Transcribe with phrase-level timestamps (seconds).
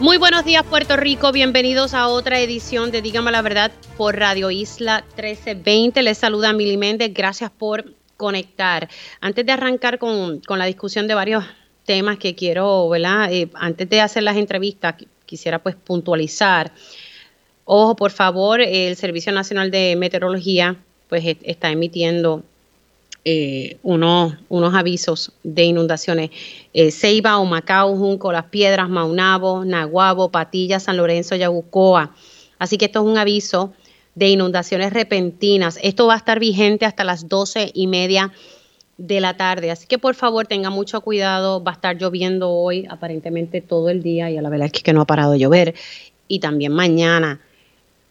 [0.00, 4.48] Muy buenos días Puerto Rico, bienvenidos a otra edición de Dígame la Verdad por Radio
[4.48, 6.02] Isla 1320.
[6.04, 7.84] Les saluda Mili Méndez, gracias por
[8.16, 8.88] conectar.
[9.20, 11.44] Antes de arrancar con, la discusión de varios
[11.84, 13.32] temas que quiero, ¿verdad?
[13.32, 14.94] Eh, antes de hacer las entrevistas,
[15.26, 16.70] quisiera pues puntualizar.
[17.64, 20.76] Ojo, por favor, el Servicio Nacional de Meteorología
[21.08, 22.44] pues está emitiendo
[23.24, 26.30] eh, unos, unos avisos de inundaciones.
[26.72, 32.14] Eh, Ceiba, Humacao, Junco, Las Piedras, Maunabo, Naguabo, Patilla, San Lorenzo, Yabucoa.
[32.58, 33.72] Así que esto es un aviso
[34.14, 35.78] de inundaciones repentinas.
[35.82, 38.32] Esto va a estar vigente hasta las doce y media
[38.96, 39.70] de la tarde.
[39.70, 41.62] Así que por favor tenga mucho cuidado.
[41.62, 44.92] Va a estar lloviendo hoy aparentemente todo el día y a la verdad es que
[44.92, 45.74] no ha parado de llover.
[46.26, 47.40] Y también mañana.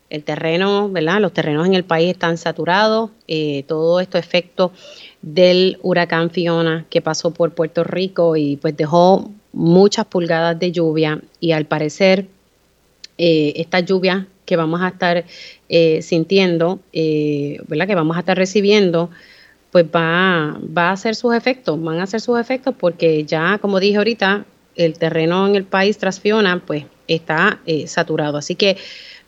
[0.09, 1.20] El terreno, ¿verdad?
[1.20, 3.12] Los terrenos en el país están saturados.
[3.28, 4.72] Eh, todo esto efecto
[5.22, 11.22] del huracán Fiona que pasó por Puerto Rico y pues dejó muchas pulgadas de lluvia
[11.40, 12.28] y al parecer
[13.18, 15.26] eh, esta lluvia que vamos a estar
[15.68, 17.88] eh, sintiendo, eh, ¿verdad?
[17.88, 19.09] que vamos a estar recibiendo,
[19.72, 23.80] pues va, va a hacer sus efectos, van a hacer sus efectos porque ya, como
[23.80, 28.38] dije ahorita, el terreno en el país tras Fiona, pues está saturado.
[28.38, 28.78] Así que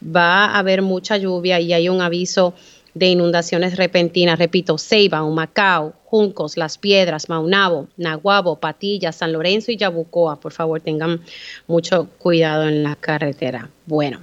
[0.04, 2.54] va a haber mucha lluvia y hay un aviso
[3.00, 9.78] de inundaciones repentinas, repito, Ceiba, Humacao, Juncos, Las Piedras, Maunabo, Naguabo, Patilla, San Lorenzo y
[9.78, 10.40] Yabucoa.
[10.42, 11.22] Por favor, tengan
[11.66, 13.70] mucho cuidado en la carretera.
[13.86, 14.20] Bueno,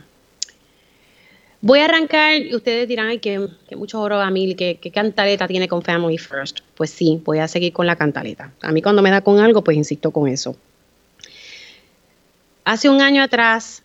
[1.62, 5.48] voy a arrancar y ustedes dirán ay, que, mucho oro a mí, que, que cantaleta
[5.48, 6.61] tiene con Family First.
[6.74, 8.52] Pues sí, voy a seguir con la cantaleta.
[8.61, 10.55] A mí cuando me da con algo, pues insisto con eso.
[12.64, 13.83] Hace un año atrás,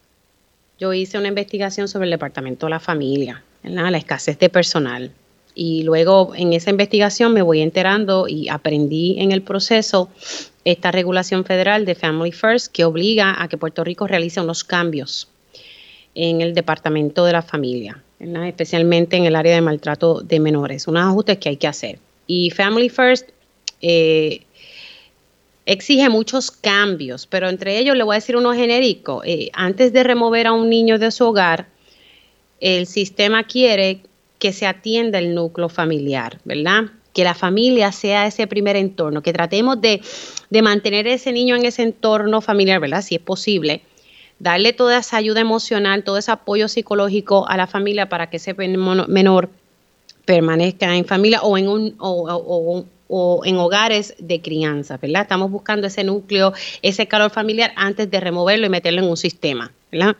[0.77, 5.11] yo hice una investigación sobre el Departamento de la Familia la escasez de personal.
[5.53, 10.09] Y luego en esa investigación me voy enterando y aprendí en el proceso
[10.63, 15.27] esta regulación federal de Family First que obliga a que Puerto Rico realice unos cambios
[16.15, 21.03] en el departamento de la familia, especialmente en el área de maltrato de menores, unos
[21.03, 21.99] ajustes que hay que hacer.
[22.27, 23.29] Y Family First
[23.81, 24.43] eh,
[25.65, 29.21] exige muchos cambios, pero entre ellos le voy a decir uno genérico.
[29.25, 31.67] Eh, antes de remover a un niño de su hogar,
[32.61, 34.01] el sistema quiere
[34.39, 36.85] que se atienda el núcleo familiar, ¿verdad?
[37.13, 40.01] Que la familia sea ese primer entorno, que tratemos de,
[40.61, 43.01] mantener ese niño en ese entorno familiar, ¿verdad?
[43.01, 43.81] Si es posible,
[44.39, 48.53] darle toda esa ayuda emocional, todo ese apoyo psicológico a la familia para que ese
[48.53, 49.49] menor
[50.25, 55.23] permanezca en familia o en un o, o, en hogares de crianza, ¿verdad?
[55.23, 59.71] Estamos buscando ese núcleo, ese calor familiar antes de removerlo y meterlo en un sistema,
[59.91, 60.15] ¿verdad?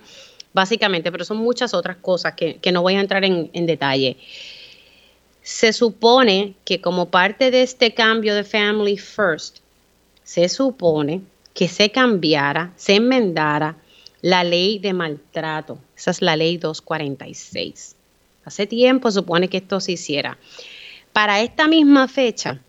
[0.53, 4.17] Básicamente, pero son muchas otras cosas que, no voy a entrar en, detalle.
[5.41, 9.57] Se supone que como parte de este cambio de Family First,
[10.23, 11.22] se supone
[11.53, 13.75] que se cambiara, se enmendara
[14.22, 15.79] la ley de maltrato.
[15.97, 17.95] Esa es la ley 246.
[18.45, 20.38] Hace tiempo supone que esto se hiciera.
[21.11, 22.59] Para esta misma fecha,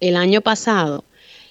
[0.00, 1.04] el año pasado,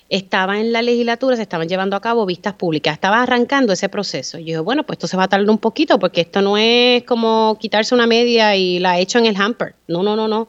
[0.09, 4.39] estaba en la legislatura, se estaban llevando a cabo vistas públicas, estaba arrancando ese proceso.
[4.39, 7.03] Yo dije, bueno, pues esto se va a tardar un poquito porque esto no es
[7.03, 9.75] como quitarse una media y la he hecho en el hamper.
[9.87, 10.47] No, no, no, no.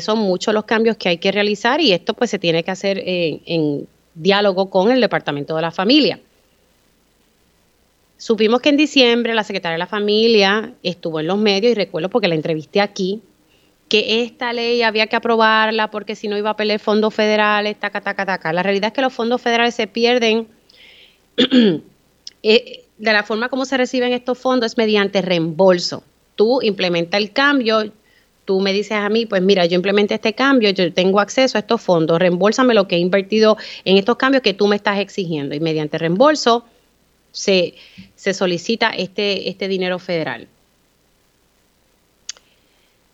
[0.00, 3.02] Son muchos los cambios que hay que realizar y esto pues se tiene que hacer
[3.04, 6.20] en diálogo con el Departamento de la Familia.
[8.16, 12.08] Supimos que en diciembre la secretaria de la Familia estuvo en los medios y recuerdo
[12.08, 13.22] porque la entrevisté aquí
[13.90, 18.00] que esta ley había que aprobarla porque si no iba a pelear fondos federales, taca,
[18.00, 18.52] taca, taca.
[18.52, 20.48] La realidad es que los fondos federales se pierden.
[22.42, 26.02] Eh, de la forma como se reciben estos fondos es mediante reembolso.
[26.36, 27.92] Tú implementa el cambio,
[28.46, 31.60] tú me dices a mí, pues mira, yo implementé este cambio, yo tengo acceso a
[31.60, 35.54] estos fondos, reembolsame lo que he invertido en estos cambios que tú me estás exigiendo.
[35.54, 36.64] Y mediante reembolso
[37.30, 37.74] se,
[38.16, 40.48] se solicita este, este dinero federal.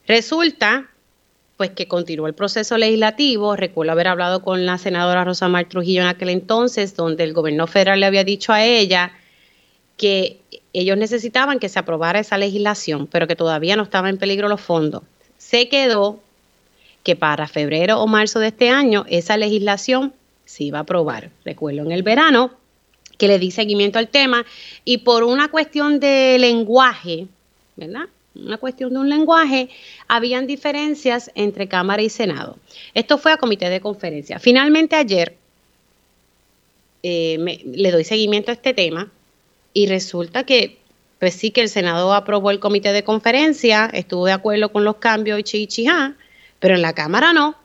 [0.07, 0.89] Resulta
[1.57, 3.57] pues que continuó el proceso legislativo.
[3.57, 7.67] Recuerdo haber hablado con la senadora Rosa Mar Trujillo en aquel entonces, donde el gobierno
[7.67, 9.13] federal le había dicho a ella
[9.97, 10.41] que
[10.75, 14.61] ellos necesitaban que se aprobara esa legislación, pero que todavía no estaban en peligro los
[14.61, 15.03] fondos.
[15.39, 16.21] Se quedó
[17.03, 20.13] que para febrero o marzo de este año esa legislación
[20.45, 21.31] se iba a aprobar.
[21.45, 22.51] Recuerdo en el verano
[23.17, 24.45] que le di seguimiento al tema
[24.85, 27.27] y por una cuestión de lenguaje,
[27.77, 28.09] ¿verdad?
[28.45, 29.69] Una cuestión de un lenguaje,
[30.09, 32.59] habían diferencias entre Cámara y Senado.
[32.95, 34.39] Esto fue a comité de conferencia.
[34.39, 35.37] Finalmente ayer
[37.03, 39.11] eh, le doy seguimiento a este tema
[39.73, 40.79] y resulta que,
[41.19, 44.97] pues sí que el Senado aprobó el comité de conferencia, estuvo de acuerdo con los
[44.97, 46.15] cambios y chichijá,
[46.59, 47.57] pero en la Cámara no.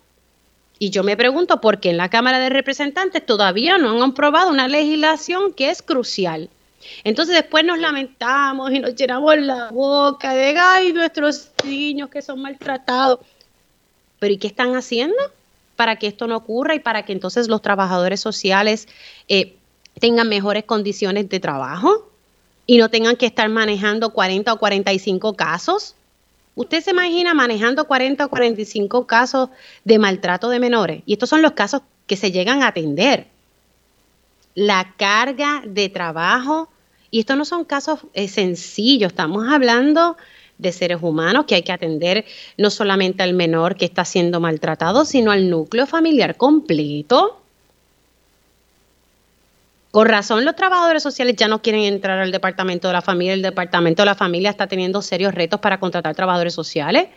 [0.77, 4.49] Y yo me pregunto por qué en la Cámara de Representantes todavía no han aprobado
[4.49, 6.49] una legislación que es crucial.
[7.03, 12.41] Entonces después nos lamentamos y nos llenamos la boca de, ay, nuestros niños que son
[12.41, 13.19] maltratados.
[14.19, 15.17] Pero ¿y qué están haciendo
[15.75, 18.87] para que esto no ocurra y para que entonces los trabajadores sociales
[19.27, 19.55] eh,
[19.99, 22.09] tengan mejores condiciones de trabajo
[22.65, 25.95] y no tengan que estar manejando 40 o 45 casos?
[26.55, 29.49] Usted se imagina manejando 40 o 45 casos
[29.83, 31.03] de maltrato de menores.
[31.05, 33.27] Y estos son los casos que se llegan a atender.
[34.53, 36.69] La carga de trabajo,
[37.11, 40.17] y estos no son casos eh, sencillos, estamos hablando
[40.57, 42.23] de seres humanos que hay que atender
[42.57, 47.41] no solamente al menor que está siendo maltratado, sino al núcleo familiar completo.
[49.89, 53.33] Con razón, los trabajadores sociales ya no quieren entrar al departamento de la familia.
[53.33, 57.09] El departamento de la familia está teniendo serios retos para contratar trabajadores sociales.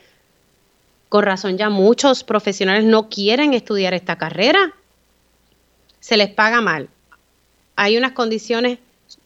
[1.08, 4.73] Con razón, ya muchos profesionales no quieren estudiar esta carrera.
[6.00, 6.88] Se les paga mal.
[7.76, 8.79] Hay unas condiciones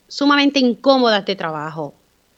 [0.09, 1.95] sumamente incómodas de trabajo.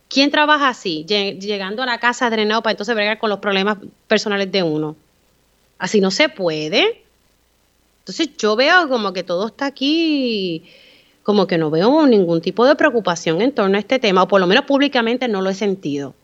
[0.09, 1.05] ¿Quién trabaja así?
[1.07, 3.79] Llegando a la casa drenado para entonces bregar con los problemas
[4.09, 4.97] personales de uno.
[5.79, 7.03] Así no se puede.
[8.01, 10.65] Entonces yo veo como que todo está aquí
[11.23, 14.41] como que no veo ningún tipo de preocupación en torno a este tema, o por
[14.41, 16.15] lo menos públicamente no lo he sentido.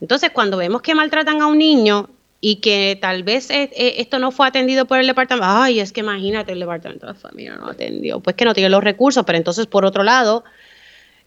[0.00, 2.10] Entonces, cuando vemos que maltratan a un niño
[2.40, 5.92] y que tal vez eh, eh, esto no fue atendido por el departamento, ay, es
[5.92, 9.38] que imagínate, el departamento de familia no atendió, pues que no tiene los recursos, pero
[9.38, 10.44] entonces, por otro lado,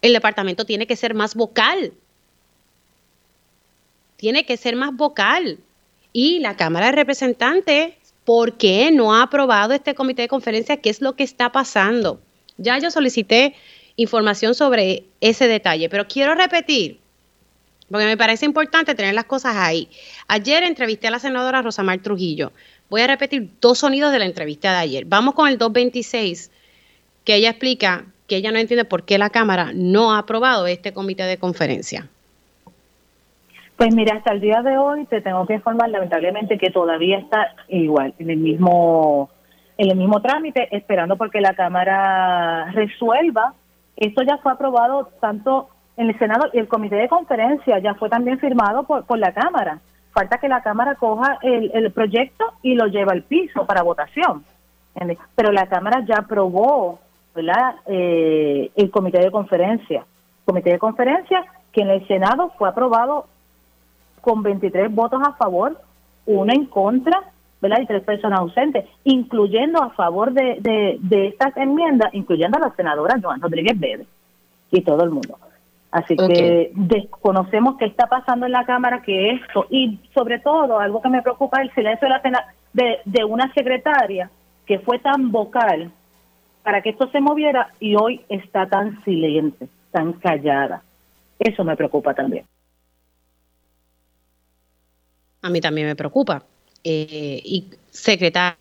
[0.01, 1.93] el departamento tiene que ser más vocal.
[4.17, 5.59] Tiene que ser más vocal.
[6.13, 7.93] Y la Cámara de Representantes,
[8.25, 10.77] ¿por qué no ha aprobado este comité de conferencia?
[10.77, 12.21] ¿Qué es lo que está pasando?
[12.57, 13.55] Ya yo solicité
[13.95, 16.99] información sobre ese detalle, pero quiero repetir,
[17.89, 19.89] porque me parece importante tener las cosas ahí.
[20.27, 22.51] Ayer entrevisté a la senadora Rosamar Trujillo.
[22.89, 25.05] Voy a repetir dos sonidos de la entrevista de ayer.
[25.05, 26.51] Vamos con el 226,
[27.23, 30.93] que ella explica que ella no entiende por qué la Cámara no ha aprobado este
[30.93, 32.07] comité de conferencia.
[33.75, 37.55] Pues mira, hasta el día de hoy te tengo que informar lamentablemente que todavía está
[37.69, 39.29] igual, en el mismo
[39.77, 43.53] en el mismo trámite, esperando porque la Cámara resuelva.
[43.95, 45.69] Esto ya fue aprobado tanto
[45.99, 49.33] en el Senado y el Comité de Conferencia ya fue también firmado por, por la
[49.33, 49.79] Cámara.
[50.11, 54.43] Falta que la Cámara coja el, el proyecto y lo lleve al piso para votación.
[55.35, 56.99] Pero la Cámara ya aprobó.
[57.85, 60.05] Eh, el Comité de Conferencia.
[60.45, 63.27] Comité de Conferencia que en el Senado fue aprobado
[64.21, 65.79] con 23 votos a favor,
[66.25, 67.23] uno en contra
[67.61, 67.81] ¿verdad?
[67.81, 73.19] Y tres personas ausentes, incluyendo a favor de, de, estas enmiendas, incluyendo a la senadora
[73.21, 74.07] Joan Rodríguez Vélez
[74.71, 75.37] y todo el mundo.
[75.91, 81.01] Así que desconocemos qué está pasando en la Cámara, que esto, y sobre todo, algo
[81.01, 84.29] que me preocupa es el silencio de, la de, de una secretaria
[84.67, 85.91] que fue tan vocal
[86.63, 90.83] para que esto se moviera y hoy está tan silente, tan callada.
[91.39, 92.45] Eso me preocupa también.
[95.41, 96.43] A mí también me preocupa,
[96.83, 98.57] eh, y secretaria.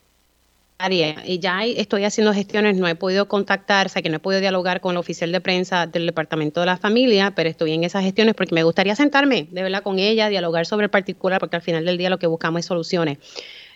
[1.25, 4.39] Y ya estoy haciendo gestiones, no he podido contactar, o sea que no he podido
[4.39, 8.01] dialogar con el oficial de prensa del Departamento de la Familia, pero estoy en esas
[8.01, 11.61] gestiones porque me gustaría sentarme de verdad con ella, dialogar sobre el particular, porque al
[11.61, 13.17] final del día lo que buscamos es soluciones.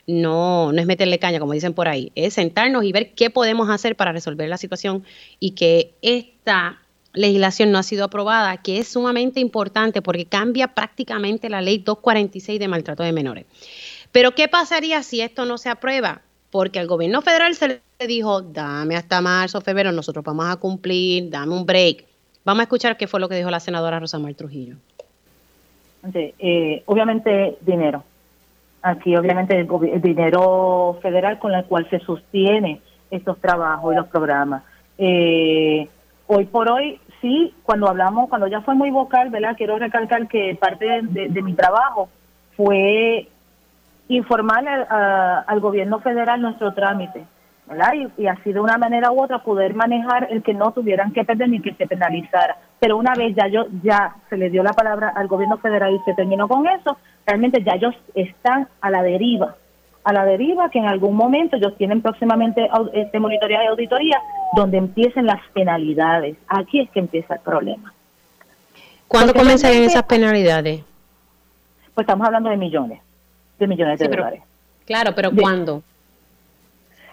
[0.08, 3.70] No, no es meterle caña, como dicen por ahí, es sentarnos y ver qué podemos
[3.70, 5.04] hacer para resolver la situación
[5.42, 6.80] y que esta
[7.12, 12.60] legislación no ha sido aprobada, que es sumamente importante porque cambia prácticamente la ley 246
[12.60, 13.46] de maltrato de menores.
[14.14, 16.22] Pero ¿qué pasaría si esto no se aprueba?
[16.54, 21.32] Porque al gobierno federal se le dijo, dame hasta marzo, febrero, nosotros vamos a cumplir,
[21.32, 22.06] dame un break.
[22.46, 24.76] Vamos a escuchar qué fue lo que dijo la senadora Rosamar Trujillo.
[26.14, 28.04] Eh, obviamente dinero.
[28.84, 34.62] Aquí obviamente el, dinero federal con el cual se sostiene estos trabajos y los programas.
[35.00, 35.88] Eh,
[36.28, 39.56] hoy por hoy, sí, cuando hablamos, cuando ya fue muy vocal, ¿verdad?
[39.58, 42.10] Quiero recalcar que parte de mi trabajo
[42.56, 43.28] fue
[44.16, 44.68] informar
[45.48, 47.26] al gobierno federal nuestro trámite,
[47.68, 47.94] ¿verdad?
[48.18, 51.50] Y, así de una manera u otra poder manejar el que no tuvieran que perder
[51.50, 52.58] ni que se penalizara.
[52.80, 56.00] Pero una vez ya yo ya se le dio la palabra al gobierno federal y
[56.06, 59.56] se terminó con eso, realmente ya ellos están a la deriva,
[60.04, 64.20] a la deriva que en algún momento ellos tienen próximamente este monitoría y auditoría
[64.56, 66.38] donde empiecen las penalidades.
[66.48, 67.94] Aquí es que empieza el problema.
[69.08, 70.84] ¿Cuándo comenzarían esas penalidades?
[71.94, 73.00] pues estamos hablando de millones,
[73.60, 74.42] de millones de dólares.
[74.86, 75.82] Claro, pero ¿cuándo?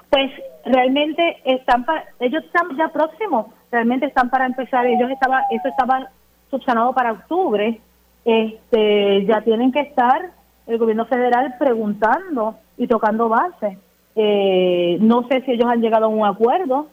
[0.09, 0.31] Pues
[0.65, 6.09] realmente están para, ellos están ya próximos, realmente están para empezar, ellos estaba, eso estaba
[6.51, 7.81] subsanado para octubre,
[8.25, 10.31] este, ya tienen que estar
[10.67, 13.79] el gobierno federal preguntando y tocando base.
[14.17, 16.89] Eh, no sé si ellos han llegado a un acuerdo,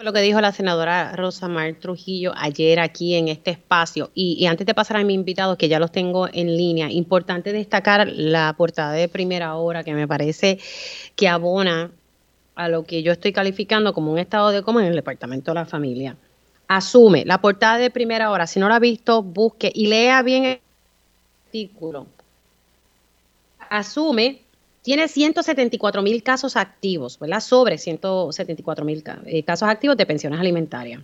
[0.00, 4.12] Lo que dijo la senadora Rosa Mar Trujillo ayer aquí en este espacio.
[4.14, 8.06] Y, antes de pasar a mi invitado, que ya los tengo en línea, importante destacar
[8.06, 10.60] la portada de primera hora que me parece
[11.16, 11.90] que abona
[12.54, 15.56] a lo que yo estoy calificando como un estado de coma en el Departamento de
[15.56, 16.16] la Familia.
[16.68, 20.44] Asume la portada de primera hora, si no la ha visto, busque y lea bien
[20.44, 20.60] el
[21.46, 22.06] artículo.
[23.68, 24.42] Asume
[24.88, 27.40] tiene 174 mil casos activos, ¿verdad?
[27.40, 31.02] Sobre 174 mil eh, casos activos de pensiones alimentarias.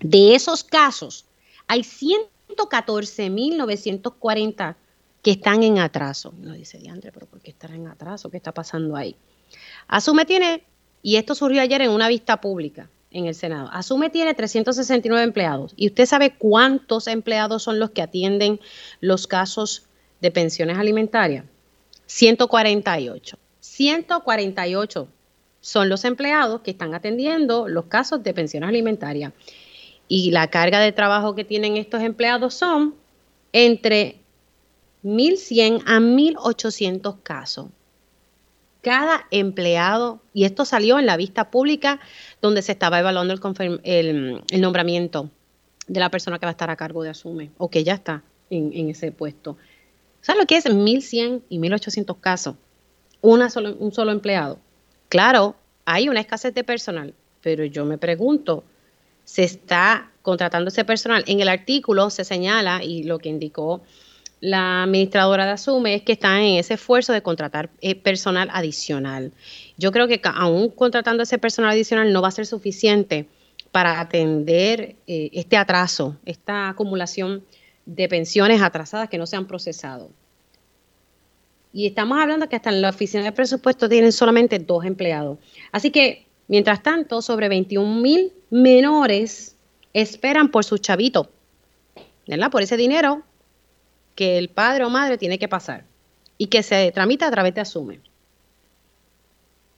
[0.00, 1.26] De esos casos,
[1.68, 4.76] hay 114 mil 940
[5.22, 6.34] que están en atraso.
[6.40, 8.32] No dice Diandre, pero ¿por qué están en atraso?
[8.32, 9.14] ¿Qué está pasando ahí?
[9.86, 10.64] Asume tiene,
[11.00, 15.72] y esto surgió ayer en una vista pública en el Senado, Asume tiene 369 empleados.
[15.76, 18.58] ¿Y usted sabe cuántos empleados son los que atienden
[18.98, 19.86] los casos
[20.20, 21.44] de pensiones alimentarias?
[22.10, 23.38] 148.
[23.60, 25.08] 148
[25.60, 29.32] son los empleados que están atendiendo los casos de pensiones alimentarias.
[30.08, 32.96] Y la carga de trabajo que tienen estos empleados son
[33.52, 34.16] entre
[35.04, 37.68] 1.100 a 1.800 casos.
[38.82, 42.00] Cada empleado, y esto salió en la vista pública
[42.42, 43.34] donde se estaba evaluando
[43.84, 45.30] el, nombramiento
[45.86, 48.24] de la persona que va a estar a cargo de Asume, o que ya está
[48.50, 49.56] en ese puesto.
[50.20, 52.56] ¿Sabes lo que es 1.100 y 1.800 casos?
[53.22, 53.48] Una
[53.78, 54.58] un solo empleado.
[55.08, 58.64] Claro, hay una escasez de personal, pero yo me pregunto,
[59.24, 61.24] ¿se está contratando ese personal?
[61.26, 63.82] En el artículo se señala, y lo que indicó
[64.40, 69.32] la administradora de Asume es que está en ese esfuerzo de contratar eh, personal adicional.
[69.76, 73.28] Yo creo que aún contratando ese personal adicional no va a ser suficiente
[73.70, 77.44] para atender eh, este atraso, esta acumulación
[77.94, 80.10] de pensiones atrasadas que no se han procesado.
[81.72, 85.38] Y estamos hablando que hasta en la oficina de presupuesto tienen solamente dos empleados.
[85.72, 89.56] Así que, mientras tanto, sobre 21 mil menores
[89.92, 91.30] esperan por su chavito,
[92.28, 92.50] ¿verdad?
[92.50, 93.22] Por ese dinero
[94.14, 95.84] que el padre o madre tiene que pasar
[96.38, 98.00] y que se tramita a través de Asume.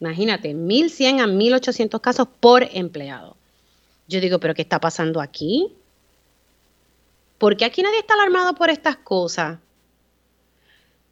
[0.01, 3.37] Imagínate, 1.100 a 1.800 casos por empleado.
[4.09, 5.73] Yo digo, ¿pero qué está pasando aquí?
[7.43, 9.59] ¿Por qué aquí nadie está alarmado por estas cosas?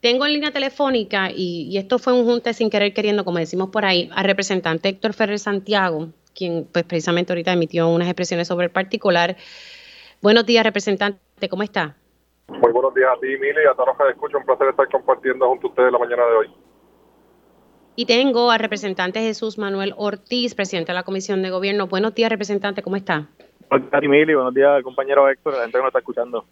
[0.00, 3.84] Tengo en línea telefónica, y, esto fue un junte sin querer queriendo, como decimos por
[3.84, 8.70] ahí, al representante Héctor Ferrer Santiago, quien pues precisamente ahorita emitió unas expresiones sobre el
[8.70, 9.36] particular.
[10.22, 11.96] Buenos días, representante, ¿cómo está?
[12.46, 14.40] Muy buenos días a ti, Mili, y a todos los que escuchan.
[14.42, 16.46] Un placer estar compartiendo junto a ustedes la mañana de hoy.
[17.96, 21.88] Y tengo al representante Jesús Manuel Ortiz, presidente de la Comisión de Gobierno.
[21.88, 23.30] Buenos días, representante, ¿cómo está?
[23.70, 24.34] Buenos días, Mili.
[24.34, 26.44] Buenos días, compañero Héctor, la gente que nos está escuchando.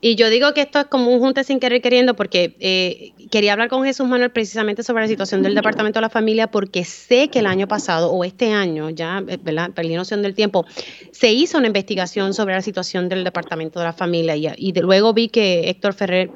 [0.00, 3.52] Y yo digo que esto es como un junte sin querer queriendo porque eh, quería
[3.52, 7.28] hablar con Jesús Manuel precisamente sobre la situación del Departamento de la Familia porque sé
[7.28, 9.70] que el año pasado o este año, ya, eh, ¿verdad?
[9.70, 10.66] Perdí noción del tiempo,
[11.12, 15.14] se hizo una investigación sobre la situación del Departamento de la Familia y, y luego
[15.14, 16.32] vi que Héctor Ferrer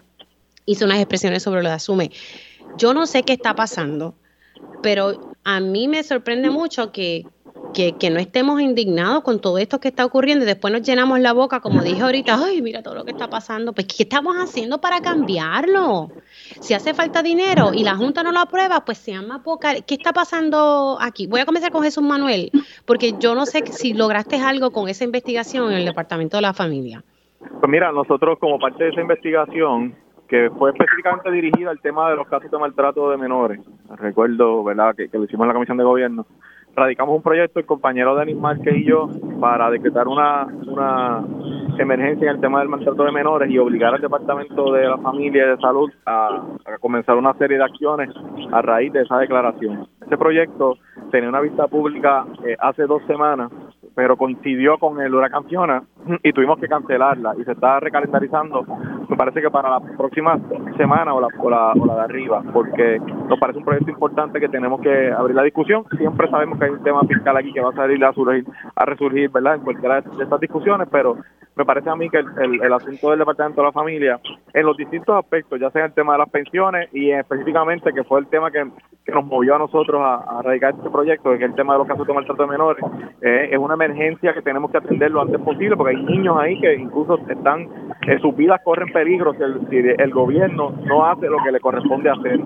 [0.66, 2.12] hizo unas expresiones sobre lo de Asume.
[2.78, 4.14] Yo no sé qué está pasando,
[4.80, 7.24] pero a mí me sorprende mucho que,
[7.76, 11.34] que, no estemos indignados con todo esto que está ocurriendo y después nos llenamos la
[11.34, 13.74] boca, como dije ahorita, ay, mira todo lo que está pasando.
[13.74, 16.08] Pues, ¿qué estamos haciendo para cambiarlo?
[16.60, 19.82] Si hace falta dinero y la Junta no lo aprueba, pues se llama poca.
[19.86, 21.26] ¿Qué está pasando aquí?
[21.26, 22.50] Voy a comenzar con Jesús Manuel,
[22.86, 26.54] porque yo no sé si lograste algo con esa investigación en el Departamento de la
[26.54, 27.04] Familia.
[27.38, 29.94] Pues mira, nosotros como parte de esa investigación,
[30.28, 33.60] que fue específicamente dirigida al tema de los casos de maltrato de menores,
[33.96, 36.26] recuerdo, ¿verdad?, que, que lo hicimos en la Comisión de Gobierno,
[36.76, 39.08] radicamos un proyecto, el compañero Denis Márquez y yo,
[39.40, 41.24] para decretar una, una
[41.78, 45.46] emergencia en el tema del maltrato de menores y obligar al Departamento de la Familia
[45.46, 46.42] y de Salud a,
[46.80, 48.10] comenzar una serie de acciones
[48.52, 49.88] a raíz de esa declaración.
[50.04, 50.76] Ese proyecto
[51.10, 53.50] tenía una vista pública eh, hace dos semanas,
[53.94, 55.82] pero coincidió con el huracán Fiona
[56.22, 58.64] y tuvimos que cancelarla y se está recalendarizando,
[59.08, 60.38] me parece que para la próxima
[60.76, 64.38] semana o la, o la, o la de arriba, porque nos parece un proyecto importante
[64.38, 65.84] que tenemos que abrir la discusión.
[65.96, 68.44] Siempre sabemos que hay un tema fiscal aquí que va a salir a, surgir,
[68.74, 71.16] a resurgir, ¿verdad?, en cualquiera de estas discusiones, pero
[71.56, 74.20] me parece a mí que el, el, asunto del Departamento de la Familia,
[74.52, 78.20] en los distintos aspectos, ya sea el tema de las pensiones y específicamente que fue
[78.20, 78.66] el tema que,
[79.12, 81.88] nos movió a nosotros a, a radicar este proyecto, que es el tema de los
[81.88, 82.84] casos de maltrato de menores,
[83.20, 86.60] eh, es una emergencia que tenemos que atender lo antes posible porque hay niños ahí
[86.60, 87.68] que incluso están
[88.06, 92.40] eh, sus vidas corren peligro si el, gobierno no hace lo que le corresponde hacer.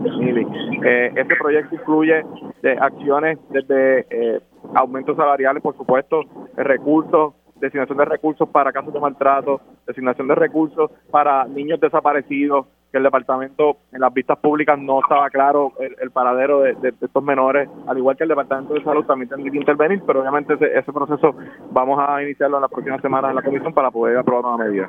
[0.85, 2.25] Eh, este proyecto incluye
[2.63, 4.41] eh, acciones desde eh,
[4.75, 6.23] aumentos salariales, por supuesto,
[6.57, 12.99] recursos, designación de recursos para casos de maltrato, designación de recursos para niños desaparecidos, que
[12.99, 17.99] el departamento en las vistas públicas no estaba claro el, paradero de, estos menores, al
[17.99, 21.35] igual que el departamento de salud también tendría que intervenir, pero obviamente ese, proceso
[21.71, 24.89] vamos a iniciarlo en la próxima semana en la comisión para poder aprobar una medida.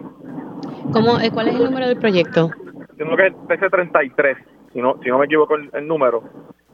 [0.91, 2.49] ¿Cómo, eh, ¿Cuál es el número del proyecto?
[2.89, 4.37] Entiendo que es TC33,
[4.73, 6.23] si no, si no me equivoco el, el número.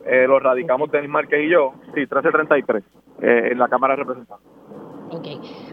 [0.05, 2.83] Eh, lo radicamos Denis Márquez y yo, sí, 1333,
[3.21, 4.56] eh, en la Cámara de Representantes.
[5.09, 5.27] Ok.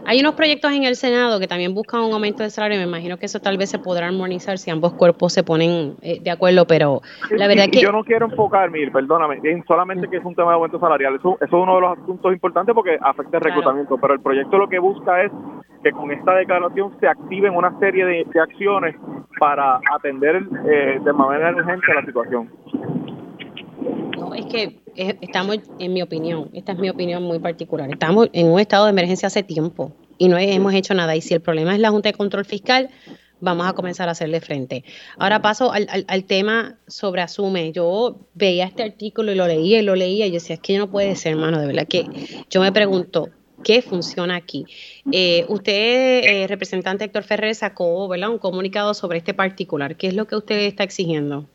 [0.05, 2.77] Hay unos proyectos en el Senado que también buscan un aumento de salario.
[2.77, 6.19] Me imagino que eso tal vez se podrá armonizar si ambos cuerpos se ponen eh,
[6.21, 7.01] de acuerdo, pero
[7.31, 7.81] la verdad que...
[7.81, 11.15] Yo no quiero enfocarme, perdóname, solamente que es un tema de aumento salarial.
[11.15, 14.57] Eso, eso es uno de los asuntos importantes porque afecta el reclutamiento, pero el proyecto
[14.57, 15.31] lo que busca es
[15.83, 18.95] que con esta declaración se activen una serie de, acciones
[19.39, 22.49] para atender eh, de manera urgente la situación.
[24.17, 28.47] No, es que estamos, en mi opinión, esta es mi opinión muy particular, estamos en
[28.47, 31.15] un estado de emergencia hace tiempo y no hemos hecho nada.
[31.15, 32.89] Y si el problema es la Junta de Control Fiscal,
[33.39, 34.83] vamos a comenzar a hacerle frente.
[35.17, 37.71] Ahora paso al, al, tema sobre Asume.
[37.71, 40.77] Yo veía este artículo y lo leía y lo leía y yo decía, es que
[40.77, 42.05] no puede ser, hermano, de verdad que
[42.49, 43.29] yo me pregunto,
[43.63, 44.65] ¿qué funciona aquí?
[45.11, 49.95] Eh, usted, eh, representante Héctor Ferrer, sacó un comunicado sobre este particular.
[49.95, 51.47] ¿Qué es lo que usted está exigiendo?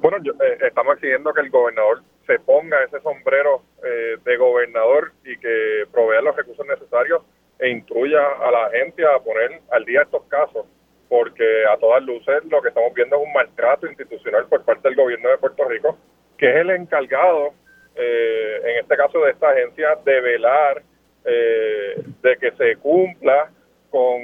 [0.00, 5.36] Bueno, eh, estamos exigiendo que el gobernador se ponga ese sombrero eh, de gobernador y
[5.38, 7.22] que provea los recursos necesarios
[7.58, 10.64] e instruya a la agencia a poner al día estos casos,
[11.08, 14.96] porque a todas luces lo que estamos viendo es un maltrato institucional por parte del
[14.96, 15.98] gobierno de Puerto Rico,
[16.38, 17.52] que es el encargado,
[17.96, 20.82] eh, en este caso de esta agencia, de velar
[21.22, 23.50] de que se cumpla
[23.90, 24.22] con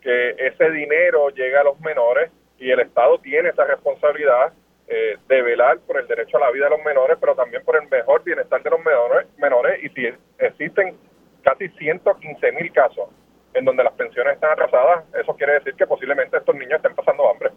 [0.00, 4.52] que ese dinero llegue a los menores y el Estado tiene esa responsabilidad
[4.92, 7.76] eh, de velar por el derecho a la vida de los menores, pero también por
[7.76, 10.96] el mejor bienestar de los menores, menores y si existen
[11.44, 13.08] casi 115 mil casos
[13.54, 17.30] en donde las pensiones están atrasadas, eso quiere decir que posiblemente estos niños estén pasando
[17.30, 17.50] hambre.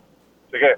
[0.48, 0.76] Así que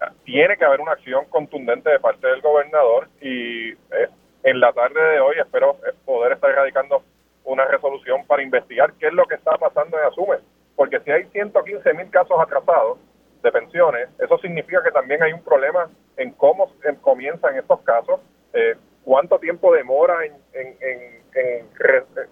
[0.00, 4.08] ah, tiene que haber una acción contundente de parte del gobernador y eh,
[4.42, 7.04] en la tarde de hoy espero eh, poder estar erradicando
[7.44, 10.38] una resolución para investigar qué es lo que está pasando en Asume,
[10.74, 12.98] porque si hay 115 mil casos atrasados,
[13.44, 18.18] de pensiones, eso significa que también hay un problema en cómo comienzan estos casos,
[18.54, 20.34] eh, cuánto tiempo demora en,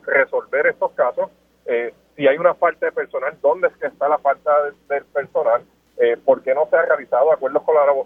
[0.07, 1.31] resolver estos casos,
[1.66, 4.51] eh, si hay una falta de personal, dónde es que está la falta
[4.88, 5.62] del personal,
[5.98, 7.62] eh, por qué no se han realizado acuerdos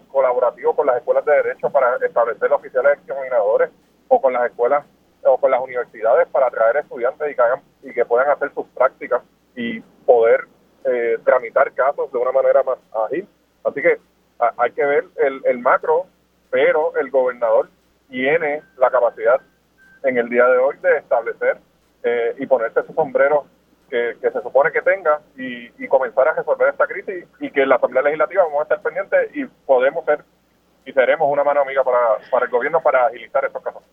[0.09, 3.69] colaborativos con las escuelas de derecho para establecer oficiales examinadores
[4.09, 4.85] o con las escuelas
[5.23, 8.65] o con las universidades para atraer estudiantes y que, hagan, y que puedan hacer sus
[8.67, 9.21] prácticas
[9.55, 10.47] y poder
[10.89, 13.27] eh, tramitar casos de una manera más ágil.
[13.63, 13.97] Así que
[14.39, 16.05] hay que ver el, el macro,
[16.49, 17.69] pero el gobernador
[18.09, 19.41] tiene la capacidad
[20.03, 21.57] en el día de hoy de establecer
[22.03, 23.47] eh, y ponerse su sombrero
[23.89, 27.69] que, se supone que tenga y, y, comenzar a resolver esta crisis y que en
[27.69, 30.23] la Asamblea Legislativa vamos a estar pendientes y podemos ser
[30.85, 33.83] y seremos una mano amiga para, para el gobierno para agilizar estos casos.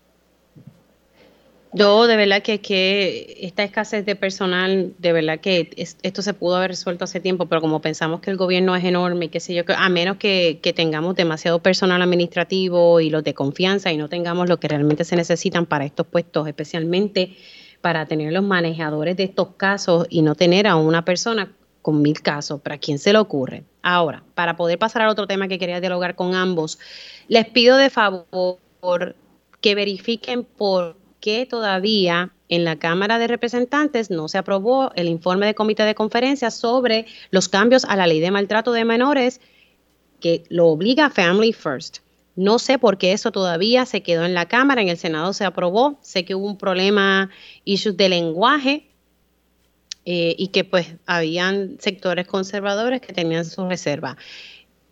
[1.77, 6.55] Yo de verdad que, que esta escasez de personal, de verdad que esto se pudo
[6.55, 9.63] haber resuelto hace tiempo, pero como pensamos que el gobierno es enorme, qué sé yo,
[9.75, 14.47] a menos que, que tengamos demasiado personal administrativo y los de confianza y no tengamos
[14.47, 17.35] lo que realmente se necesitan para estos puestos, especialmente
[17.81, 22.21] para tener los manejadores de estos casos y no tener a una persona con mil
[22.21, 22.61] casos.
[22.61, 23.65] ¿Para quién se le ocurre?
[23.81, 26.79] Ahora, para poder pasar al otro tema que quería dialogar con ambos,
[27.27, 28.59] les pido de favor
[29.59, 35.47] que verifiquen por que todavía en la Cámara de Representantes no se aprobó el informe
[35.47, 39.41] de comité de conferencia sobre los cambios a la ley de maltrato de menores
[40.19, 41.97] que lo obliga a Family First.
[42.35, 45.45] No sé por qué eso todavía se quedó en la Cámara, en el Senado se
[45.45, 45.97] aprobó.
[46.03, 47.31] Sé que hubo un problema,
[47.63, 48.87] issues de lenguaje,
[50.05, 54.15] eh, y que pues habían sectores conservadores que tenían su reserva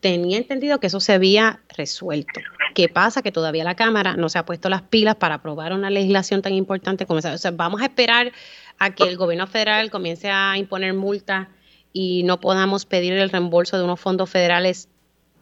[0.04, 2.42] tenía entendido que eso se había resuelto.
[2.76, 3.22] ¿Qué pasa?
[3.22, 6.54] Que todavía la Cámara no se ha puesto las pilas para aprobar una legislación tan
[6.54, 7.34] importante como esa.
[7.34, 8.34] O sea, vamos a esperar
[8.80, 11.48] a que el gobierno federal comience a imponer multas
[11.94, 14.89] y no podamos pedir el reembolso de unos fondos federales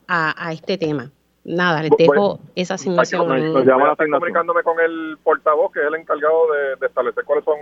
[0.08, 1.10] a, este tema.
[1.44, 3.36] Nada, les dejo esa asignación.
[3.36, 7.58] estoy comunicándome con el portavoz, que es el encargado de, establecer cuáles son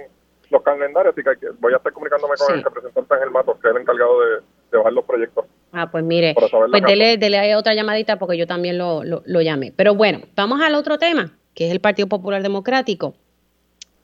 [0.49, 3.75] los calendarios, así que voy a estar comunicándome con el representante Ángel Matos, que es
[3.75, 4.29] el encargado de,
[4.71, 5.45] de bajar los proyectos.
[5.71, 9.71] Ah, pues mire, pues dele, dele, otra llamadita porque yo también lo, lo, llamé.
[9.75, 13.15] Pero bueno, vamos al otro tema, que es el Partido Popular Democrático.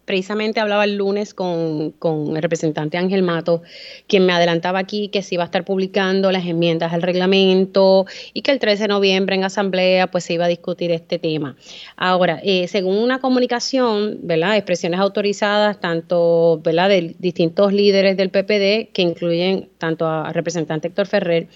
[0.05, 3.63] Precisamente hablaba el lunes con, con, el representante Ángel Mato,
[4.07, 8.41] quien me adelantaba aquí que se iba a estar publicando las enmiendas al reglamento y
[8.41, 11.55] que el 13 de noviembre en asamblea pues se iba a discutir este tema.
[11.97, 14.55] Ahora, eh, según una comunicación, ¿verdad?
[14.55, 16.89] Expresiones autorizadas tanto, ¿verdad?
[16.89, 21.47] De distintos líderes del PPD que incluyen tanto al representante Héctor Ferrer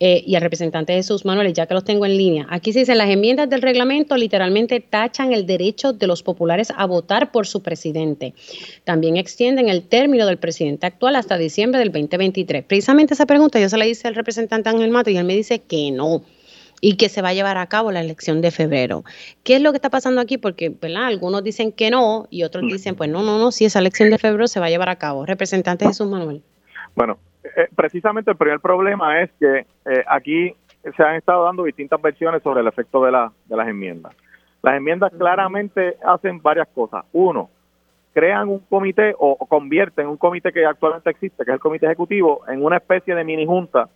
[0.00, 2.46] eh, y al representante Jesús Manuel, ya que los tengo en línea.
[2.50, 6.84] Aquí se dice, las enmiendas del reglamento literalmente tachan el derecho de los populares a
[6.86, 8.34] votar por su presidente.
[8.82, 12.64] También extienden el término del presidente actual hasta diciembre del 2023.
[12.64, 15.60] Precisamente esa pregunta yo se la hice al representante Ángel Mato y él me dice
[15.60, 16.22] que no
[16.80, 19.04] y que se va a llevar a cabo la elección de febrero.
[19.42, 20.38] ¿Qué es lo que está pasando aquí?
[20.38, 21.04] Porque, ¿verdad?
[21.04, 24.18] Algunos dicen que no y otros dicen, pues no, no, no, si esa elección de
[24.18, 25.24] febrero se va a llevar a cabo.
[25.24, 26.42] Representante Jesús Manuel.
[26.94, 30.54] Bueno, eh, precisamente el primer problema es que eh, aquí
[30.96, 34.14] se han estado dando distintas versiones sobre el efecto de, la, de las enmiendas.
[34.62, 37.04] Las enmiendas claramente hacen varias cosas.
[37.12, 37.50] Uno,
[38.14, 42.42] crean un comité o, convierten un comité que actualmente existe, que es el comité ejecutivo,
[42.48, 43.88] en una especie de mini junta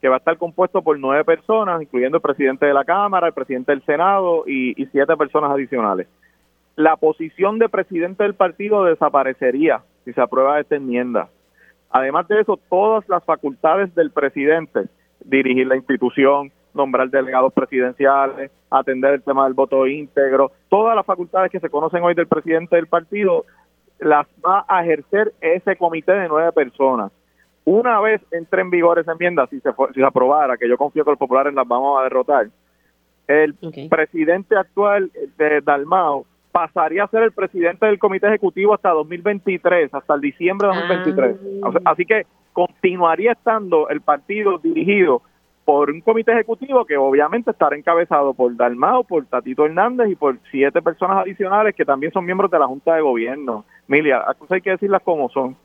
[0.00, 3.32] que va a estar compuesto por nueve personas, incluyendo el presidente de la Cámara, el
[3.32, 6.06] presidente del Senado y, y siete personas adicionales.
[6.76, 11.28] La posición de presidente del partido desaparecería si se aprueba esta enmienda.
[11.90, 14.88] Además de eso, todas las facultades del presidente,
[15.24, 21.50] dirigir la institución, nombrar delegados presidenciales, atender el tema del voto íntegro, todas las facultades
[21.50, 23.44] que se conocen hoy del presidente del partido,
[23.98, 27.10] las va a ejercer ese comité de nueve personas.
[27.64, 31.04] Una vez entre en vigor esa enmienda, si se, si se aprobara, que yo confío
[31.04, 32.48] que los populares las vamos a derrotar,
[33.26, 33.54] el
[33.90, 36.24] presidente actual de Dalmao
[36.58, 41.36] pasaría a ser el presidente del comité ejecutivo hasta 2023, hasta el diciembre de 2023.
[41.62, 41.90] Ah.
[41.92, 45.22] Así que continuaría estando el partido dirigido
[45.64, 50.38] por un comité ejecutivo que obviamente estará encabezado por Dalmao, por Tatito Hernández y por
[50.50, 53.64] siete personas adicionales que también son miembros de la Junta de Gobierno.
[53.86, 55.56] Milia, hay que decirlas como son.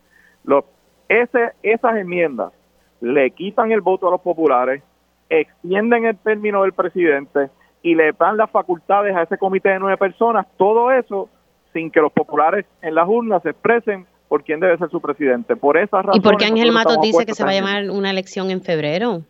[0.44, 0.64] Los,
[1.08, 2.52] ese, esas enmiendas
[3.00, 4.82] le quitan el voto a los populares,
[5.28, 7.50] extienden el término del presidente,
[7.84, 11.28] y le dan las facultades a ese comité de nueve personas, todo eso
[11.74, 15.54] sin que los populares en las urnas se expresen por quién debe ser su presidente.
[15.54, 16.16] Por esa razón.
[16.16, 19.20] ¿Y por qué Ángel Matos dice que se va a llamar una elección en febrero?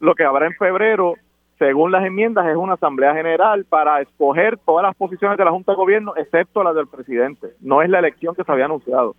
[0.00, 1.16] Lo que habrá en febrero,
[1.58, 5.72] según las enmiendas, es una asamblea general para escoger todas las posiciones de la Junta
[5.72, 7.48] de Gobierno, excepto las del presidente.
[7.60, 9.16] No es la elección que se había anunciado.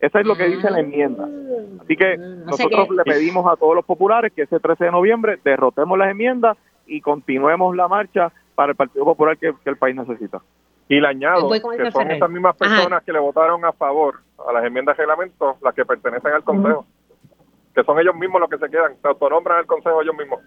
[0.00, 1.28] Eso es lo que dice la enmienda.
[1.80, 5.96] Así que nosotros le pedimos a todos los populares que ese 13 de noviembre derrotemos
[5.96, 10.40] las enmiendas y continuemos la marcha para el Partido Popular que, el país necesita.
[10.88, 14.64] Y le añado que son estas mismas personas que le votaron a favor a las
[14.64, 16.86] enmiendas de reglamento las que pertenecen al Consejo,
[17.74, 20.40] que son ellos mismos los que se quedan, se autonombran el Consejo ellos mismos.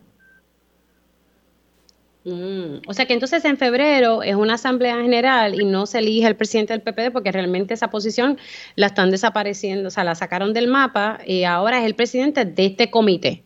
[2.25, 6.27] Mm, o sea que entonces en febrero es una asamblea general y no se elige
[6.27, 8.37] el presidente del PPD porque realmente esa posición
[8.75, 12.65] la están desapareciendo, o sea, la sacaron del mapa y ahora es el presidente de
[12.65, 13.43] este comité.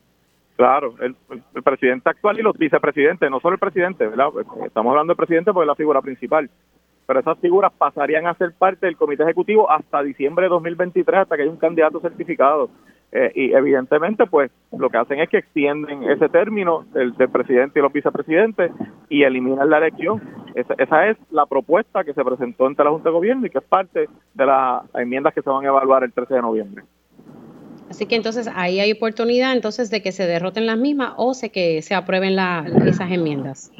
[0.56, 1.16] Claro, el,
[1.63, 4.30] presidente actual y los vicepresidentes, no solo el presidente, ¿verdad?
[4.66, 6.50] Estamos hablando del presidente porque es la figura principal,
[7.08, 11.36] pero esas figuras pasarían a ser parte del comité ejecutivo hasta diciembre de 2023, hasta
[11.36, 12.70] que haya un candidato certificado.
[13.12, 17.82] Eh, y evidentemente, pues lo que hacen es que extienden ese término del, presidente y
[17.82, 18.72] los vicepresidentes
[19.10, 20.22] y eliminan la elección.
[20.56, 23.60] Esa, esa, es la propuesta que se presentó ante la Junta de Gobierno y que
[23.60, 26.84] es parte de las enmiendas que se van a evaluar el 13 de noviembre.
[27.93, 31.51] Así que entonces ahí hay oportunidad entonces de que se derroten las mismas o se
[31.51, 32.34] que se aprueben
[32.88, 33.71] esas enmiendas.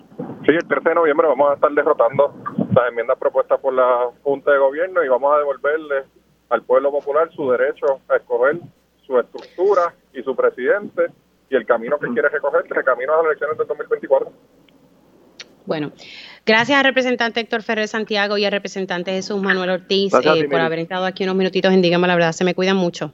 [0.45, 2.32] Sí, el 13 de noviembre vamos a estar derrotando
[2.76, 6.04] las enmiendas propuestas por la Junta de Gobierno y vamos a devolverle
[6.49, 8.60] al pueblo popular su derecho a escoger
[9.08, 11.08] su estructura y su presidente
[11.49, 14.32] y el camino que quiere recoger, que el camino a las elecciones del 2024.
[15.65, 15.91] Bueno,
[16.45, 20.78] gracias al representante Héctor Ferrer Santiago y al representante Jesús Manuel Ortiz eh, por haber
[20.78, 22.34] estado aquí unos minutitos en Dígame la Verdad.
[22.34, 23.12] Se me cuidan mucho.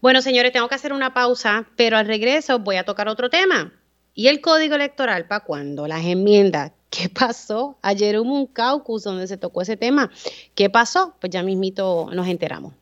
[0.00, 3.72] Bueno, señores, tengo que hacer una pausa, pero al regreso voy a tocar otro tema.
[4.14, 5.86] ¿Y el código electoral para cuándo?
[5.86, 6.72] Las enmiendas.
[6.90, 7.78] ¿Qué pasó?
[7.82, 10.10] Ayer hubo un caucus donde se tocó ese tema.
[10.54, 11.14] ¿Qué pasó?
[11.20, 12.72] Pues ya mismito nos enteramos.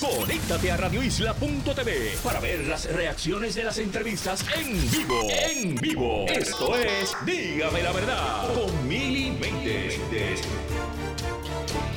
[0.00, 5.20] Conéctate a radioisla.tv para ver las reacciones de las entrevistas en vivo.
[5.30, 6.24] En vivo.
[6.26, 9.38] Esto es Dígame la verdad con Mili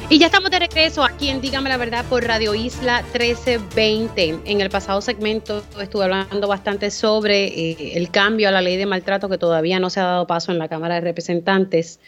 [0.09, 4.39] y ya estamos de regreso aquí en Dígame la Verdad por Radio Isla 1320.
[4.45, 8.85] En el pasado segmento estuve hablando bastante sobre eh, el cambio a la ley de
[8.85, 11.99] maltrato que todavía no se ha dado paso en la Cámara de Representantes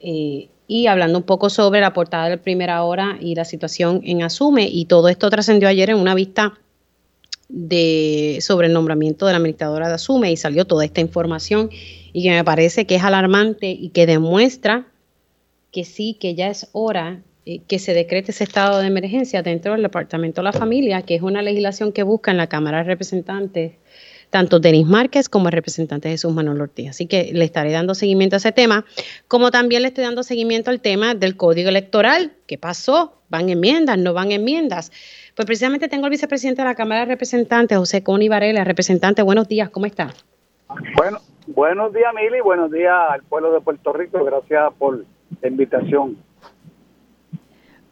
[0.00, 4.24] eh, y hablando un poco sobre la portada de primera hora y la situación en
[4.24, 4.68] Asume.
[4.68, 6.58] Y todo esto trascendió ayer en una vista
[7.48, 11.70] de, sobre el nombramiento de la administradora de Asume y salió toda esta información
[12.12, 14.88] y que me parece que es alarmante y que demuestra
[15.70, 17.22] que sí, que ya es hora
[17.68, 21.22] que se decrete ese estado de emergencia dentro del Departamento de la Familia, que es
[21.22, 23.72] una legislación que busca en la Cámara de Representantes
[24.30, 26.90] tanto Denis Márquez como el representante Jesús Manuel Ortiz.
[26.90, 28.84] Así que le estaré dando seguimiento a ese tema,
[29.28, 32.32] como también le estoy dando seguimiento al tema del código electoral.
[32.46, 33.20] ¿Qué pasó?
[33.28, 33.98] ¿Van enmiendas?
[33.98, 34.90] ¿No van enmiendas?
[35.34, 38.64] Pues precisamente tengo al vicepresidente de la Cámara de Representantes, José Coni Varela.
[38.64, 40.12] Representante, buenos días, ¿cómo está?
[40.96, 44.24] Bueno, buenos días, Mili, buenos días al pueblo de Puerto Rico.
[44.24, 45.04] Gracias por
[45.40, 46.16] la invitación.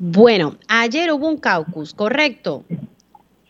[0.07, 2.65] Bueno, ayer hubo un caucus, ¿correcto?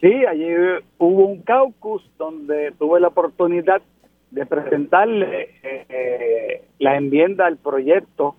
[0.01, 3.83] Sí, ayer hubo un caucus donde tuve la oportunidad
[4.31, 8.37] de presentarle eh, la enmienda al proyecto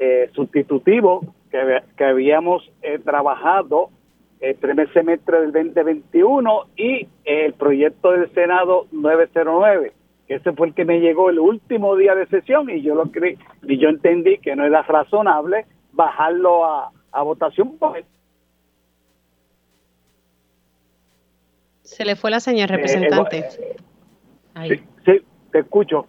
[0.00, 1.20] eh, sustitutivo
[1.52, 3.90] que, que habíamos eh, trabajado
[4.40, 9.92] el primer semestre del 2021 y el proyecto del Senado 909,
[10.26, 13.12] que ese fue el que me llegó el último día de sesión y yo lo
[13.12, 17.78] creí y yo entendí que no era razonable bajarlo a, a votación
[21.82, 23.50] Se le fue la señal, eh, representante.
[23.50, 26.06] sí, sí, te escucho.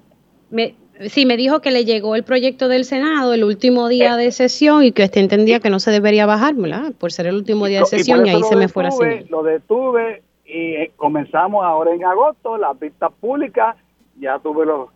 [0.49, 0.75] Me,
[1.09, 4.83] sí, me dijo que le llegó el proyecto del Senado el último día de sesión
[4.83, 6.93] y que usted entendía que no se debería bajar, ¿verdad?
[6.97, 9.25] Por ser el último día de sesión y, ahí se me fue la señal.
[9.29, 13.75] Lo detuve y eh, comenzamos ahora en agosto las vistas públicas.
[14.19, 14.89] Ya tuve los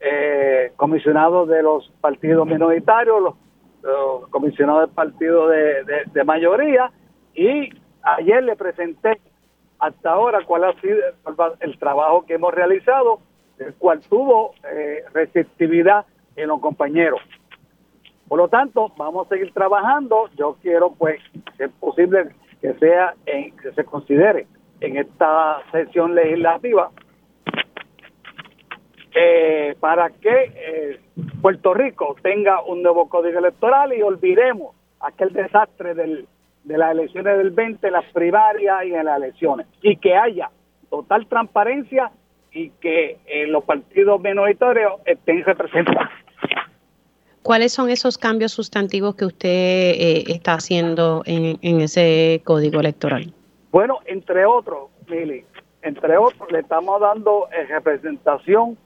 [0.00, 3.34] eh, comisionados de los partidos minoritarios, los,
[4.30, 6.90] comisionados del partido de, de mayoría
[7.34, 7.70] y
[8.02, 9.20] ayer le presenté
[9.78, 10.98] hasta ahora cuál ha sido
[11.60, 13.20] el trabajo que hemos realizado,
[13.58, 17.20] el cual tuvo eh, receptividad en los compañeros.
[18.28, 20.28] Por lo tanto, vamos a seguir trabajando.
[20.36, 21.20] Yo quiero, pues,
[21.56, 24.46] si es posible que sea, en, que se considere
[24.80, 26.90] en esta sesión legislativa
[29.14, 31.00] eh, para que eh,
[31.46, 36.26] Puerto Rico tenga un nuevo código electoral y olvidemos aquel desastre del
[36.64, 39.68] de las elecciones del 20, las primarias y en las elecciones.
[39.80, 40.50] Y que haya
[40.90, 42.10] total transparencia
[42.50, 46.10] y que eh, los partidos minoritarios estén representados.
[47.44, 53.32] ¿Cuáles son esos cambios sustantivos que usted eh, está haciendo en, en, ese código electoral?
[53.70, 55.44] Bueno, entre otros, Mili,
[55.82, 58.76] entre otros, le estamos dando eh, representación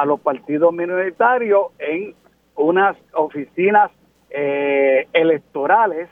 [0.00, 2.14] a los partidos minoritarios en
[2.56, 3.90] unas oficinas
[4.32, 6.08] electorales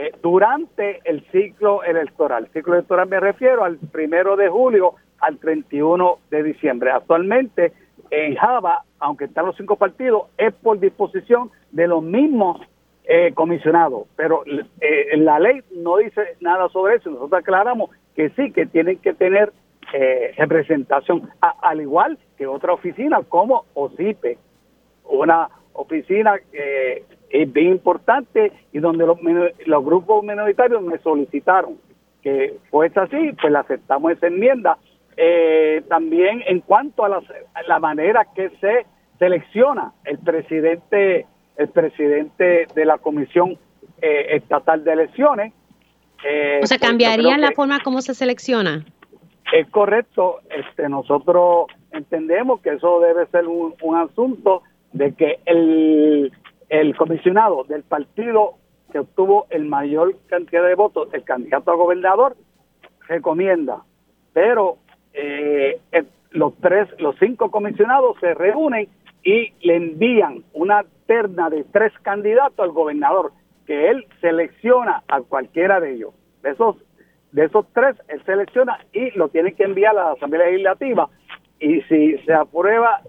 [0.00, 2.44] eh, durante el ciclo electoral.
[2.44, 6.92] El ciclo electoral me refiero al primero de julio al 31 de diciembre.
[6.92, 7.72] Actualmente
[8.10, 12.60] en Java, aunque están los cinco partidos, es por disposición de los mismos
[13.04, 14.44] eh, comisionados, pero
[14.80, 17.10] eh, la ley no dice nada sobre eso.
[17.10, 19.52] Nosotros aclaramos que sí, que tienen que tener
[20.36, 24.38] representación, al igual que otra oficina como OCIPE,
[25.04, 29.18] una oficina que es bien importante y donde los,
[29.66, 31.78] los grupos minoritarios me solicitaron
[32.22, 34.78] que fuese así, pues le aceptamos esa enmienda.
[35.16, 38.86] Eh, también en cuanto a la, manera que se
[39.18, 43.58] selecciona el presidente el presidente de la comisión
[44.00, 45.52] eh, estatal de elecciones
[46.24, 48.84] eh, o sea pues cambiaría la forma como se selecciona
[49.52, 56.32] es correcto este nosotros entendemos que eso debe ser un, un asunto de que el
[56.68, 58.54] el comisionado del partido
[58.92, 62.36] que obtuvo el mayor cantidad de votos, el candidato a gobernador,
[63.06, 63.82] recomienda,
[64.32, 64.78] pero
[65.12, 65.80] eh,
[66.30, 68.88] los tres, los cinco comisionados se reúnen
[69.22, 73.32] y le envían una terna de tres candidatos al gobernador,
[73.66, 76.14] que él selecciona a cualquiera de ellos.
[76.42, 76.76] Esos,
[77.32, 81.08] de esos tres, él selecciona y lo tiene que enviar a la Asamblea Legislativa.
[81.60, 83.02] Y si se aprueba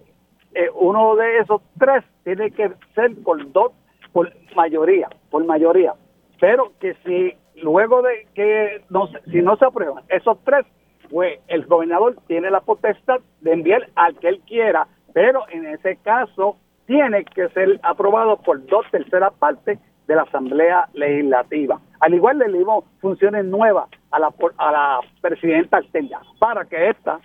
[0.53, 3.71] eh, uno de esos tres tiene que ser por dos,
[4.11, 5.93] por mayoría, por mayoría.
[6.39, 10.65] Pero que si luego de que no, si no se aprueban esos tres,
[11.09, 15.97] pues el gobernador tiene la potestad de enviar al que él quiera, pero en ese
[15.97, 21.79] caso tiene que ser aprobado por dos terceras partes de la Asamblea Legislativa.
[21.99, 27.19] Al igual le dimos funciones nuevas a la, a la presidenta Artelia para que esta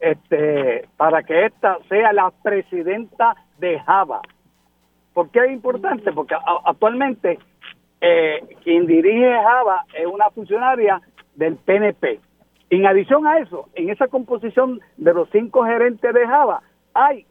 [0.00, 4.20] este, para que esta sea la presidenta de Java.
[5.12, 6.12] ¿Por qué es importante?
[6.12, 7.38] Porque actualmente
[8.00, 11.00] eh, quien dirige Java es una funcionaria
[11.34, 12.20] del PNP.
[12.70, 16.62] En adición a eso, en esa composición de los cinco gerentes de Java,
[16.94, 17.26] hay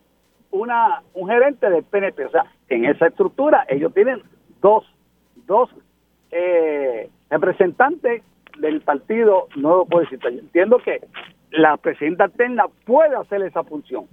[0.52, 2.26] una un gerente del PNP.
[2.26, 4.22] O sea, en esa estructura ellos tienen
[4.62, 4.84] dos,
[5.46, 5.70] dos
[6.32, 8.24] eh, representantes
[8.60, 10.30] del partido Nuevo Progresista.
[10.30, 11.02] Yo entiendo que
[11.52, 14.06] la presidenta alterna puede hacer esa función,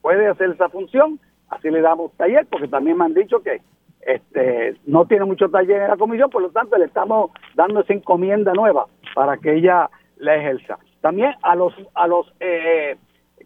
[0.00, 3.60] puede hacer esa función, así le damos taller, porque también me han dicho que
[4.00, 7.92] este, no tiene mucho taller en la comisión, por lo tanto le estamos dando esa
[7.92, 10.78] encomienda nueva para que ella la ejerza.
[11.00, 12.96] También a los a los eh,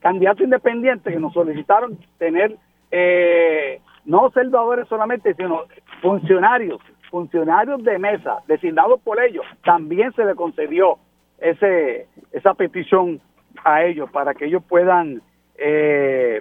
[0.00, 2.56] candidatos independientes que nos solicitaron tener
[2.90, 5.64] eh, no observadores solamente, sino
[6.00, 6.80] funcionarios,
[7.12, 10.98] funcionarios de mesa, designados por ellos, también se le concedió
[11.38, 13.20] ese esa petición
[13.62, 15.20] a ellos para que ellos puedan
[15.56, 16.40] eh,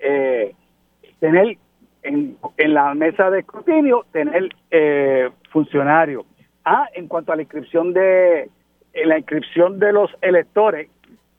[0.00, 0.54] eh,
[1.20, 1.56] tener
[2.02, 6.26] en, en, la mesa de escrutinio, tener eh, funcionarios.
[6.64, 8.50] Ah, en cuanto a la inscripción de
[9.04, 10.90] la inscripción de los electores,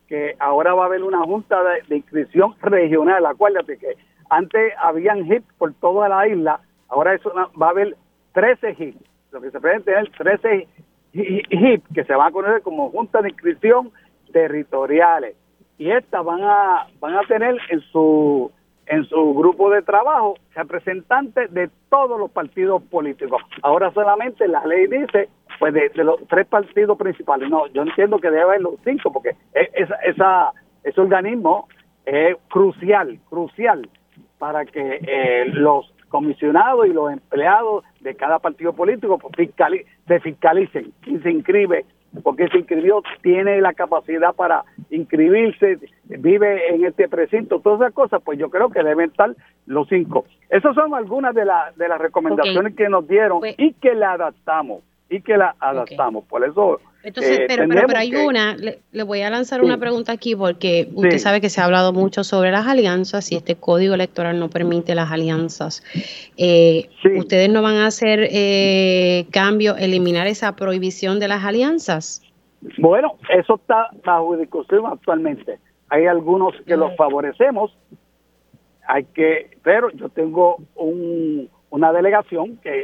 [0.08, 1.58] que ahora va a haber una junta
[1.88, 3.96] de, inscripción regional, acuérdate que
[4.30, 7.32] antes habían HIP por toda la isla, ahora eso
[7.62, 7.96] va a haber
[8.34, 8.96] 13 HIP,
[9.32, 10.68] lo que se puede tener 13
[11.14, 13.92] HIP que se van a conocer como junta de inscripción
[14.32, 15.36] territoriales
[15.78, 18.52] y estas van a van a tener en su
[18.88, 23.42] en su grupo de trabajo representantes de todos los partidos políticos.
[23.62, 27.50] Ahora solamente la ley dice pues de, los tres partidos principales.
[27.50, 31.68] No, yo entiendo que debe haber los cinco porque e, esa, esa ese organismo
[32.06, 33.88] es crucial, crucial
[34.40, 39.50] para que eh, los comisionados y los empleados de cada partido político pues,
[40.08, 40.92] se fiscalicen.
[41.02, 41.86] Quien se inscribe
[42.24, 48.22] porque se inscribió, tiene la capacidad para inscribirse, vive en este precinto, todas esas cosas,
[48.24, 49.34] pues yo creo que deben estar
[49.66, 50.26] los cinco.
[50.50, 54.14] Esas son algunas de, la, de las recomendaciones que nos dieron pues y que la
[54.14, 56.26] adaptamos, y que la adaptamos.
[56.26, 60.36] Por eso entonces, eh, pero, pero, hay una, le, voy a lanzar una pregunta aquí
[60.36, 64.40] porque usted sabe que se ha hablado mucho sobre las alianzas y este código electoral
[64.40, 65.84] no permite las alianzas.
[66.38, 72.22] Eh, ¿Ustedes no van a hacer eh, cambio, eliminar esa prohibición de las alianzas?
[72.78, 75.58] Bueno, eso está bajo discusión actualmente.
[75.90, 77.76] Hay algunos que los favorecemos,
[78.88, 82.84] hay que, pero yo tengo un, una delegación que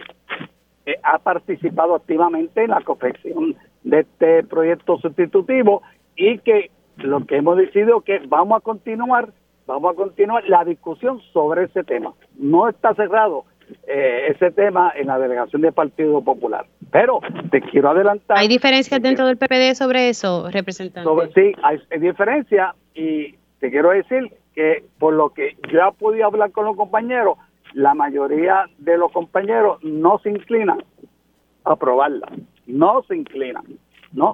[1.03, 5.81] ha participado activamente en la confección de este proyecto sustitutivo
[6.15, 9.29] y que lo que hemos decidido que vamos a continuar,
[9.65, 12.13] vamos a continuar la discusión sobre ese tema.
[12.37, 13.45] No está cerrado
[13.87, 16.65] eh, ese tema en la delegación del Partido Popular.
[16.91, 17.19] Pero
[17.51, 18.37] te quiero adelantar.
[18.37, 21.09] ¿Hay diferencias dentro del PPD sobre eso, representante?
[21.35, 26.25] sí, hay, hay diferencia y te quiero decir que por lo que yo he podido
[26.25, 27.37] hablar con los compañeros,
[27.73, 30.83] la mayoría de los compañeros no se inclinan
[31.65, 32.27] a aprobarla
[32.67, 33.63] no se inclinan,
[34.11, 34.33] ¿no?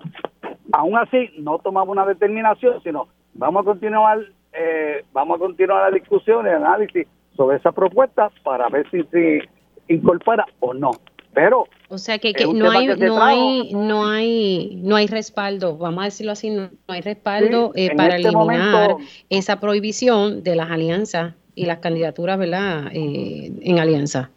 [0.71, 4.19] Aún así, no tomamos una determinación, sino vamos a continuar,
[4.53, 9.49] eh, vamos a continuar la discusión, el análisis sobre esa propuesta para ver si se
[9.87, 10.91] incorpora o no.
[11.33, 16.05] Pero o sea que, no hay no hay no hay no hay respaldo, vamos a
[16.05, 18.97] decirlo así, no, hay respaldo eh, para este eliminar
[19.29, 22.87] esa prohibición de las alianzas y las candidaturas, ¿verdad?
[22.93, 24.29] Eh, en alianza.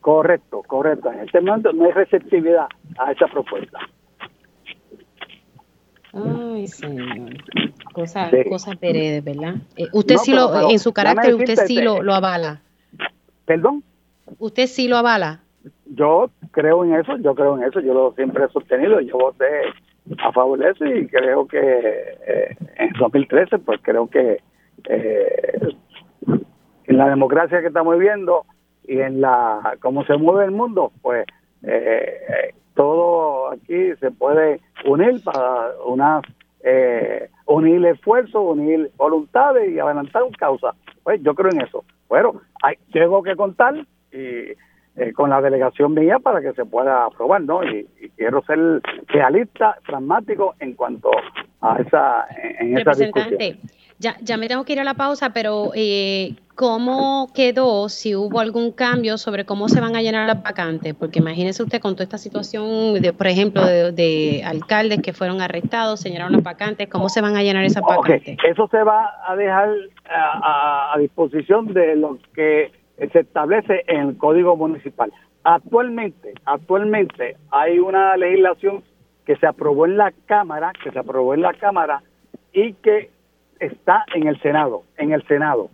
[0.00, 1.12] Correcto, correcto.
[1.12, 2.66] En este momento no hay receptividad
[2.98, 3.78] a esa propuesta.
[6.12, 7.32] Ay, señor.
[7.92, 9.56] Cosas cosa ¿verdad?
[9.76, 12.62] Eh, usted sí lo, en su carácter, usted sí lo, lo avala.
[13.44, 13.82] ¿Perdón?
[14.38, 15.40] ¿Usted sí lo avala?
[15.86, 19.44] Yo creo en eso, yo creo en eso, yo lo siempre he sostenido, yo voté
[20.18, 24.40] a favor de eso y creo que eh, en 2013, pues creo que
[24.88, 25.58] eh,
[26.84, 28.44] en la democracia que estamos viviendo,
[28.90, 31.24] y en la cómo se mueve el mundo, pues
[31.62, 36.24] eh, todo aquí se puede unir para unas
[36.64, 40.74] eh, unir esfuerzos, unir voluntades y adelantar causa.
[41.04, 41.84] Pues yo creo en eso.
[42.08, 43.74] Bueno, hay, tengo que contar
[44.10, 44.54] y
[45.00, 47.64] eh, con la delegación mía para que se pueda aprobar, ¿no?
[47.64, 51.10] Y, quiero ser realista, pragmático en cuanto
[51.62, 52.26] a esa,
[52.58, 53.58] en esa discusión.
[53.98, 58.40] Ya, ya me tengo que ir a la pausa, pero eh, ¿cómo quedó, si hubo
[58.40, 60.94] algún cambio sobre cómo se van a llenar las vacantes?
[60.94, 66.00] Porque imagínese usted con toda esta situación, de, por ejemplo, de, alcaldes que fueron arrestados,
[66.00, 68.36] se llenaron las vacantes, ¿cómo se van a llenar esas vacantes?
[68.46, 69.70] Eso se va a dejar
[70.10, 75.12] a, a disposición de lo que se establece en el Código Municipal.
[75.42, 78.82] Actualmente, actualmente hay una legislación
[79.24, 82.02] que se aprobó en la Cámara, que se aprobó en la Cámara
[82.52, 83.10] y que
[83.58, 85.70] está en el Senado, en el Senado.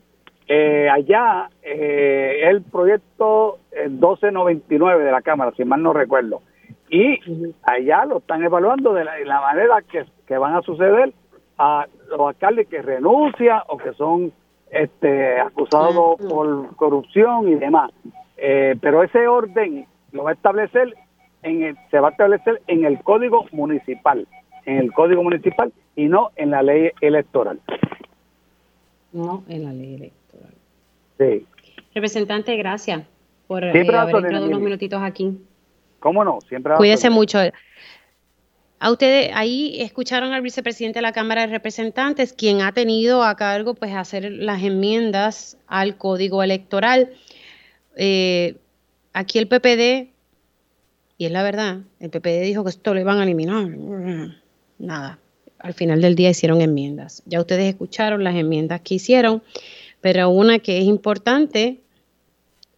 [0.48, 6.42] Eh, allá eh, el proyecto 1299 de la Cámara, si mal no recuerdo,
[6.88, 7.18] y
[7.62, 11.12] allá lo están evaluando de la, manera que, van a suceder
[11.58, 14.32] a los alcaldes que renuncian o que son
[14.70, 17.90] este, acusados por corrupción y demás.
[18.36, 20.94] Eh, pero ese orden lo va a establecer
[21.42, 24.26] en el, se va a establecer en el Código Municipal,
[24.64, 27.60] en el Código Municipal y no en la ley electoral.
[29.12, 30.54] No en la ley electoral.
[31.18, 31.46] Sí.
[31.94, 33.04] Representante, gracias.
[33.46, 35.38] por eh, haber entrado unos minutitos aquí.
[36.00, 36.40] ¿Cómo no?
[36.42, 37.38] Siempre Cuídese mucho.
[38.78, 43.34] A ustedes, ahí escucharon al vicepresidente de la Cámara de Representantes, quien ha tenido a
[43.34, 47.12] cargo pues hacer las enmiendas al código electoral.
[47.96, 48.56] Eh,
[49.14, 50.10] aquí el PPD,
[51.16, 53.66] y es la verdad, el PPD dijo que esto lo iban a eliminar.
[54.78, 55.18] Nada,
[55.58, 57.22] al final del día hicieron enmiendas.
[57.24, 59.42] Ya ustedes escucharon las enmiendas que hicieron,
[60.02, 61.80] pero una que es importante,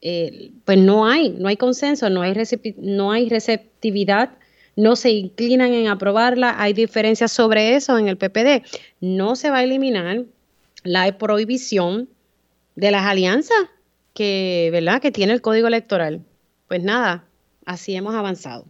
[0.01, 2.35] eh, pues no hay, no hay consenso, no hay,
[2.77, 4.31] no hay receptividad
[4.79, 6.55] no se inclinan en aprobarla.
[6.57, 8.63] Hay diferencias sobre eso en el PPD.
[9.01, 10.23] No se va a eliminar
[10.85, 12.09] la prohibición
[12.77, 13.59] de las alianzas
[14.15, 15.03] que, ¿verdad?
[15.03, 16.23] que tiene el código electoral.
[16.69, 17.25] Pues nada,
[17.67, 18.67] así hemos avanzado.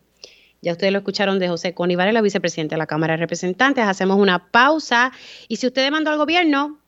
[0.63, 3.85] Ya ustedes lo escucharon de José Conivare, la vicepresidenta de la Cámara de Representantes.
[3.85, 5.13] Hacemos una pausa.
[5.47, 6.79] Y si usted demandó al gobierno,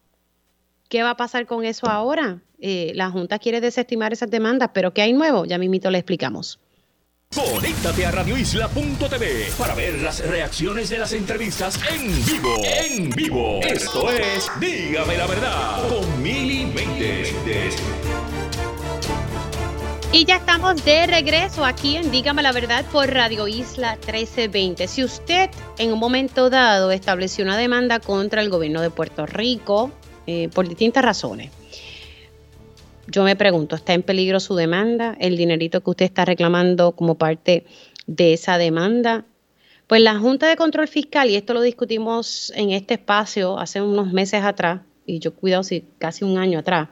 [0.89, 2.41] ¿qué va a pasar con eso ahora?
[2.59, 5.45] Eh, la Junta quiere desestimar esas demandas, pero ¿qué hay nuevo?
[5.45, 6.59] Ya mismito le explicamos.
[7.33, 12.57] Conéctate a radioisla.tv para ver las reacciones de las entrevistas en vivo.
[12.65, 13.61] En vivo.
[13.63, 16.67] Esto es Dígame la verdad con Mili
[20.11, 24.89] Y ya estamos de regreso aquí en Dígame la verdad por Radio Isla 1320.
[24.89, 29.93] Si usted en un momento dado estableció una demanda contra el gobierno de Puerto Rico
[30.27, 31.53] eh, por distintas razones,
[33.11, 35.17] yo me pregunto, ¿está en peligro su demanda?
[35.21, 37.65] ¿El dinerito que usted está reclamando como parte
[38.07, 39.25] de esa demanda?
[39.87, 44.13] Pues la Junta de Control Fiscal, y esto lo discutimos en este espacio hace unos
[44.13, 46.89] meses atrás, y yo cuidado si casi un año atrás,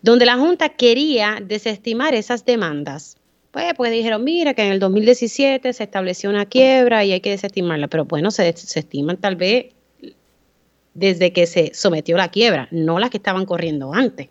[0.00, 3.18] donde la Junta quería desestimar esas demandas.
[3.50, 7.30] Pues, pues dijeron, mira, que en el 2017 se estableció una quiebra y hay que
[7.30, 9.74] desestimarla, pero bueno, se desestiman tal vez
[10.94, 14.28] desde que se sometió la quiebra, no las que estaban corriendo antes.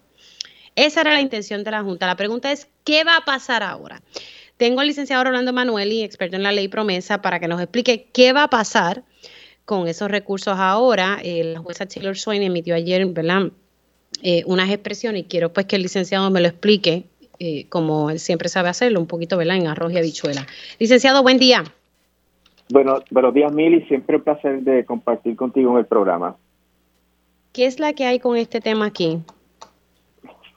[0.76, 2.08] Esa era la intención de la Junta.
[2.08, 4.02] La pregunta es, ¿qué va a pasar ahora?
[4.58, 8.32] Tengo al licenciado Rolando Manueli, experto en la ley promesa, para que nos explique qué
[8.32, 9.04] va a pasar
[9.66, 11.20] con esos recursos ahora.
[11.24, 13.52] la jueza Taylor Swain emitió ayer, ¿verdad?
[14.22, 17.06] Eh, unas expresiones y quiero pues que el licenciado me lo explique,
[17.40, 19.58] eh, como él siempre sabe hacerlo, un poquito, ¿verdad?
[19.58, 20.46] En arroz y habichuela.
[20.78, 21.64] Licenciado, buen día.
[22.70, 23.84] Bueno, buenos días, Mili.
[23.88, 26.36] Siempre un placer de compartir contigo en el programa.
[27.52, 29.20] ¿Qué es la que hay con este tema aquí?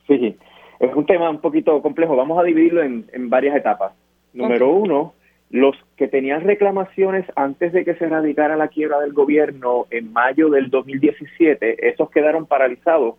[0.07, 0.36] Sí,
[0.80, 2.16] es un tema un poquito complejo.
[2.16, 3.92] Vamos a dividirlo en, varias etapas.
[4.32, 5.14] Número uno,
[5.50, 10.50] los que tenían reclamaciones antes de que se radicara la quiebra del gobierno en mayo
[10.50, 13.16] del 2017, esos quedaron paralizados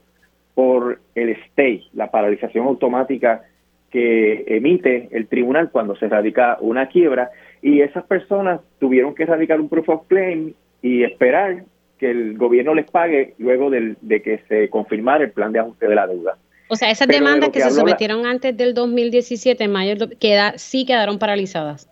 [0.53, 3.43] por el stay, la paralización automática
[3.89, 7.29] que emite el tribunal cuando se radica una quiebra
[7.61, 11.63] y esas personas tuvieron que radicar un proof of claim y esperar
[11.97, 15.95] que el gobierno les pague luego de que se confirmara el plan de ajuste de
[15.95, 16.37] la deuda.
[16.67, 21.19] O sea, esas demandas que, se sometieron antes del 2017, en mayo, queda, sí quedaron
[21.19, 21.89] paralizadas.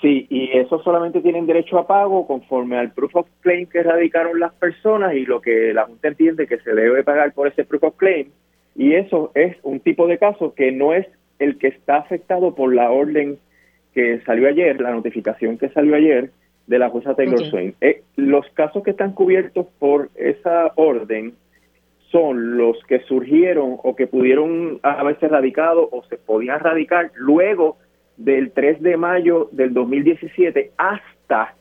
[0.00, 4.40] Sí, y eso solamente tienen derecho a pago conforme al proof of claim que radicaron
[4.40, 7.84] las personas y lo que la Junta entiende que se debe pagar por ese proof
[7.84, 8.26] of claim.
[8.74, 11.06] Y eso es un tipo de caso que no es
[11.38, 13.38] el que está afectado por la orden
[13.94, 16.30] que salió ayer, la notificación que salió ayer
[16.66, 17.74] de la jueza Taylor Swain.
[17.80, 21.34] Eh, los casos que están cubiertos por esa orden
[22.12, 27.78] son los que surgieron o que pudieron haberse radicado o se podían radicar luego
[28.18, 31.54] del 3 de mayo del 2017 hasta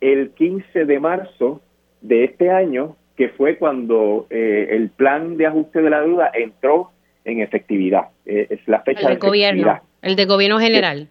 [0.00, 1.60] el 15 de marzo
[2.00, 6.92] de este año, que fue cuando eh, el plan de ajuste de la deuda entró
[7.24, 8.10] en efectividad.
[8.24, 11.08] Eh, es la fecha el del gobierno, el de gobierno general.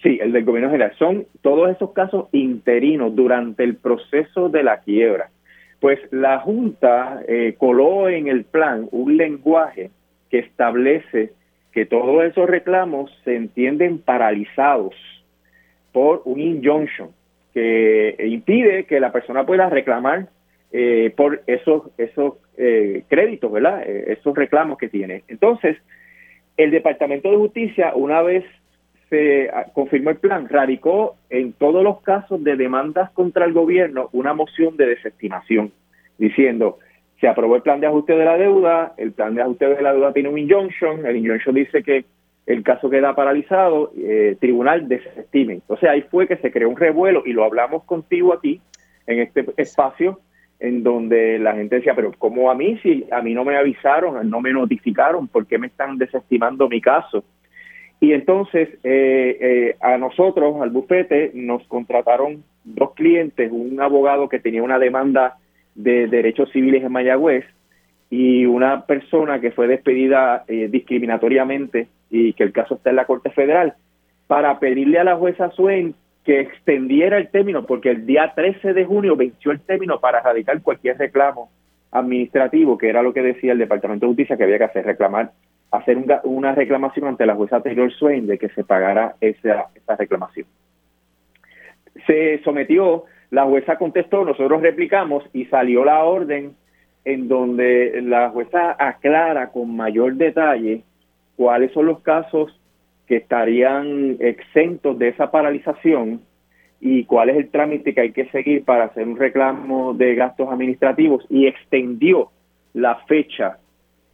[0.00, 0.94] Sí, el del gobierno general.
[0.98, 5.30] Son todos esos casos interinos durante el proceso de la quiebra
[5.82, 9.90] pues la Junta eh, coló en el plan un lenguaje
[10.30, 11.32] que establece
[11.72, 14.94] que todos esos reclamos se entienden paralizados
[15.90, 17.08] por un injunction
[17.52, 20.28] que impide que la persona pueda reclamar
[20.70, 23.82] eh, por esos esos eh, créditos, ¿verdad?
[23.84, 25.24] esos reclamos que tiene.
[25.26, 25.76] Entonces,
[26.58, 28.44] el Departamento de Justicia, una vez
[29.12, 34.08] se ah, confirmó el plan, radicó en todos los casos de demandas contra el gobierno
[34.12, 35.70] una moción de desestimación,
[36.16, 36.78] diciendo,
[37.20, 39.92] se aprobó el plan de ajuste de la deuda, el plan de ajuste de la
[39.92, 42.06] deuda tiene un injunction, el injunction dice que
[42.46, 45.54] el caso queda paralizado, eh, tribunal desestime.
[45.54, 48.62] Entonces ahí fue que se creó un revuelo y lo hablamos contigo aquí,
[49.06, 50.20] en este espacio,
[50.58, 52.78] en donde la gente decía, pero ¿cómo a mí?
[52.82, 56.80] Si a mí no me avisaron, no me notificaron, ¿por qué me están desestimando mi
[56.80, 57.22] caso?
[58.02, 64.40] Y entonces eh, eh, a nosotros, al bufete, nos contrataron dos clientes, un abogado que
[64.40, 65.36] tenía una demanda
[65.76, 67.44] de derechos civiles en Mayagüez
[68.10, 73.04] y una persona que fue despedida eh, discriminatoriamente y que el caso está en la
[73.04, 73.74] Corte Federal,
[74.26, 75.94] para pedirle a la jueza Swain
[76.24, 80.60] que extendiera el término, porque el día 13 de junio venció el término para radicar
[80.60, 81.50] cualquier reclamo
[81.92, 85.30] administrativo, que era lo que decía el Departamento de Justicia que había que hacer, reclamar,
[85.72, 90.46] hacer una reclamación ante la jueza Taylor Swain de que se pagara esa, esa reclamación.
[92.06, 96.54] Se sometió, la jueza contestó, nosotros replicamos y salió la orden
[97.04, 100.82] en donde la jueza aclara con mayor detalle
[101.36, 102.58] cuáles son los casos
[103.06, 106.20] que estarían exentos de esa paralización
[106.80, 110.48] y cuál es el trámite que hay que seguir para hacer un reclamo de gastos
[110.50, 112.30] administrativos y extendió
[112.74, 113.58] la fecha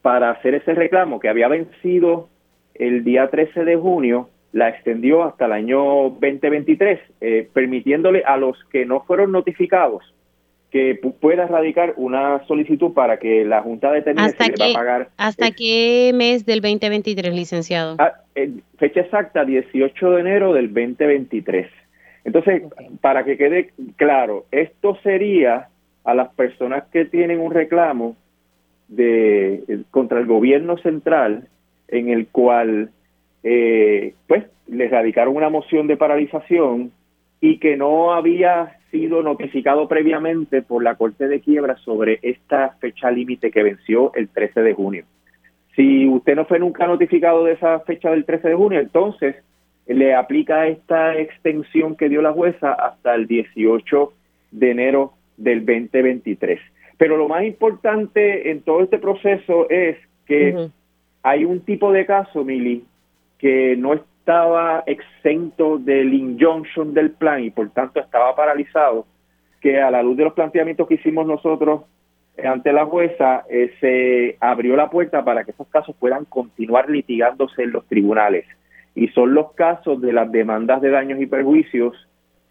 [0.09, 2.31] para hacer ese reclamo que había vencido
[2.75, 5.83] el día 13 de junio, la extendió hasta el año
[6.19, 10.03] 2023, eh, permitiéndole a los que no fueron notificados
[10.71, 15.09] que pueda radicar una solicitud para que la Junta determine si le va a pagar.
[15.19, 17.97] ¿Hasta qué mes del 2023, licenciado?
[17.99, 21.69] Ah, eh, fecha exacta, 18 de enero del 2023.
[22.25, 22.63] Entonces,
[23.03, 25.69] para que quede claro, esto sería
[26.05, 28.17] a las personas que tienen un reclamo
[28.89, 31.49] de contra el gobierno central
[31.89, 32.91] en el cual
[33.43, 36.93] eh, pues les radicaron una moción de paralización
[37.41, 43.11] y que no había sido notificado previamente por la Corte de Quiebra sobre esta fecha
[43.11, 45.05] límite que venció el 13 de junio.
[45.77, 49.37] Si usted no fue nunca notificado de esa fecha del 13 de junio, entonces
[49.87, 54.13] le aplica esta extensión que dio la jueza hasta el 18
[54.51, 56.61] de enero del 2023.
[56.99, 59.97] Pero lo más importante en todo este proceso es
[60.27, 60.69] que
[61.23, 62.85] hay un tipo de caso, Mili,
[63.39, 69.07] que no es estaba exento del injunction del plan y por tanto estaba paralizado,
[69.59, 71.85] que a la luz de los planteamientos que hicimos nosotros
[72.45, 77.63] ante la jueza, eh, se abrió la puerta para que esos casos puedan continuar litigándose
[77.63, 78.45] en los tribunales.
[78.95, 81.97] Y son los casos de las demandas de daños y perjuicios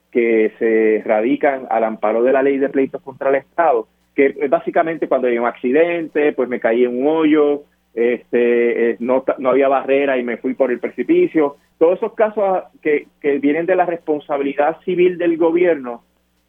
[0.09, 3.87] que se radican al amparo de la ley de pleitos contra el Estado,
[4.17, 9.23] que básicamente cuando hay un accidente, pues me caí en un hoyo, este, eh, no,
[9.45, 11.57] había barrera y me fui por el precipicio.
[11.77, 16.01] Todos esos casos que, que vienen de la responsabilidad civil del gobierno,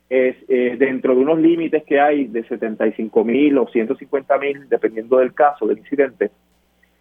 [0.08, 5.34] eh, dentro de unos límites que hay de 75 mil o 150 mil, dependiendo del
[5.34, 6.30] caso, del incidente,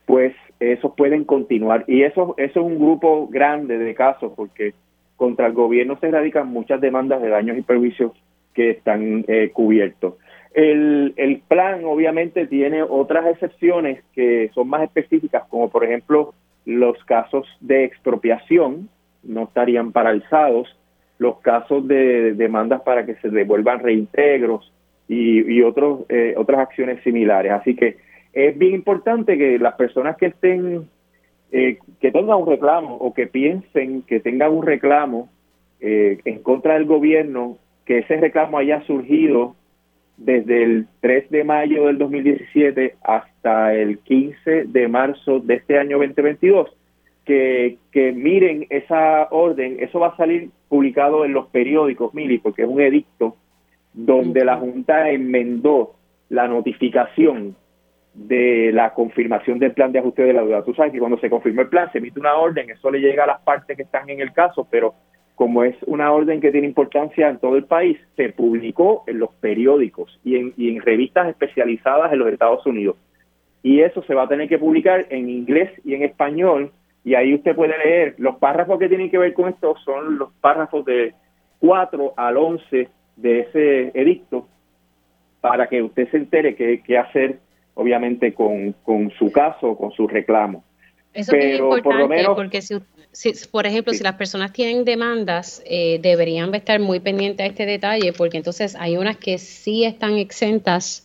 [0.06, 1.86] pues esos pueden continuar.
[1.88, 4.74] Y eso, eso es un grupo grande de casos, porque
[5.16, 8.12] contra el gobierno se radican muchas demandas de daños y perjuicios
[8.54, 10.16] que están eh, cubiertos.
[10.54, 16.34] El, el plan obviamente tiene otras excepciones que son más específicas, como por ejemplo
[16.66, 18.90] los casos de expropiación
[19.24, 20.68] no estarían paralizados,
[21.18, 24.72] los casos de demandas para que se devuelvan reintegros
[25.08, 27.52] y, y otros, eh, otras acciones similares.
[27.52, 27.98] Así que
[28.34, 30.90] es bien importante que las personas que estén,
[31.52, 35.30] eh, que tengan un reclamo o que piensen que tengan un reclamo
[35.80, 39.56] eh, en contra del gobierno, que ese reclamo haya surgido
[40.18, 45.98] desde el 3 de mayo del 2017 hasta el 15 de marzo de este año
[46.00, 46.70] 2022,
[47.24, 52.64] que, que miren esa orden, eso va a salir publicado en los periódicos, Mili, porque
[52.64, 53.36] es un edicto
[53.94, 55.94] donde la Junta enmendó
[56.30, 57.56] la notificación
[58.14, 60.64] de la confirmación del plan de ajuste de la deuda.
[60.64, 63.24] Tú sabes que cuando se confirma el plan se emite una orden, eso le llega
[63.24, 64.96] a las partes que están en el caso, pero
[65.38, 69.30] como es una orden que tiene importancia en todo el país, se publicó en los
[69.36, 72.98] periódicos y en, revistas especializadas en los Estados Unidos.
[73.62, 76.72] Y eso se va a tener que publicar en inglés y en español.
[77.04, 80.34] Y ahí usted puede leer los párrafos que tienen que ver con esto, son los
[80.42, 81.14] párrafos de
[81.60, 84.48] 4 al 11 de ese edicto,
[85.40, 87.38] para que usted se entere qué, hacer,
[87.76, 90.64] obviamente, con, con su caso, con su reclamo.
[91.18, 92.78] Eso es importante porque si,
[93.52, 98.14] por ejemplo, si las personas tienen demandas, eh, deberían estar muy pendientes a este detalle
[98.14, 101.04] porque entonces hay unas que sí están exentas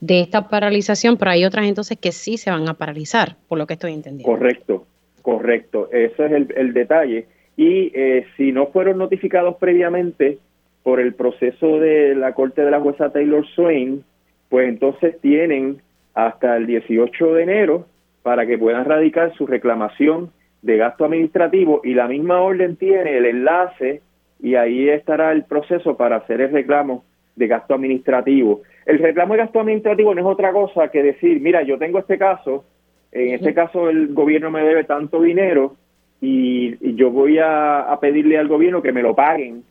[0.00, 3.68] de esta paralización, pero hay otras entonces que sí se van a paralizar, por lo
[3.68, 4.36] que estoy entendiendo.
[4.36, 4.84] Correcto,
[5.22, 5.88] correcto.
[5.92, 7.26] Ese es el, detalle.
[7.56, 10.38] Y eh, si no fueron notificados previamente
[10.82, 14.02] por el proceso de la Corte de la jueza Taylor Swain,
[14.48, 15.80] pues entonces tienen
[16.14, 17.86] hasta el 18 de enero
[18.22, 20.30] para que puedan radicar su reclamación
[20.62, 24.00] de gasto administrativo y la misma orden tiene el enlace
[24.40, 27.04] y ahí estará el proceso para hacer el reclamo
[27.36, 28.62] de gasto administrativo.
[28.86, 32.18] El reclamo de gasto administrativo no es otra cosa que decir, mira, yo tengo este
[32.18, 32.64] caso,
[33.10, 35.76] en este caso el gobierno me debe tanto dinero
[36.20, 39.64] y, yo voy a, pedirle al gobierno que me lo paguen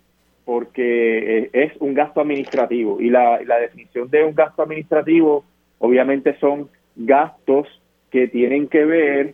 [0.44, 5.46] porque eh, es un gasto administrativo y la definición de un gasto administrativo
[5.80, 7.81] obviamente son gastos
[8.12, 9.34] que tienen que ver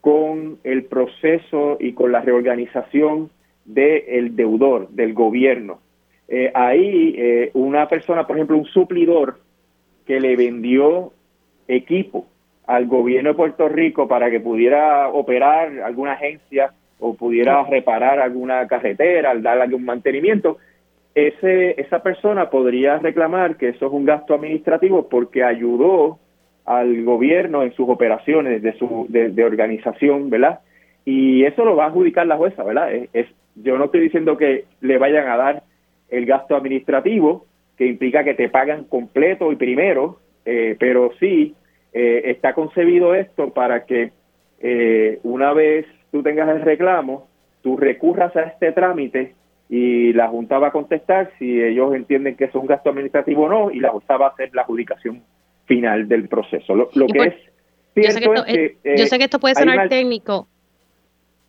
[0.00, 3.30] con el proceso y con la reorganización
[3.64, 5.80] del deudor, del gobierno.
[6.28, 9.38] Eh, ahí eh, una persona, por ejemplo, un suplidor
[10.06, 11.12] que le vendió
[11.68, 12.26] equipo
[12.66, 18.66] al gobierno de Puerto Rico para que pudiera operar alguna agencia o pudiera reparar alguna
[18.66, 20.58] carretera, darle algún mantenimiento,
[21.14, 26.18] ese, esa persona podría reclamar que eso es un gasto administrativo porque ayudó
[26.66, 30.60] al gobierno en sus operaciones de, su, de, organización, ¿verdad?
[31.04, 32.92] Y eso lo va a adjudicar la jueza, ¿verdad?
[33.12, 35.62] Es, yo no estoy diciendo que le vayan a dar
[36.10, 37.46] el gasto administrativo,
[37.78, 41.54] que implica que te pagan completo y primero, eh, pero sí
[41.92, 44.10] eh, está concebido esto para que
[44.60, 47.28] eh, una vez tú tengas el reclamo,
[47.62, 49.34] tú recurras a este trámite
[49.68, 53.48] y la Junta va a contestar si ellos entienden que es un gasto administrativo o
[53.48, 55.22] no y la Junta va a hacer la adjudicación
[55.66, 56.74] final del proceso.
[56.74, 57.34] Lo, que es
[57.94, 58.44] yo sé que, esto,
[58.96, 60.48] yo sé que esto puede sonar técnico.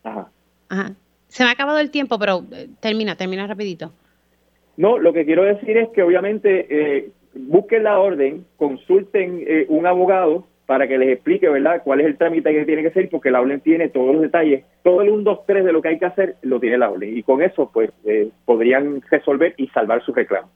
[0.04, 0.30] Ajá.
[0.70, 0.92] Ajá.
[1.28, 2.44] Se me ha acabado el tiempo, pero
[2.80, 3.92] termina, termina rapidito.
[4.78, 9.86] No, lo que quiero decir es que obviamente eh, busquen la orden, consulten eh, un
[9.88, 13.32] abogado para que les explique, ¿verdad?, cuál es el trámite que tiene que hacer, porque
[13.32, 16.00] la orden tiene todos los detalles, todo el 1, 2, 3 de lo que hay
[16.00, 20.04] que hacer lo tiene la orden, y con eso, pues, eh, podrían resolver y salvar
[20.04, 20.50] su reclamo.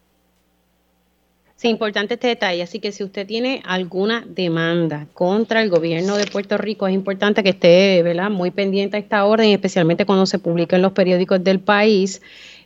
[1.62, 2.60] Sí, importante este detalle.
[2.60, 7.44] Así que si usted tiene alguna demanda contra el gobierno de Puerto Rico, es importante
[7.44, 8.30] que esté ¿verdad?
[8.30, 12.20] muy pendiente a esta orden, especialmente cuando se publica en los periódicos del país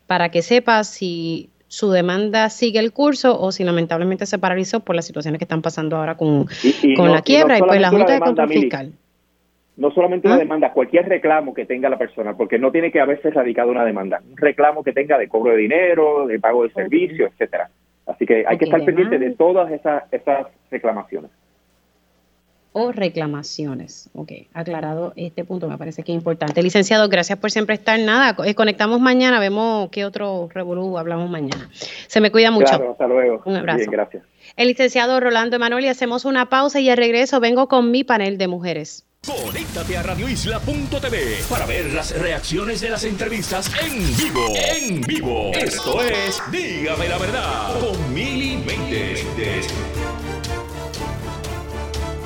[0.07, 4.97] para que sepa si su demanda sigue el curso o si lamentablemente se paralizó por
[4.97, 6.47] las situaciones que están pasando ahora con,
[6.97, 8.93] con la quiebra y, pues la Junta de Control Fiscal.
[9.77, 10.39] No solamente una ¿Ah?
[10.39, 14.23] demanda, cualquier reclamo que tenga la persona, porque no tiene que haberse radicado una demanda,
[14.27, 17.69] un reclamo que tenga de cobro de dinero, de pago de servicios, etcétera.
[18.07, 21.31] Así que hay que estar pendiente de todas esas, esas reclamaciones
[22.79, 24.11] o reclamaciones.
[24.13, 26.63] Ok, aclarado este punto, me parece que es importante.
[26.63, 27.99] Licenciado, gracias por siempre estar.
[27.99, 31.71] Nada, eh, conectamos mañana, vemos qué otro revolú hablamos mañana.
[32.07, 32.67] Se me cuida mucho.
[32.67, 33.41] Claro, hasta luego.
[33.47, 33.79] Un abrazo.
[33.79, 34.25] Bien, gracias.
[34.59, 38.37] El licenciado Rolando Emanuel y hacemos una pausa y al regreso vengo con mi panel
[38.37, 39.06] de mujeres.
[39.27, 44.55] Conéctate a radioisla.tv para ver las reacciones de las entrevistas en vivo.
[44.55, 45.51] En vivo.
[45.53, 48.57] Esto es Dígame la verdad con Mili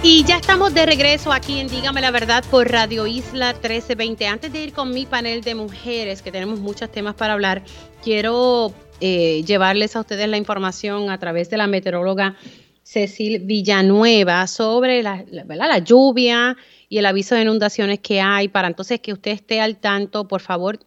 [0.03, 4.27] y ya estamos de regreso aquí en Dígame la Verdad por Radio Isla 1320.
[4.27, 7.63] Antes de ir con mi panel de mujeres, que tenemos muchos temas para hablar,
[8.03, 8.73] quiero
[9.03, 12.35] eh, llevarles a ustedes la información a través de la meteoróloga
[12.83, 16.57] Cecil Villanueva sobre la, la, lluvia
[16.91, 20.41] y el aviso de inundaciones que hay, para entonces que usted esté al tanto, por
[20.41, 20.81] favor.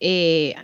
[0.00, 0.54] Eh,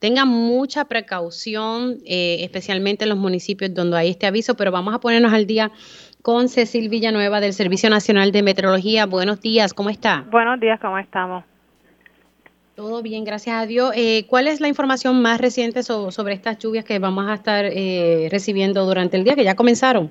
[0.00, 4.98] tenga mucha precaución, eh, especialmente en los municipios donde hay este aviso, pero vamos a
[4.98, 5.70] ponernos al día
[6.20, 9.06] con Cecil Villanueva del Servicio Nacional de Meteorología.
[9.06, 10.24] Buenos días, ¿cómo está?
[10.30, 11.44] Buenos días, ¿cómo estamos?
[12.74, 13.92] Todo bien, gracias a Dios.
[13.96, 18.28] Eh, ¿Cuál es la información más reciente sobre estas lluvias que vamos a estar eh,
[18.32, 20.10] recibiendo durante el día, que ya comenzaron?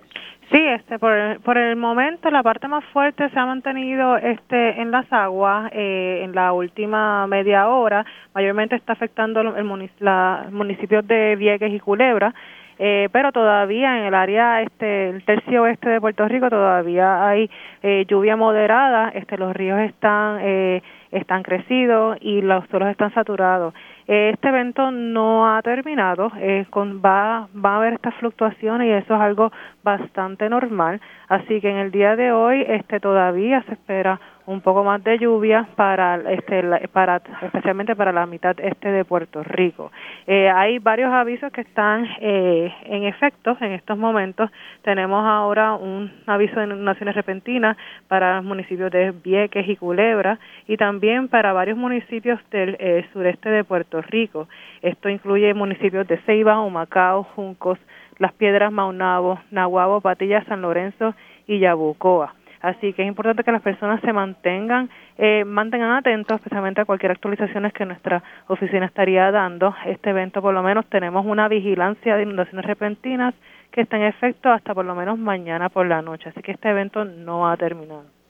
[0.50, 4.82] Sí, este, por, el, por el momento la parte más fuerte se ha mantenido este,
[4.82, 8.06] en las aguas eh, en la última media hora.
[8.34, 12.34] Mayormente está afectando el, el la, municipios de Vieques y Culebra.
[12.80, 17.48] Eh, pero todavía en el área este el tercio oeste de Puerto Rico todavía hay
[17.84, 20.82] eh, lluvia moderada este los ríos están eh,
[21.14, 23.74] están crecidos y los suelos están saturados.
[24.08, 26.32] Este evento no ha terminado
[26.70, 29.52] con, va va a haber estas fluctuaciones y eso es algo
[29.84, 31.00] bastante normal.
[31.30, 35.18] Así que en el día de hoy este todavía se espera un poco más de
[35.18, 39.92] lluvia para este para especialmente para la mitad este de Puerto Rico.
[40.28, 44.50] Eh, hay varios avisos que están eh, en efecto en estos momentos.
[44.82, 47.78] Tenemos ahora un aviso de inundaciones repentinas
[48.08, 53.50] para los municipios de Vieques y Culebra y también para varios municipios del eh, sureste
[53.50, 54.48] de Puerto Rico.
[54.82, 57.80] Esto incluye municipios de Ceiba, Humacao, Juncos,
[58.18, 61.16] Las Piedras, Maunabo, Nahuabo, Patilla, San Lorenzo
[61.48, 62.34] y Yabucoa.
[62.64, 67.12] Así que es importante que las personas se mantengan, eh, mantengan atentos, especialmente a cualquier
[67.12, 69.76] actualización que nuestra oficina estaría dando.
[69.86, 73.36] Este evento, por lo menos, tenemos una vigilancia de inundaciones repentinas
[73.70, 76.30] que está en efecto hasta por lo menos mañana por la noche.
[76.30, 78.23] Así que este evento no ha terminado.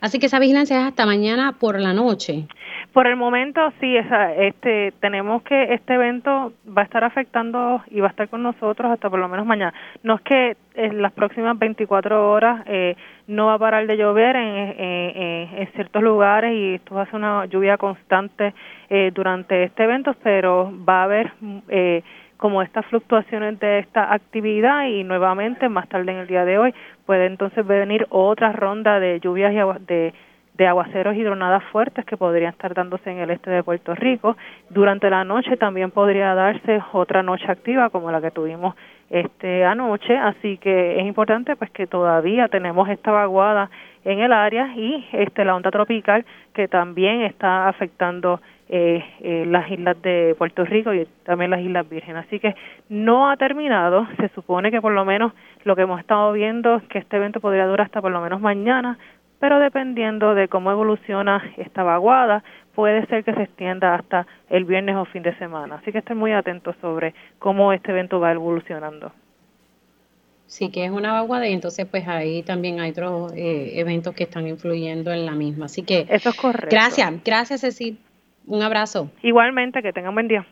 [0.00, 2.46] Así que esa vigilancia es hasta mañana por la noche.
[2.92, 8.00] Por el momento sí, esa, este, tenemos que este evento va a estar afectando y
[8.00, 9.74] va a estar con nosotros hasta por lo menos mañana.
[10.02, 12.96] No es que en las próximas 24 horas eh,
[13.26, 17.46] no va a parar de llover en, ciertos lugares y esto va a ser una
[17.46, 18.54] lluvia constante
[18.88, 21.32] eh, durante este evento, pero va a haber
[21.68, 22.02] eh,
[22.38, 26.74] como estas fluctuaciones de esta actividad y nuevamente más tarde en el día de hoy
[27.08, 30.12] puede entonces venir otra ronda de lluvias y de
[30.58, 34.36] de aguaceros y dronadas fuertes que podrían estar dándose en el este de Puerto Rico.
[34.68, 38.74] Durante la noche también podría darse otra noche activa como la que tuvimos
[39.08, 43.70] este anoche, así que es importante pues que todavía tenemos esta vaguada
[44.04, 48.40] en el área y este la onda tropical que también está afectando
[48.70, 52.26] eh, eh, las islas de Puerto Rico y también las Islas Vírgenes.
[52.26, 52.54] Así que
[52.90, 55.32] no ha terminado, se supone que por lo menos
[55.64, 58.40] lo que hemos estado viendo es que este evento podría durar hasta por lo menos
[58.40, 58.98] mañana,
[59.38, 62.42] pero dependiendo de cómo evoluciona esta vaguada,
[62.74, 65.76] puede ser que se extienda hasta el viernes o fin de semana.
[65.76, 69.12] Así que estén muy atentos sobre cómo este evento va evolucionando.
[70.46, 74.24] Sí, que es una vaguada y entonces pues ahí también hay otros eh, eventos que
[74.24, 75.66] están influyendo en la misma.
[75.66, 76.06] Así que...
[76.08, 76.68] Eso es correcto.
[76.70, 77.98] Gracias, gracias Cecil.
[78.48, 79.10] Un abrazo.
[79.22, 80.46] Igualmente, que tengan buen día.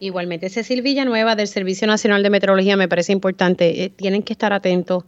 [0.00, 3.82] Igualmente, Cecil Villanueva del Servicio Nacional de Meteorología me parece importante.
[3.82, 5.04] Eh, tienen que estar atentos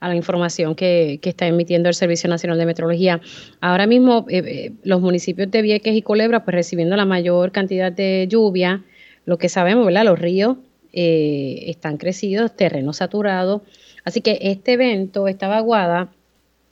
[0.00, 3.22] a la información que, está emitiendo el Servicio Nacional de Meteorología.
[3.62, 7.90] Ahora mismo eh, eh, los municipios de Vieques y Culebra pues recibiendo la mayor cantidad
[7.90, 8.82] de lluvia,
[9.24, 10.04] lo que sabemos, ¿verdad?
[10.04, 10.58] Los ríos
[10.92, 13.64] están crecidos, terreno saturado.
[14.04, 16.12] Así que este evento, esta vaguada,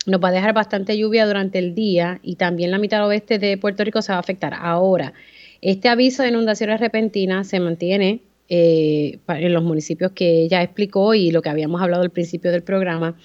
[0.07, 3.57] nos va a dejar bastante lluvia durante el día y también la mitad oeste de
[3.57, 4.55] Puerto Rico se va a afectar.
[4.55, 5.13] Ahora,
[5.61, 11.31] este aviso de inundaciones repentinas se mantiene eh, en los municipios que ella explicó y
[11.31, 13.17] lo que habíamos hablado al principio del programa.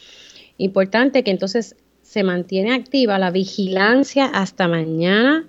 [0.57, 5.47] Importante que entonces se mantiene activa la vigilancia hasta mañana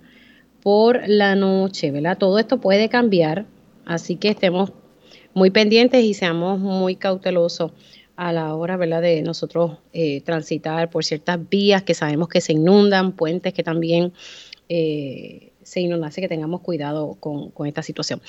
[0.63, 2.19] por la noche, ¿verdad?
[2.19, 3.47] Todo esto puede cambiar,
[3.85, 4.73] así que estemos
[5.35, 7.73] muy pendientes y seamos muy cautelosos
[8.19, 12.53] a la hora, ¿verdad?, de nosotros eh, transitar por ciertas vías que sabemos que se
[12.53, 14.13] inundan, puentes que también
[14.69, 18.21] eh, se inundan, así que tengamos cuidado con, con, esta situación.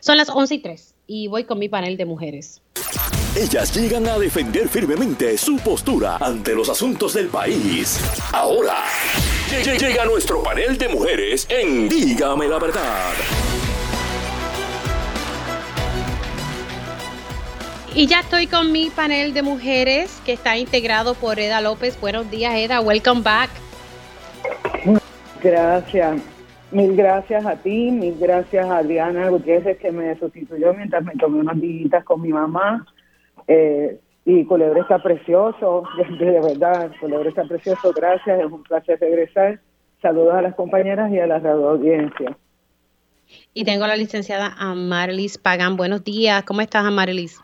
[0.00, 2.62] Son las 11 y 3 y voy con mi panel de mujeres.
[3.36, 7.98] Ellas llegan a defender firmemente su postura ante los asuntos del país.
[8.32, 8.84] Ahora,
[9.50, 13.12] llega nuestro panel de mujeres en Dígame la verdad.
[17.94, 22.00] Y ya estoy con mi panel de mujeres que está integrado por Eda López.
[22.00, 22.80] Buenos días, Eda.
[22.80, 23.50] Welcome back.
[25.42, 26.22] Gracias.
[26.70, 31.40] Mil gracias a ti, mil gracias a Diana Gutiérrez que me sustituyó mientras me tomé
[31.40, 32.86] unas visitas con mi mamá.
[33.46, 35.82] Eh, y Culebre está precioso,
[36.18, 39.60] de, verdad, Culebre está precioso, gracias, es un placer regresar.
[40.00, 42.38] Saludos a las compañeras y a la radio audiencia.
[43.52, 45.76] Y tengo a la licenciada Amarilis Pagan.
[45.76, 47.42] Buenos días, ¿cómo estás Amarilis?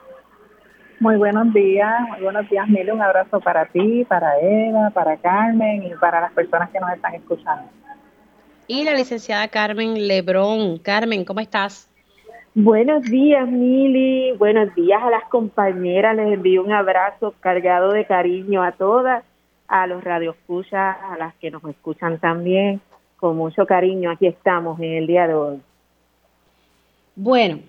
[1.01, 2.93] Muy buenos días, muy buenos días, Mile.
[2.93, 7.15] Un abrazo para ti, para Eva, para Carmen y para las personas que nos están
[7.15, 7.71] escuchando.
[8.67, 10.79] Y la licenciada Carmen Lebrón.
[10.79, 11.89] Carmen, ¿cómo estás?
[12.53, 14.33] Buenos días, Mili.
[14.33, 16.17] Buenos días a las compañeras.
[16.17, 19.23] Les envío un abrazo cargado de cariño a todas,
[19.69, 22.81] a los radioescuchas, a las que nos escuchan también.
[23.19, 25.61] Con mucho cariño, aquí estamos en el día de hoy.
[27.15, 27.61] Bueno,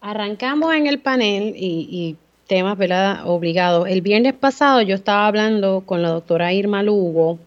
[0.00, 2.21] arrancamos en el panel y, y
[2.52, 3.26] temas, ¿verdad?
[3.26, 3.88] Obligados.
[3.88, 7.38] El viernes pasado yo estaba hablando con la doctora Irma Lugo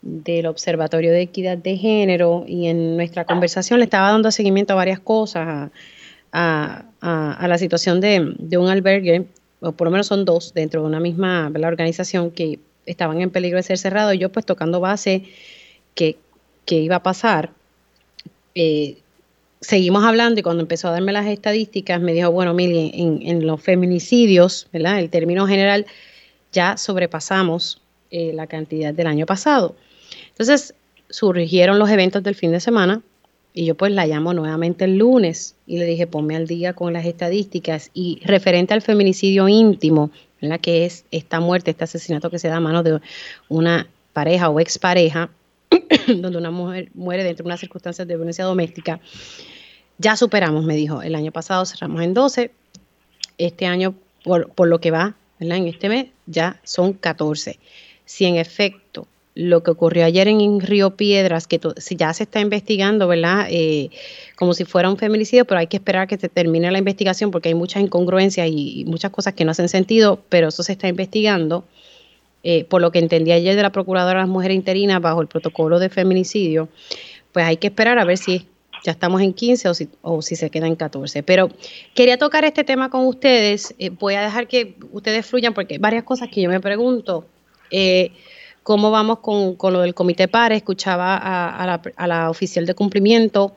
[0.00, 4.76] del Observatorio de Equidad de Género y en nuestra conversación le estaba dando seguimiento a
[4.76, 5.70] varias cosas,
[6.32, 9.26] a, la situación de, un albergue,
[9.60, 13.58] o por lo menos son dos dentro de una misma organización que estaban en peligro
[13.58, 14.14] de ser cerrados.
[14.14, 15.24] Y yo pues tocando base
[15.94, 16.16] que,
[16.70, 17.50] iba a pasar.
[18.54, 18.96] Eh,
[19.62, 23.62] seguimos hablando y cuando empezó a darme las estadísticas me dijo, bueno, Mili, en, los
[23.62, 24.98] feminicidios, ¿verdad?
[24.98, 25.86] El término general,
[26.52, 29.74] ya sobrepasamos eh, la cantidad del año pasado.
[30.28, 30.74] Entonces,
[31.08, 33.02] surgieron los eventos del fin de semana
[33.54, 36.92] y yo pues la llamo nuevamente el lunes y le dije, ponme al día con
[36.92, 40.10] las estadísticas y referente al feminicidio íntimo,
[40.40, 40.60] ¿verdad?
[40.60, 43.00] Que es esta muerte, este asesinato que se da a manos de
[43.48, 45.30] una pareja o expareja,
[46.06, 49.00] donde una mujer muere dentro de unas circunstancias de violencia doméstica.
[49.98, 52.50] Ya superamos, me dijo, el año pasado cerramos en 12,
[53.38, 53.94] este año,
[54.24, 57.58] por, lo que va, en este mes, ya son 14.
[58.04, 61.58] Si en efecto lo que ocurrió ayer en Río Piedras, que
[61.96, 63.46] ya se está investigando, ¿verdad?
[63.50, 63.90] Eh,
[64.36, 67.48] como si fuera un feminicidio, pero hay que esperar que se termine la investigación porque
[67.48, 71.64] hay muchas incongruencias y, muchas cosas que no hacen sentido, pero eso se está investigando.
[72.44, 75.28] Eh, por lo que entendí ayer de la Procuradora de las Mujeres Interinas bajo el
[75.28, 76.68] protocolo de feminicidio,
[77.30, 78.48] pues hay que esperar a ver si
[78.84, 81.22] ya estamos en 15 o si, o si se queda en 14.
[81.22, 81.48] Pero
[81.94, 83.74] quería tocar este tema con ustedes.
[83.78, 87.26] Eh, voy a dejar que ustedes fluyan porque hay varias cosas que yo me pregunto.
[87.70, 88.10] Eh,
[88.62, 90.56] ¿Cómo vamos con, lo del comité PARE?
[90.56, 93.54] Escuchaba a, la, a, la, oficial de cumplimiento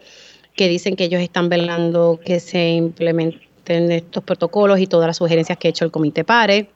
[0.55, 5.57] que dicen que ellos están velando que se implementen estos protocolos y todas las sugerencias
[5.57, 6.69] que ha hecho el comité PARE.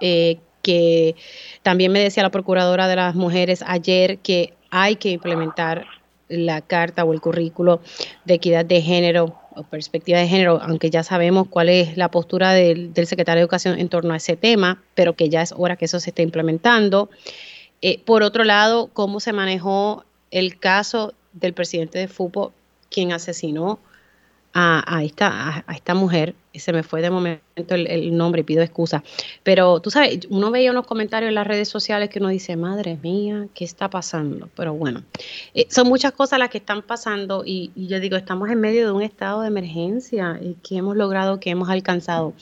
[0.00, 1.16] Eh, que
[1.62, 5.86] también me decía la procuradora de las mujeres ayer que hay que implementar
[6.28, 7.80] la carta o el currículo
[8.24, 12.52] de equidad de género o perspectiva de género, aunque ya sabemos cuál es la postura
[12.52, 15.86] del, secretario de Educación en torno a ese tema, pero que ya es hora que
[15.86, 17.08] eso se esté implementando.
[17.80, 22.52] Eh, por otro lado, cómo se manejó el caso del presidente de fútbol,
[22.90, 23.78] quien asesinó
[24.60, 29.04] a, esta, a, esta mujer, se me fue de momento el, nombre y pido excusa,
[29.44, 32.98] pero tú sabes, uno veía unos comentarios en las redes sociales que uno dice, madre
[33.00, 34.48] mía, ¿qué está pasando?
[34.56, 35.04] Pero bueno,
[35.54, 38.92] eh, son muchas cosas las que están pasando y, yo digo, estamos en medio de
[38.92, 42.34] un estado de emergencia y que hemos logrado, que hemos alcanzado.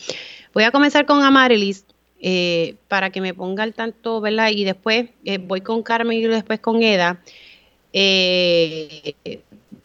[0.54, 1.84] Voy a comenzar con Amarilis.
[2.18, 4.48] Eh, para que me ponga al tanto, ¿verdad?
[4.50, 7.20] Y después eh, voy con Carmen y después con Eda.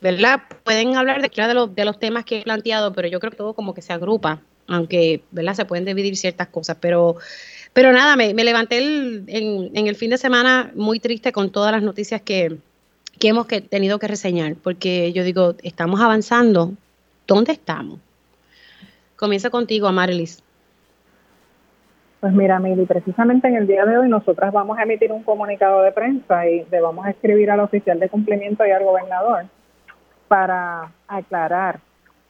[0.01, 0.41] ¿Verdad?
[0.63, 3.37] Pueden hablar de, de, los, de los temas que he planteado, pero yo creo que
[3.37, 5.53] todo como que se agrupa, aunque, ¿verdad?
[5.53, 7.17] Se pueden dividir ciertas cosas, pero,
[7.73, 12.21] pero nada, me, levanté en, el fin de semana muy triste con todas las noticias
[12.21, 12.57] que,
[13.19, 16.73] que hemos que, tenido que reseñar, porque yo digo, estamos avanzando,
[17.27, 17.99] ¿dónde estamos?
[19.15, 20.43] Comienza contigo, Amarilis.
[22.21, 25.81] Pues mira, Mili, precisamente en el día de hoy nosotras vamos a emitir un comunicado
[25.81, 29.45] de prensa y le vamos a escribir al oficial de cumplimiento y al gobernador
[30.31, 31.81] para aclarar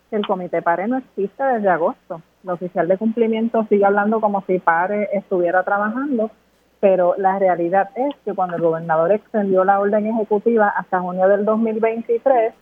[0.09, 2.19] que el comité PARE no existe desde agosto.
[2.43, 6.31] El oficial de cumplimiento sigue hablando como si PARE estuviera trabajando,
[6.79, 11.45] pero la realidad es que cuando el gobernador extendió la orden ejecutiva hasta junio del
[11.45, 12.55] 2023,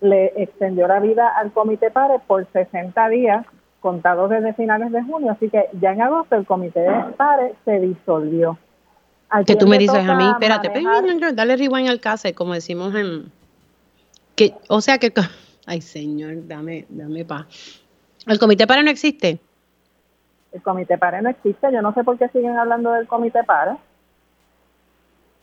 [0.00, 3.44] le extendió la vida al comité PARE por 60 días
[3.80, 7.78] contados desde finales de junio, así que ya en agosto el comité de PARE se
[7.78, 8.56] disolvió.
[9.44, 10.72] que tú me dices a mí, espérate,
[11.34, 13.30] dale rewind al caso, como decimos en,
[14.38, 15.12] que, o sea que,
[15.66, 17.46] ay señor, dame, dame paz.
[18.26, 19.38] ¿El comité para no existe?
[20.52, 23.76] El comité para no existe, yo no sé por qué siguen hablando del comité para.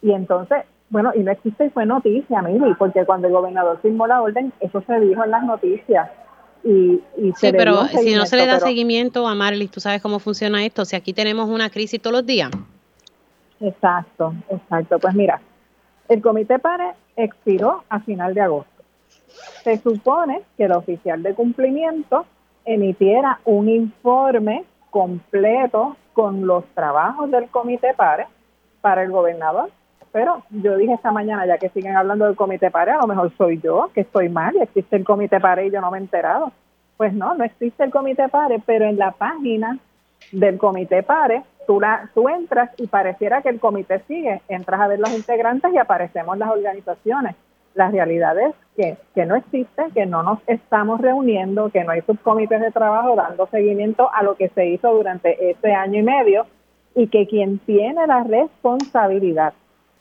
[0.01, 4.07] Y entonces, bueno, y no existe y fue noticia, Mili, porque cuando el gobernador firmó
[4.07, 6.09] la orden, eso se dijo en las noticias.
[6.63, 10.17] Y, y sí, pero si no se le da seguimiento a Marlis, tú sabes cómo
[10.17, 10.85] funciona esto.
[10.85, 12.49] Si aquí tenemos una crisis todos los días.
[13.59, 14.97] Exacto, exacto.
[14.99, 15.39] Pues mira,
[16.09, 18.74] el comité PARE expiró a final de agosto
[19.65, 22.27] se supone que el oficial de cumplimiento
[22.65, 28.27] emitiera un informe completo con los trabajos del comité PARE
[28.81, 29.71] para el gobernador.
[30.11, 33.35] Pero yo dije esta mañana, ya que siguen hablando del comité PARE, a lo mejor
[33.37, 36.01] soy yo que estoy mal y existe el comité PARE y yo no me he
[36.01, 36.51] enterado.
[36.95, 39.79] Pues no, no existe el comité PARE, pero en la página
[40.31, 44.43] del comité PARE tú, la, tú entras y pareciera que el comité sigue.
[44.47, 47.35] Entras a ver los integrantes y aparecemos las organizaciones.
[47.75, 52.01] La realidad es que, que no existe, que no nos estamos reuniendo, que no hay
[52.01, 56.45] subcomités de trabajo dando seguimiento a lo que se hizo durante este año y medio
[56.95, 59.53] y que quien tiene la responsabilidad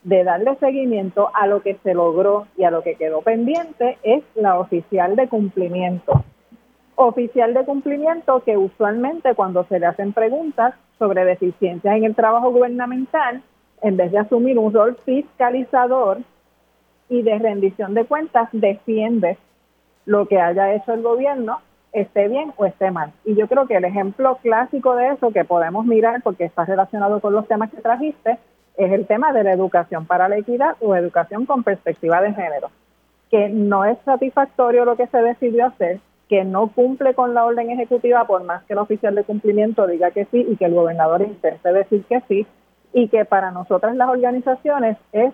[0.04, 4.22] de darle seguimiento a lo que se logró y a lo que quedó pendiente es
[4.36, 6.22] la oficial de cumplimiento.
[6.94, 12.52] Oficial de cumplimiento que usualmente cuando se le hacen preguntas sobre deficiencias en el trabajo
[12.52, 13.42] gubernamental,
[13.82, 16.18] en vez de asumir un rol fiscalizador,
[17.08, 19.38] y de rendición de cuentas defiende
[20.06, 21.60] lo que haya hecho el gobierno,
[21.92, 23.12] esté bien o esté mal.
[23.24, 27.20] Y yo creo que el ejemplo clásico de eso que podemos mirar, porque está relacionado
[27.20, 28.38] con los temas que trajiste,
[28.76, 32.70] es el tema de la educación para la equidad o educación con perspectiva de género,
[33.30, 37.70] que no es satisfactorio lo que se decidió hacer, que no cumple con la orden
[37.70, 41.22] ejecutiva por más que el oficial de cumplimiento diga que sí y que el gobernador
[41.22, 42.46] intente decir que sí,
[42.92, 45.32] y que para nosotras las organizaciones es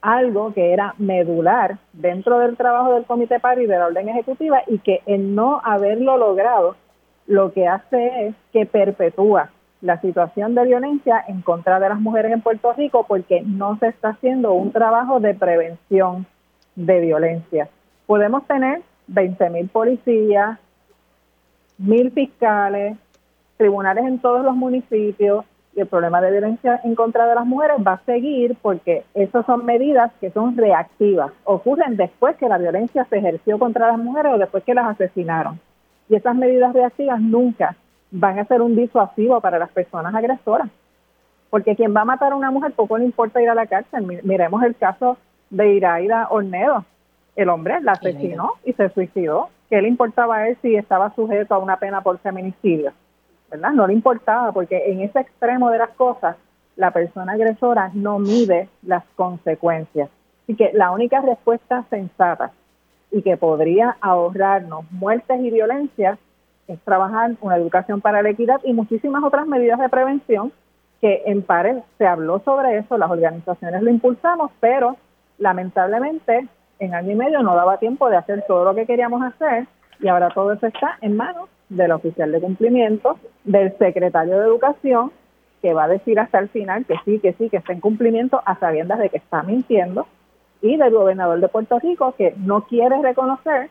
[0.00, 4.62] algo que era medular dentro del trabajo del Comité PARI y de la orden ejecutiva
[4.66, 6.76] y que en no haberlo logrado
[7.26, 12.32] lo que hace es que perpetúa la situación de violencia en contra de las mujeres
[12.32, 16.26] en Puerto Rico porque no se está haciendo un trabajo de prevención
[16.74, 17.68] de violencia.
[18.06, 20.58] Podemos tener 20 mil policías,
[21.76, 22.96] mil fiscales,
[23.56, 25.44] tribunales en todos los municipios,
[25.80, 29.64] el problema de violencia en contra de las mujeres va a seguir porque esas son
[29.64, 34.38] medidas que son reactivas, ocurren después que la violencia se ejerció contra las mujeres o
[34.38, 35.60] después que las asesinaron.
[36.08, 37.76] Y esas medidas reactivas nunca
[38.10, 40.68] van a ser un disuasivo para las personas agresoras,
[41.50, 44.20] porque quien va a matar a una mujer poco le importa ir a la cárcel.
[44.22, 45.16] Miremos el caso
[45.50, 46.84] de Iraida Ornedo.
[47.36, 49.48] El hombre la asesinó y se suicidó.
[49.70, 52.92] ¿Qué le importaba a él si estaba sujeto a una pena por feminicidio?
[53.50, 53.70] ¿Verdad?
[53.72, 56.36] No le importaba porque en ese extremo de las cosas
[56.76, 60.08] la persona agresora no mide las consecuencias.
[60.44, 62.52] Así que la única respuesta sensata
[63.10, 66.18] y que podría ahorrarnos muertes y violencia
[66.68, 70.52] es trabajar una educación para la equidad y muchísimas otras medidas de prevención
[71.00, 74.96] que en pares se habló sobre eso, las organizaciones lo impulsamos, pero
[75.38, 79.66] lamentablemente en año y medio no daba tiempo de hacer todo lo que queríamos hacer
[80.00, 85.12] y ahora todo eso está en manos del oficial de cumplimiento, del secretario de educación,
[85.60, 88.40] que va a decir hasta el final que sí, que sí, que está en cumplimiento
[88.44, 90.06] a sabiendas de que está mintiendo,
[90.62, 93.70] y del gobernador de Puerto Rico, que no quiere reconocer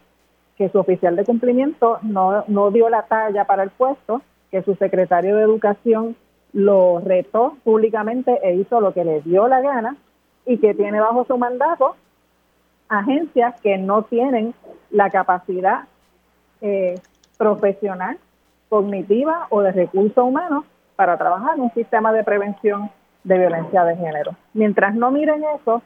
[0.58, 4.22] que su oficial de cumplimiento no, no dio la talla para el puesto,
[4.52, 6.16] que su secretario de educación
[6.54, 9.98] lo retó públicamente e hizo lo que le dio la gana
[10.46, 11.96] y que tiene bajo su mandato
[12.90, 14.54] agencias que no tienen
[14.90, 15.84] la capacidad
[16.62, 16.96] eh,
[17.38, 18.18] profesional,
[18.70, 22.90] cognitiva o de recursos humanos para trabajar en un sistema de prevención
[23.24, 24.36] de violencia de género.
[24.54, 25.82] Mientras no miren eso,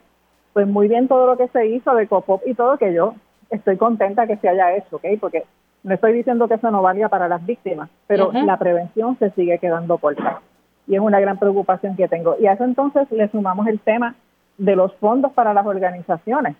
[0.54, 3.16] pues muy bien todo lo que se hizo de COPOP y todo que yo
[3.50, 5.06] estoy contenta que se haya hecho, ¿ok?
[5.20, 5.44] Porque
[5.84, 9.60] no estoy diciendo que eso no valía para las víctimas, pero la prevención se sigue
[9.60, 10.42] quedando corta.
[10.88, 12.36] Y es una gran preocupación que tengo.
[12.40, 14.16] Y a eso entonces le sumamos el tema
[14.58, 16.56] de los fondos para las organizaciones.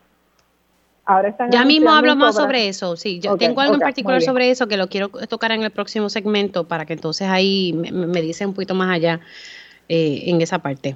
[1.06, 3.20] Ahora están ya mismo hablo más sobre eso, sí.
[3.20, 6.68] Yo tengo algo en particular sobre eso que lo quiero tocar en el próximo segmento
[6.68, 9.20] para que entonces ahí me, me dice un poquito más allá
[9.90, 10.96] eh, en esa parte.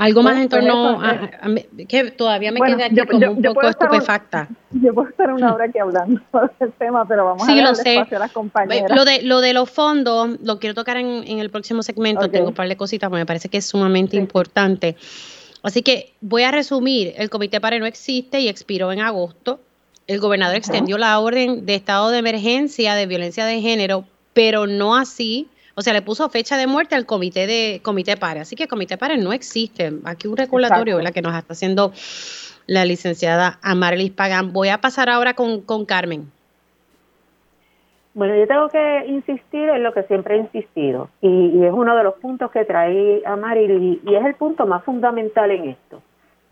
[0.00, 1.28] Algo más en torno a,
[1.86, 4.48] que todavía me queda aquí como un poco estupefacta.
[4.70, 6.22] yo puedo estar una hora aquí hablando
[6.58, 8.90] del tema, pero vamos a dar espacio a las compañeras.
[8.96, 12.30] Lo de, lo de los fondos lo quiero tocar en, en el próximo segmento.
[12.30, 14.96] Tengo un par de cositas, porque me parece que es sumamente importante.
[15.62, 17.14] Así que voy a resumir.
[17.16, 19.60] El Comité PARE no existe y expiró en agosto.
[20.06, 24.96] El gobernador extendió la orden de estado de emergencia de violencia de género, pero no
[24.96, 25.48] así
[25.80, 28.40] o sea, le puso fecha de muerte al comité de comité PARE.
[28.40, 29.90] Así que el comité PARE no existe.
[30.04, 31.12] Aquí un regulatorio ¿verdad?
[31.12, 31.94] que nos está haciendo
[32.66, 34.52] la licenciada Amarilis Pagan.
[34.52, 36.30] Voy a pasar ahora con, con Carmen.
[38.20, 42.04] Bueno, yo tengo que insistir en lo que siempre he insistido y, es uno de
[42.04, 46.02] los puntos que trae Amarilis y es el punto más fundamental en esto.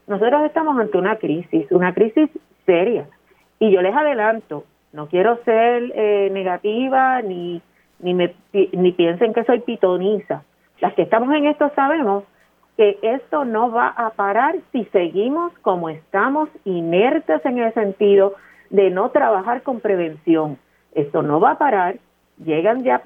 [0.06, 2.30] Nosotros estamos ante una crisis, una crisis
[2.64, 3.06] seria
[3.58, 4.64] y yo les adelanto,
[4.94, 7.60] no quiero ser eh, negativa ni
[7.98, 8.34] ni, me,
[8.72, 10.44] ni piensen que soy pitoniza.
[10.80, 12.24] Las que estamos en esto sabemos
[12.78, 18.36] que esto no va a parar si seguimos como estamos inertes en el sentido
[18.70, 20.56] de no trabajar con prevención.
[20.94, 21.96] Esto no va a parar,
[22.44, 23.02] llegan ya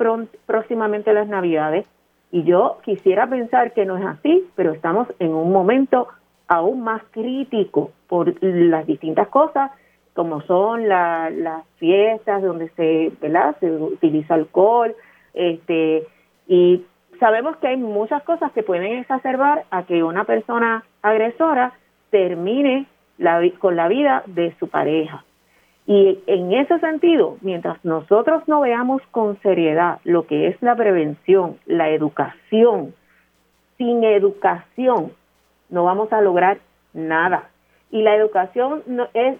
[0.46, 1.86] próximamente las navidades
[2.30, 6.08] y yo quisiera pensar que no es así, pero estamos en un momento
[6.48, 9.70] aún más crítico por las distintas cosas
[10.14, 13.56] como son las fiestas donde se, ¿verdad?
[13.60, 14.94] se utiliza alcohol,
[15.34, 16.06] este,
[16.46, 16.84] y
[17.18, 21.72] sabemos que hay muchas cosas que pueden exacerbar a que una persona agresora
[22.10, 22.86] termine
[23.18, 25.24] la, con la vida de su pareja.
[25.86, 31.58] Y en ese sentido, mientras nosotros no veamos con seriedad lo que es la prevención,
[31.66, 32.94] la educación,
[33.76, 35.12] sin educación
[35.70, 36.58] no vamos a lograr
[36.92, 37.48] nada
[37.90, 38.82] y la educación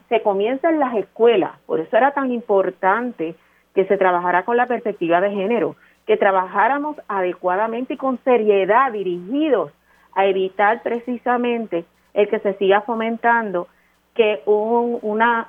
[0.08, 1.52] se comienza en las escuelas.
[1.66, 3.34] Por eso era tan importante
[3.74, 5.76] que se trabajara con la perspectiva de género,
[6.06, 9.72] que trabajáramos adecuadamente y con seriedad dirigidos
[10.14, 13.68] a evitar precisamente el que se siga fomentando
[14.14, 15.46] que un, una,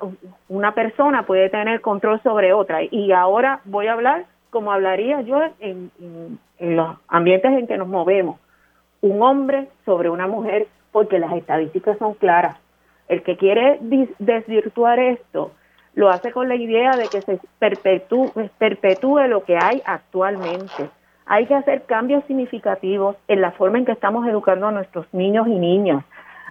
[0.47, 2.79] una persona puede tener control sobre otra.
[2.83, 5.91] Y ahora voy a hablar como hablaría yo en,
[6.59, 8.39] en los ambientes en que nos movemos.
[9.01, 12.57] Un hombre sobre una mujer, porque las estadísticas son claras.
[13.09, 13.79] El que quiere
[14.19, 15.51] desvirtuar esto
[15.95, 20.89] lo hace con la idea de que se perpetúe, perpetúe lo que hay actualmente.
[21.25, 25.47] Hay que hacer cambios significativos en la forma en que estamos educando a nuestros niños
[25.47, 26.03] y niñas.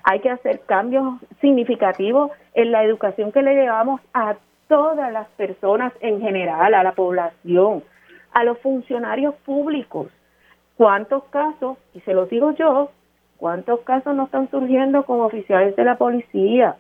[0.05, 4.37] Hay que hacer cambios significativos en la educación que le llevamos a
[4.69, 7.83] todas las personas en general, a la población,
[8.33, 10.09] a los funcionarios públicos.
[10.77, 12.91] ¿Cuántos casos, y se los digo yo,
[13.43, 16.77] ¿Cuántos casos no están surgiendo con oficiales de la policía?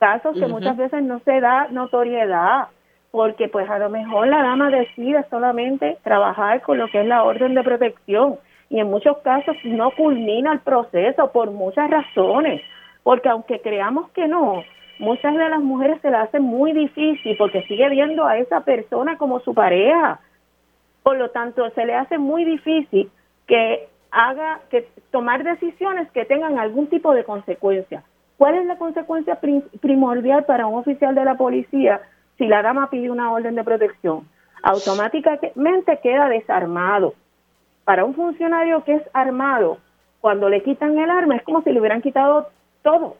[0.00, 2.66] Casos que muchas veces no se da notoriedad,
[3.12, 7.22] porque pues a lo mejor la dama decide solamente trabajar con lo que es la
[7.22, 8.34] orden de protección
[8.72, 12.62] y en muchos casos no culmina el proceso por muchas razones,
[13.02, 14.64] porque aunque creamos que no,
[14.98, 19.18] muchas de las mujeres se la hacen muy difícil porque sigue viendo a esa persona
[19.18, 20.20] como su pareja.
[21.02, 23.10] Por lo tanto, se le hace muy difícil
[23.46, 28.02] que haga que tomar decisiones que tengan algún tipo de consecuencia.
[28.38, 29.38] ¿Cuál es la consecuencia
[29.82, 32.00] primordial para un oficial de la policía
[32.38, 34.26] si la dama pide una orden de protección?
[34.62, 37.12] Automáticamente queda desarmado.
[37.84, 39.78] Para un funcionario que es armado,
[40.20, 42.48] cuando le quitan el arma es como si le hubieran quitado
[42.82, 43.16] todo.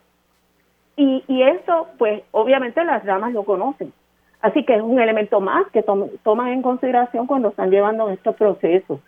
[0.97, 3.93] Y, y eso, pues obviamente las damas lo conocen.
[4.41, 9.01] Así que es un elemento más que toman en consideración cuando están llevando estos procesos.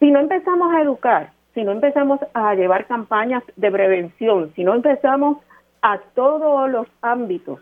[0.00, 4.74] Si no empezamos a educar, si no empezamos a llevar campañas de prevención, si no
[4.74, 5.38] empezamos
[5.82, 7.60] a todos los ámbitos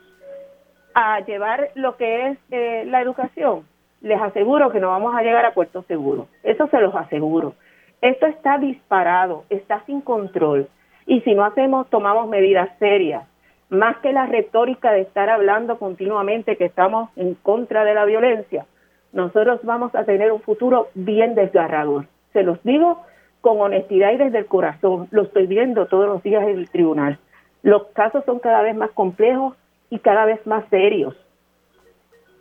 [0.95, 3.65] a llevar lo que es eh, la educación,
[4.01, 6.29] les aseguro que no vamos a llegar a puerto seguro.
[6.43, 7.55] Eso se los aseguro.
[8.01, 10.69] Esto está disparado, está sin control.
[11.07, 13.25] Y si no hacemos, tomamos medidas serias,
[13.69, 18.67] más que la retórica de estar hablando continuamente que estamos en contra de la violencia,
[19.13, 22.07] nosotros vamos a tener un futuro bien desgarrador.
[22.33, 23.03] Se los digo
[23.41, 25.09] con honestidad y desde el corazón.
[25.11, 27.19] Lo estoy viendo todos los días en el tribunal.
[27.63, 29.57] Los casos son cada vez más complejos
[29.89, 31.17] y cada vez más serios.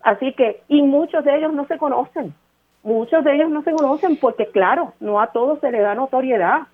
[0.02, 2.34] Así que, y muchos de ellos no se conocen.
[2.84, 6.68] Muchos de ellos no se conocen porque, claro, no a todos se le da notoriedad.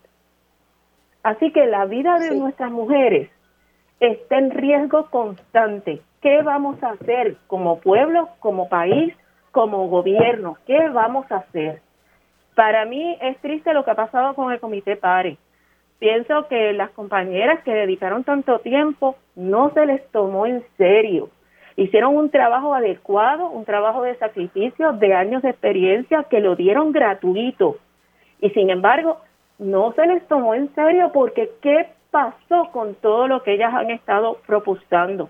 [1.24, 3.30] Así que la vida de nuestras mujeres
[4.00, 6.02] está en riesgo constante.
[6.22, 9.14] ¿Qué vamos a hacer como pueblo, como país,
[9.52, 10.58] como gobierno?
[10.68, 11.82] ¿Qué vamos a hacer?
[12.56, 15.38] Para mí es triste lo que ha pasado con el Comité PARE.
[16.00, 21.30] Pienso que las compañeras que dedicaron tanto tiempo no se les tomó en serio.
[21.78, 26.92] Hicieron un trabajo adecuado, un trabajo de sacrificio, de años de experiencia que lo dieron
[26.92, 27.78] gratuito.
[28.40, 29.20] Y sin embargo,
[29.60, 33.90] no se les tomó en serio porque ¿qué pasó con todo lo que ellas han
[33.90, 35.30] estado propulsando?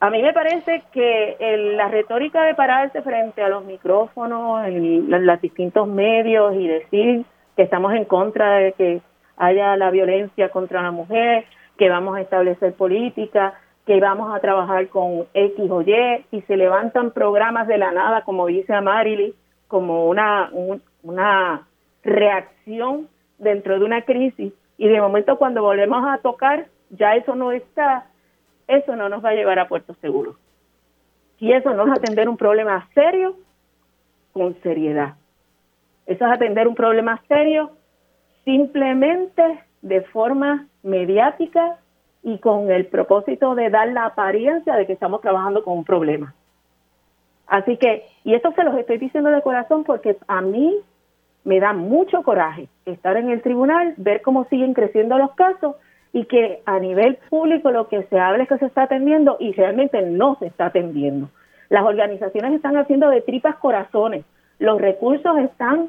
[0.00, 1.36] A mí me parece que
[1.76, 7.24] la retórica de pararse frente a los micrófonos, en, los distintos medios y decir
[7.56, 9.00] que estamos en contra de que
[9.38, 11.46] haya la violencia contra la mujer,
[11.78, 13.54] que vamos a establecer política,
[13.86, 18.22] que vamos a trabajar con X o Y, y se levantan programas de la nada,
[18.22, 19.34] como dice Amarili,
[19.68, 20.50] como una,
[21.02, 21.66] una
[22.02, 23.08] reacción
[23.38, 28.06] dentro de una crisis, y de momento cuando volvemos a tocar, ya eso no está,
[28.66, 30.36] eso no nos va a llevar a puerto seguro.
[31.38, 33.36] Y eso no es atender un problema serio
[34.32, 35.14] con seriedad.
[36.06, 37.70] Eso es atender un problema serio
[38.44, 41.78] simplemente de forma mediática
[42.24, 46.34] y con el propósito de dar la apariencia de que estamos trabajando con un problema.
[47.46, 50.74] Así que, y esto se los estoy diciendo de corazón porque a mí
[51.44, 55.76] me da mucho coraje estar en el tribunal, ver cómo siguen creciendo los casos
[56.14, 59.52] y que a nivel público lo que se habla es que se está atendiendo y
[59.52, 61.28] realmente no se está atendiendo.
[61.68, 64.24] Las organizaciones están haciendo de tripas corazones,
[64.58, 65.88] los recursos están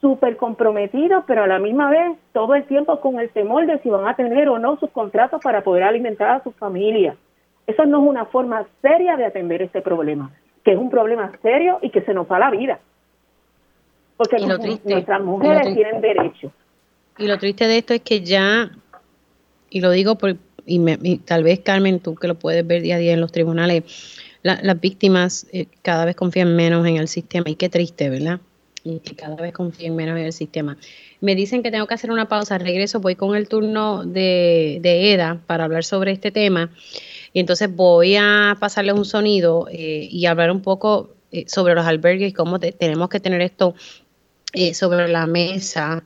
[0.00, 3.88] súper comprometidos, pero a la misma vez todo el tiempo con el temor de si
[3.88, 7.16] van a tener o no sus contratos para poder alimentar a sus familias.
[7.66, 10.30] Eso no es una forma seria de atender este problema,
[10.64, 12.78] que es un problema serio y que se nos va la vida.
[14.16, 16.52] Porque nuestras mujeres tienen derecho.
[17.18, 18.70] Y lo triste de esto es que ya,
[19.70, 20.36] y lo digo por,
[20.66, 24.20] y, tal vez Carmen, tú que lo puedes ver día a día en los tribunales,
[24.42, 28.40] las víctimas eh, cada vez confían menos en el sistema y qué triste, ¿verdad?
[28.86, 30.76] Y cada vez confíen menos en el sistema.
[31.20, 35.40] Me dicen que tengo que hacer una pausa, regreso, voy con el turno de, EDA
[35.46, 36.70] para hablar sobre este tema.
[37.32, 41.86] Y entonces voy a pasarles un sonido eh, y hablar un poco eh, sobre los
[41.86, 43.74] albergues y cómo tenemos que tener esto
[44.52, 46.04] eh, sobre la mesa,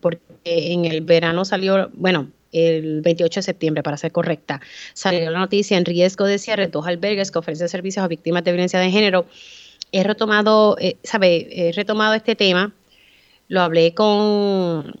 [0.00, 4.60] porque en el verano salió, bueno, el 28 de septiembre, para ser correcta,
[4.92, 8.52] salió la noticia en riesgo de cierre dos albergues que ofrecen servicios a víctimas de
[8.52, 9.26] violencia de género
[9.94, 12.72] he retomado, eh, sabe, he retomado este tema,
[13.46, 14.92] lo hablé con,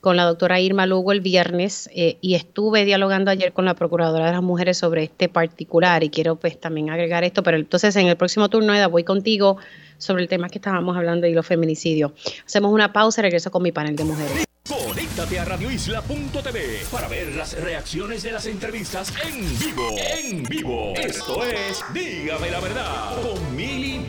[0.00, 4.26] con la doctora Irma Lugo el viernes eh, y estuve dialogando ayer con la Procuradora
[4.26, 8.06] de las Mujeres sobre este particular y quiero pues también agregar esto, pero entonces en
[8.06, 9.56] el próximo turno, voy contigo
[9.96, 12.12] sobre el tema que estábamos hablando y los feminicidios.
[12.44, 14.44] Hacemos una pausa y regreso con mi panel de mujeres.
[14.68, 19.96] Conéctate a radioisla.tv para ver las reacciones de las entrevistas en vivo.
[19.98, 20.92] En vivo.
[20.94, 24.04] Esto es Dígame la verdad con Mili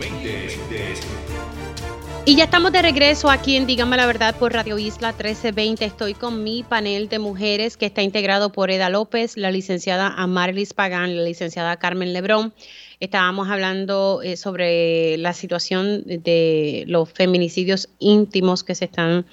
[2.26, 5.86] Y ya estamos de regreso aquí en Dígame la Verdad por Radio Isla 1320.
[5.86, 10.74] Estoy con mi panel de mujeres que está integrado por Eda López, la licenciada Amarlis
[10.74, 12.54] Pagán, la licenciada Carmen Lebrón
[13.00, 19.26] estábamos hablando eh, sobre la situación de los feminicidios íntimos que se están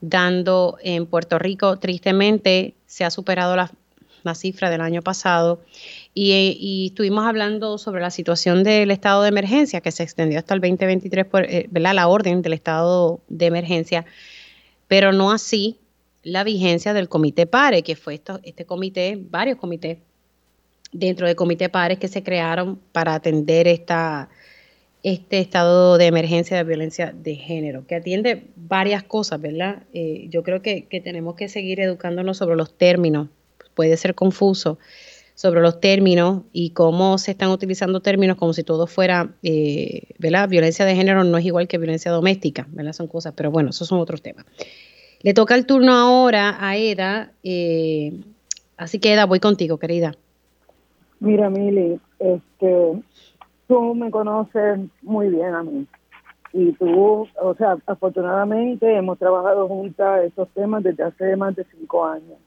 [0.00, 1.78] dando en Puerto Rico.
[1.78, 3.70] Tristemente se ha superado la,
[4.34, 5.60] cifra del año pasado
[6.14, 10.60] y, estuvimos hablando sobre la situación del estado de emergencia que se extendió hasta el
[10.60, 11.68] 2023, por, eh.
[11.70, 14.06] La orden del estado de emergencia,
[14.88, 15.78] pero no así
[16.22, 19.98] la vigencia del comité PARE, que fue este comité, varios comités
[20.94, 24.30] dentro del comité pares que se crearon para atender esta,
[25.02, 29.82] este estado de emergencia de violencia de género, que atiende varias cosas, ¿verdad?
[29.92, 33.28] Eh, yo creo que, tenemos que seguir educándonos sobre los términos,
[33.74, 34.78] puede ser confuso,
[35.34, 40.48] sobre los términos y cómo se están utilizando términos como si todo fuera, eh, ¿verdad?
[40.48, 42.92] Violencia de género no es igual que violencia doméstica, ¿verdad?
[42.92, 44.46] Son cosas, pero bueno, esos son otros temas.
[45.20, 48.12] Le toca el turno ahora a Eda, eh,
[48.76, 50.16] así que Eda, voy contigo, querida.
[51.20, 53.02] Mira, Mili, este,
[53.66, 55.86] tú me conoces muy bien a mí.
[56.52, 62.06] Y tú, o sea, afortunadamente hemos trabajado juntas estos temas desde hace más de cinco
[62.06, 62.38] años.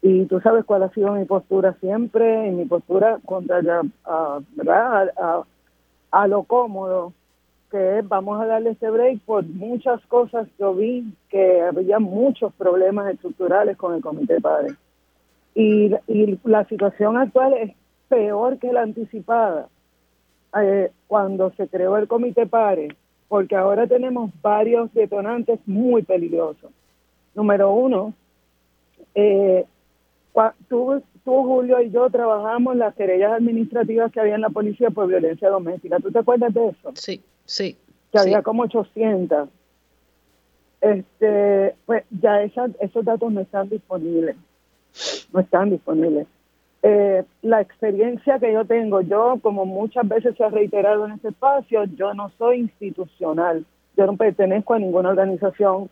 [0.00, 3.82] Y tú sabes cuál ha sido mi postura siempre, y mi postura contra ya,
[4.54, 5.10] ¿verdad?
[5.18, 5.42] A,
[6.12, 7.12] a, lo cómodo,
[7.70, 10.48] que vamos a darle este break por muchas cosas.
[10.58, 14.74] Yo vi que había muchos problemas estructurales con el Comité Padre.
[15.54, 17.74] Y, y la situación actual es
[18.08, 19.68] peor que la anticipada.
[20.60, 22.88] Eh, cuando se creó el Comité Pare,
[23.28, 26.70] porque ahora tenemos varios detonantes muy peligrosos.
[27.34, 28.14] Número uno,
[29.14, 29.66] eh,
[30.68, 35.08] tú, tú, Julio y yo trabajamos las querellas administrativas que había en la policía por
[35.08, 35.98] violencia doméstica.
[35.98, 36.92] ¿Tú te acuerdas de eso?
[36.94, 37.76] Sí, sí.
[38.12, 39.48] Que había como 800.
[40.80, 44.36] Este, pues ya esos datos no están disponibles.
[45.32, 46.26] No están disponibles.
[46.88, 51.30] Eh, la experiencia que yo tengo, yo como muchas veces se ha reiterado en este
[51.30, 55.90] espacio, yo no soy institucional, yo no pertenezco a ninguna organización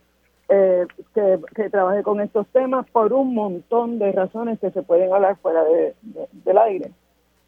[0.49, 5.13] eh, que, que, trabaje con estos temas por un montón de razones que se pueden
[5.13, 5.97] hablar fuera de,
[6.45, 6.93] del aire.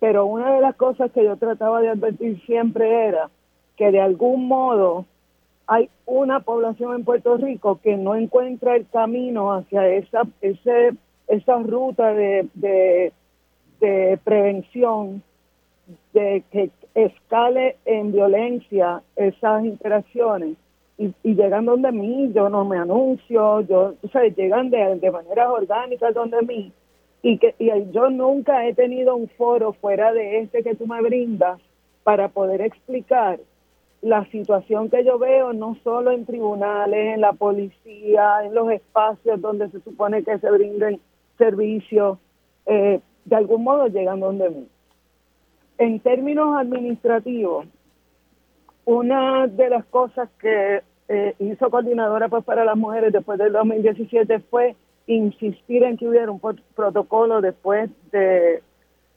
[0.00, 3.30] Pero una de las cosas que yo trataba de advertir siempre era
[3.76, 5.04] que de algún modo
[5.68, 10.94] hay una población en Puerto Rico que no encuentra el camino hacia esa, ese,
[11.28, 13.12] esa ruta de, de,
[13.80, 15.22] de prevención,
[16.12, 20.56] de que escale en violencia esas interacciones.
[20.98, 25.48] Y, llegan donde mí, yo no me anuncio, yo, o sea, llegan de, de maneras
[25.48, 26.72] orgánicas donde mí.
[27.22, 31.02] Y que y yo nunca he tenido un foro fuera de este que tú me
[31.02, 31.60] brindas
[32.02, 33.38] para poder explicar
[34.00, 39.40] la situación que yo veo no solo en tribunales, en la policía, en los espacios
[39.40, 41.00] donde se supone que se brinden
[41.36, 42.18] servicios,
[42.66, 44.68] eh, de algún modo llegan donde mí.
[45.78, 47.66] En términos administrativos,
[48.86, 54.40] una de las cosas que eh, hizo Coordinadora pues, para las Mujeres después del 2017
[54.50, 54.74] fue
[55.06, 56.40] insistir en que hubiera un
[56.74, 58.62] protocolo después de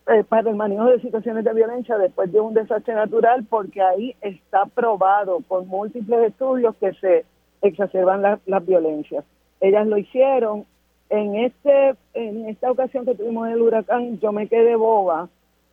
[0.08, 4.16] eh, para el manejo de situaciones de violencia después de un desastre natural, porque ahí
[4.22, 7.26] está probado por múltiples estudios que se
[7.62, 9.24] exacerban las violencias.
[9.62, 10.66] Ellas lo hicieron.
[11.10, 15.30] En este en esta ocasión que tuvimos el huracán, yo me quedé boba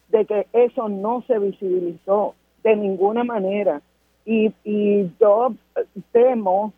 [0.09, 3.83] de que eso no se visibilizó de ninguna manera.
[4.25, 5.55] Y, y yo
[6.13, 6.73] temo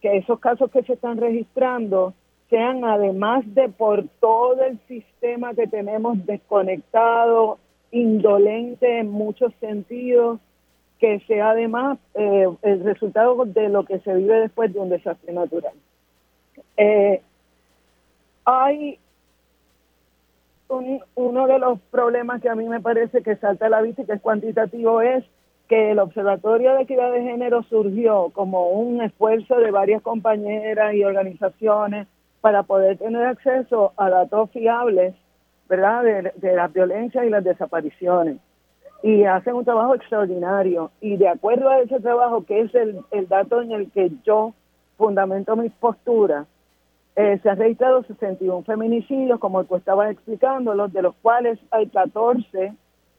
[0.00, 2.14] que esos casos que se están registrando
[2.48, 7.58] sean además de por todo el sistema que tenemos desconectado,
[7.90, 10.38] indolente en muchos sentidos,
[10.98, 15.32] que sea además eh, el resultado de lo que se vive después de un desastre
[15.32, 15.74] natural.
[16.76, 17.20] Eh,
[18.46, 18.98] hay
[20.68, 24.06] uno de los problemas que a mí me parece que salta a la vista y
[24.06, 25.24] que es cuantitativo es
[25.68, 31.04] que el Observatorio de Equidad de Género surgió como un esfuerzo de varias compañeras y
[31.04, 32.06] organizaciones
[32.40, 35.14] para poder tener acceso a datos fiables,
[35.68, 38.38] ¿verdad?, de, de las violencias y las desapariciones.
[39.02, 40.92] Y hacen un trabajo extraordinario.
[41.00, 44.54] Y de acuerdo a ese trabajo, que es el dato en el que yo
[44.96, 46.46] fundamento mis posturas,
[47.16, 52.74] eh, se han registrado 61 feminicidios, como tú estabas explicándolos, de los cuales hay 14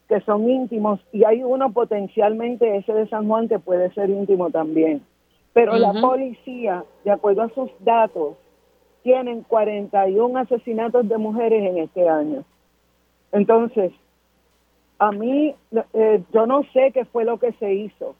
[0.08, 4.50] que son íntimos y hay uno potencialmente, ese de San Juan, que puede ser íntimo
[4.50, 5.02] también.
[5.52, 8.36] Pero la policía, de acuerdo a sus datos,
[9.02, 12.44] tienen 41 asesinatos de mujeres en este año.
[13.32, 13.92] Entonces,
[14.98, 15.54] a mí,
[15.92, 18.14] eh, yo no sé qué fue lo que se hizo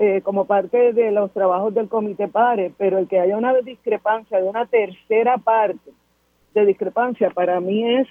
[0.00, 4.40] eh, como parte de los trabajos del Comité PARE, pero el que haya una discrepancia
[4.40, 5.92] de una tercera parte
[6.54, 8.08] de discrepancia para mí es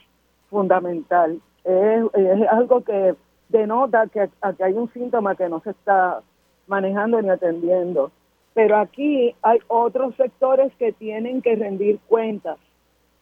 [0.49, 3.15] fundamental es, algo que
[3.49, 6.21] denota que aquí hay un síntoma que no se está
[6.67, 8.11] manejando ni atendiendo.
[8.53, 12.57] Pero aquí hay otros sectores que tienen que rendir cuentas.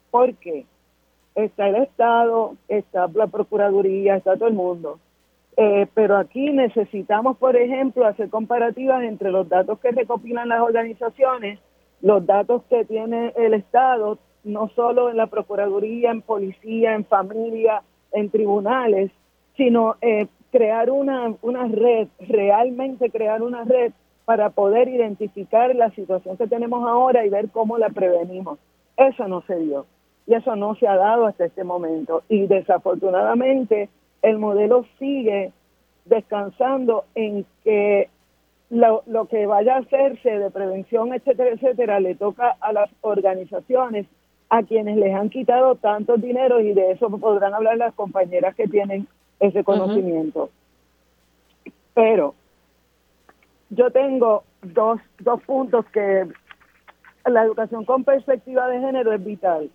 [0.10, 0.65] ¿Por qué?
[1.35, 4.99] Está el Estado, está la Procuraduría, está todo el mundo.
[5.60, 11.60] Eh, pero aquí necesitamos, por ejemplo, hacer comparativas entre los datos que recopilan las organizaciones,
[12.02, 17.82] los datos que tiene el Estado, no solo en la Procuraduría, en Policía, en Familia,
[18.12, 19.12] en tribunales,
[19.56, 23.94] sino eh, crear una, una red, realmente crear una red
[24.26, 28.60] para poder identificar la situación que tenemos ahora y ver cómo la prevenimos.
[28.96, 29.88] Eso no se dio.
[30.28, 32.22] y eso no se ha dado hasta este momento.
[32.30, 33.90] Y desafortunadamente
[34.30, 35.52] el modelo sigue
[36.06, 38.10] descansando en que
[38.70, 44.06] lo, lo que vaya a hacerse de prevención, etcétera, etcétera, le toca a las organizaciones
[44.49, 48.68] a quienes les han quitado tantos dinero y de eso podrán hablar las compañeras que
[48.68, 49.08] tienen
[49.40, 50.49] ese conocimiento.
[51.94, 52.36] Pero
[53.70, 56.28] yo tengo dos, dos puntos que
[57.26, 59.70] la educación con perspectiva de género es vital.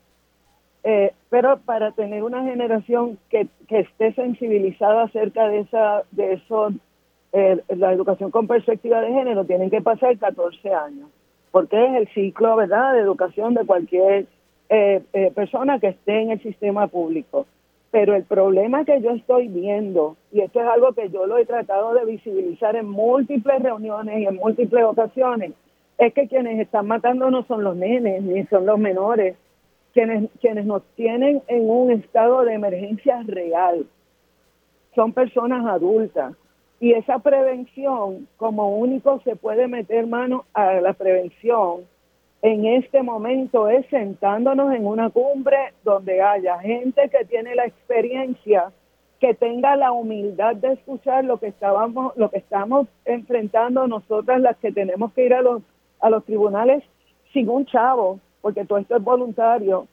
[0.85, 6.73] Eh, pero para tener una generación que, que esté sensibilizada acerca de esa de eso
[7.33, 11.09] eh, la educación con perspectiva de género tienen que pasar 14 años
[11.53, 14.27] porque es el ciclo verdad de educación de cualquier
[14.71, 15.03] eh,
[15.35, 17.47] persona que esté en el sistema público.
[17.91, 21.45] Pero el problema que yo estoy viendo y esto es algo que yo lo he
[21.45, 25.53] tratado de visibilizar en múltiples reuniones y en múltiples ocasiones
[25.99, 29.37] es que quienes están matando no son los nenes ni son los menores
[29.93, 33.86] quienes, quienes nos tienen en un estado de emergencia real
[34.94, 36.35] son personas adultas.
[36.81, 41.86] Y esa prevención, como único se puede meter mano a la prevención
[42.43, 48.73] en este momento es sentándonos en una cumbre donde haya gente que tiene la experiencia,
[49.20, 54.56] que tenga la humildad de escuchar lo que estábamos, lo que estamos enfrentando nosotras las
[54.56, 55.62] que tenemos que ir a los
[56.01, 56.82] a los tribunales
[57.32, 59.86] sin un chavo, porque todo esto es voluntario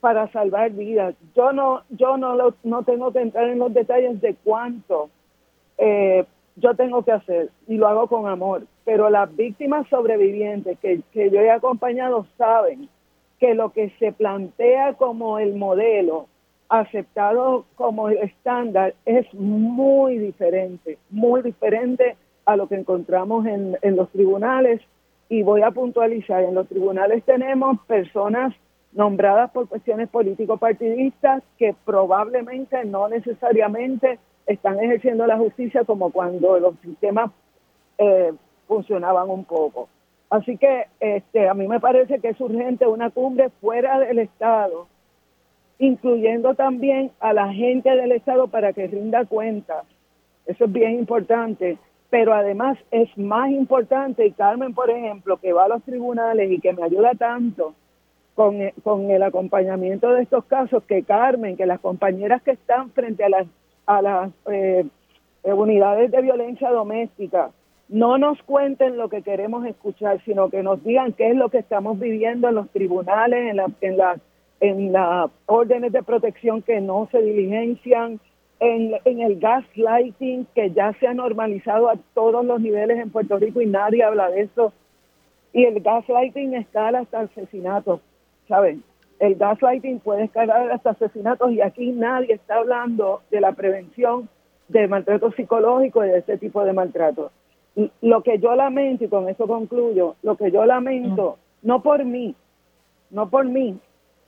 [0.00, 1.14] para salvar vidas.
[1.34, 5.10] Yo no, yo no, lo, no tengo que entrar en los detalles de cuánto
[5.76, 6.24] eh,
[6.56, 11.30] yo tengo que hacer y lo hago con amor, pero las víctimas sobrevivientes que, que
[11.30, 12.88] yo he acompañado saben
[13.40, 16.28] que lo que se plantea como el modelo
[16.68, 23.96] aceptado como el estándar es muy diferente, muy diferente a lo que encontramos en, en
[23.96, 24.80] los tribunales
[25.28, 28.54] y voy a puntualizar, en los tribunales tenemos personas
[28.92, 36.74] nombradas por cuestiones político-partidistas que probablemente no necesariamente están ejerciendo la justicia como cuando los
[36.80, 37.30] sistemas
[37.98, 38.32] eh,
[38.68, 39.88] funcionaban un poco.
[40.30, 44.86] Así que este, a mí me parece que es urgente una cumbre fuera del Estado,
[45.78, 49.84] incluyendo también a la gente del Estado para que rinda cuentas.
[50.46, 51.78] Eso es bien importante
[52.14, 56.60] pero además es más importante, y Carmen, por ejemplo, que va a los tribunales y
[56.60, 57.74] que me ayuda tanto
[58.36, 63.24] con, con el acompañamiento de estos casos, que Carmen, que las compañeras que están frente
[63.24, 63.48] a las,
[63.86, 64.86] a las eh,
[65.42, 67.50] unidades de violencia doméstica,
[67.88, 71.58] no nos cuenten lo que queremos escuchar, sino que nos digan qué es lo que
[71.58, 74.20] estamos viviendo en los tribunales, en, la, en, la,
[74.60, 78.20] en las órdenes de protección que no se diligencian,
[78.64, 83.60] en, el gaslighting que ya se ha normalizado a todos los niveles en Puerto Rico
[83.60, 84.72] y nadie habla de eso.
[85.52, 88.00] Y el gaslighting escala hasta asesinatos,
[88.48, 88.82] ¿saben?
[89.18, 94.28] El gaslighting puede escalar hasta asesinatos y aquí nadie está hablando de la prevención
[94.68, 97.30] de maltrato psicológico y de este tipo de maltrato.
[98.00, 102.34] lo que yo lamento, y con eso concluyo, lo que yo lamento, no por mí,
[103.10, 103.78] no por mí,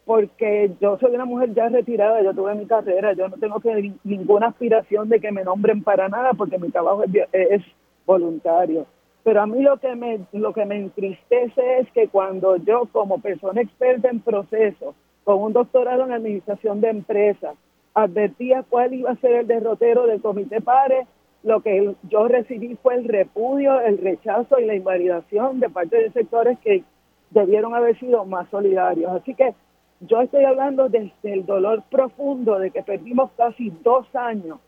[0.07, 3.61] porque yo soy una mujer ya retirada, yo tuve mi carrera, yo no tengo
[4.05, 7.03] ninguna aspiración de que me nombren para nada porque mi trabajo
[7.33, 7.62] es,
[8.07, 8.87] voluntario.
[9.24, 13.20] Pero a mí lo que me lo que me entristece es que cuando yo como
[13.20, 17.57] persona experta en procesos, con un doctorado en administración de empresas,
[17.93, 21.09] advertía cuál iba a ser el derrotero del comité PARE,
[21.43, 26.12] lo que yo recibí fue el repudio, el rechazo y la invalidación de parte de
[26.12, 26.85] sectores que
[27.31, 29.11] debieron haber sido más solidarios.
[29.11, 29.53] Así que
[30.01, 34.59] yo estoy hablando desde el dolor profundo de que perdimos casi dos años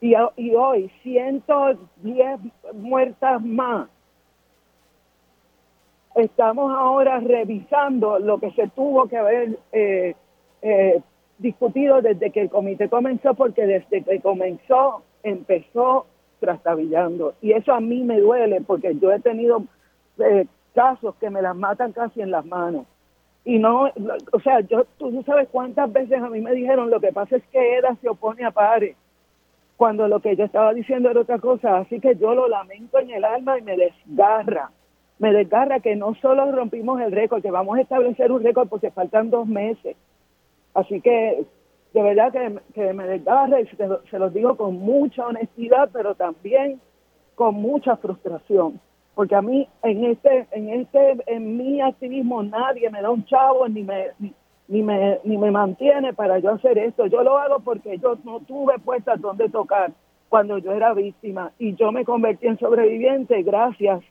[0.00, 2.40] y, y hoy 110
[2.74, 3.88] muertas más.
[6.14, 10.14] Estamos ahora revisando lo que se tuvo que haber eh,
[10.62, 11.02] eh,
[11.38, 16.06] discutido desde que el comité comenzó, porque desde que comenzó empezó
[16.40, 17.34] trastabillando.
[17.42, 19.64] Y eso a mí me duele porque yo he tenido
[20.18, 22.86] eh, casos que me las matan casi en las manos
[23.46, 23.88] y no,
[24.32, 27.44] o sea, yo, tú sabes cuántas veces a mí me dijeron, lo que pasa es
[27.52, 28.96] que EDA se opone a PARE,
[29.76, 33.10] cuando lo que yo estaba diciendo era otra cosa, así que yo lo lamento en
[33.10, 34.72] el alma y me desgarra,
[35.20, 38.90] me desgarra que no solo rompimos el récord, que vamos a establecer un récord porque
[38.90, 39.96] faltan dos meses,
[40.74, 41.44] así que
[41.94, 43.76] de verdad que, me desgarra y se,
[44.10, 46.80] se los digo con mucha honestidad, pero también
[47.36, 48.80] con mucha frustración
[49.16, 53.66] porque a mí en este en este en mi activismo nadie me da un chavo
[53.66, 54.08] ni me
[54.68, 58.40] ni, me ni me mantiene para yo hacer esto yo lo hago porque yo no
[58.40, 59.90] tuve puestas donde tocar
[60.28, 64.02] cuando yo era víctima y yo me convertí en sobreviviente gracias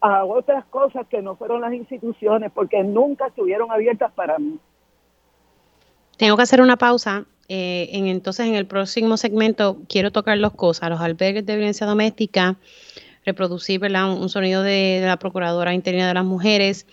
[0.00, 4.58] a otras cosas que no fueron las instituciones porque nunca estuvieron abiertas para mí
[6.16, 7.26] tengo que hacer una pausa.
[7.48, 11.86] Eh, en, entonces, en el próximo segmento quiero tocar dos cosas, los albergues de violencia
[11.86, 12.56] doméstica,
[13.24, 16.86] reproducir Un, sonido de, la Procuradora Interina de las Mujeres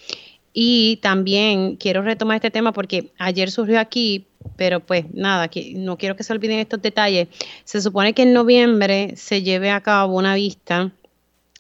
[0.54, 4.28] y también quiero retomar este tema porque ayer surgió aquí,
[4.58, 7.30] pero pues nada, que no quiero que se olviden estos detalles.
[7.64, 10.92] Se supone que en noviembre se lleve a cabo una vista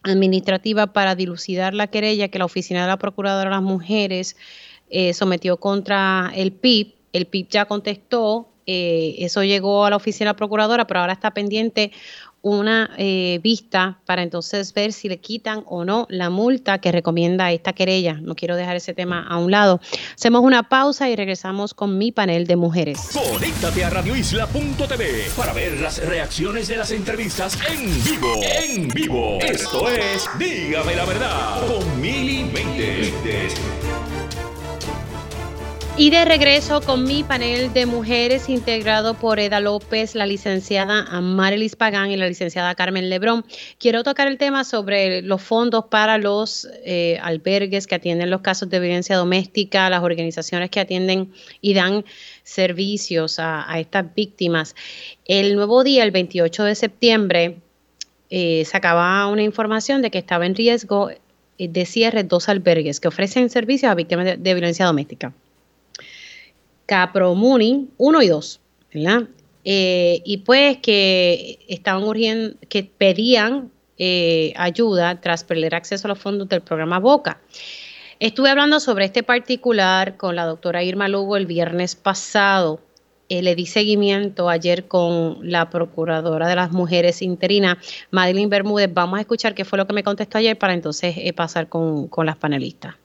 [0.03, 4.35] administrativa para dilucidar la querella que la Oficina de la Procuradora de las Mujeres
[4.89, 6.93] eh, sometió contra el PIB.
[7.13, 11.13] El PIB ya contestó, eh, eso llegó a la Oficina de la Procuradora, pero ahora
[11.13, 11.91] está pendiente
[12.41, 17.51] una eh, vista para entonces ver si le quitan o no la multa que recomienda
[17.51, 18.15] esta querella.
[18.21, 19.79] No quiero dejar ese tema a un lado.
[20.15, 23.09] Hacemos una pausa y regresamos con mi panel de mujeres.
[23.13, 28.41] Conéctate a radioisla.tv para ver las reacciones de las entrevistas en vivo.
[28.43, 29.39] En vivo.
[29.41, 33.80] Esto es Dígame la verdad con Mili y
[36.09, 42.09] de regreso con mi panel de mujeres integrado por Eda López, la licenciada Marilis Pagán
[42.09, 43.45] y la licenciada Carmen Lebrón.
[43.77, 48.69] Quiero tocar el tema sobre los fondos para los eh, albergues que atienden los casos
[48.69, 52.03] de violencia doméstica, las organizaciones que atienden y dan
[52.43, 54.75] servicios a, estas víctimas.
[55.25, 57.57] El nuevo día, el 28 de septiembre,
[58.31, 61.19] eh, sacaba una información de que estaba en riesgo eh,
[61.59, 65.31] de cierre dos albergues que ofrecen servicios a víctimas de violencia doméstica.
[66.91, 68.59] Capromuni 1 y 2,
[68.93, 69.21] ¿verdad?
[69.63, 76.19] Eh, y pues que estaban urgiendo, que pedían eh, ayuda tras perder acceso a los
[76.19, 77.39] fondos del programa Boca.
[78.19, 82.81] Estuve hablando sobre este particular con la doctora Irma Lugo el viernes pasado.
[83.29, 87.77] Eh, le di seguimiento ayer con la procuradora de las mujeres interina,
[88.09, 88.93] Madeline Bermúdez.
[88.93, 92.25] Vamos a escuchar qué fue lo que me contestó ayer para entonces pasar con, con
[92.25, 92.95] las panelistas.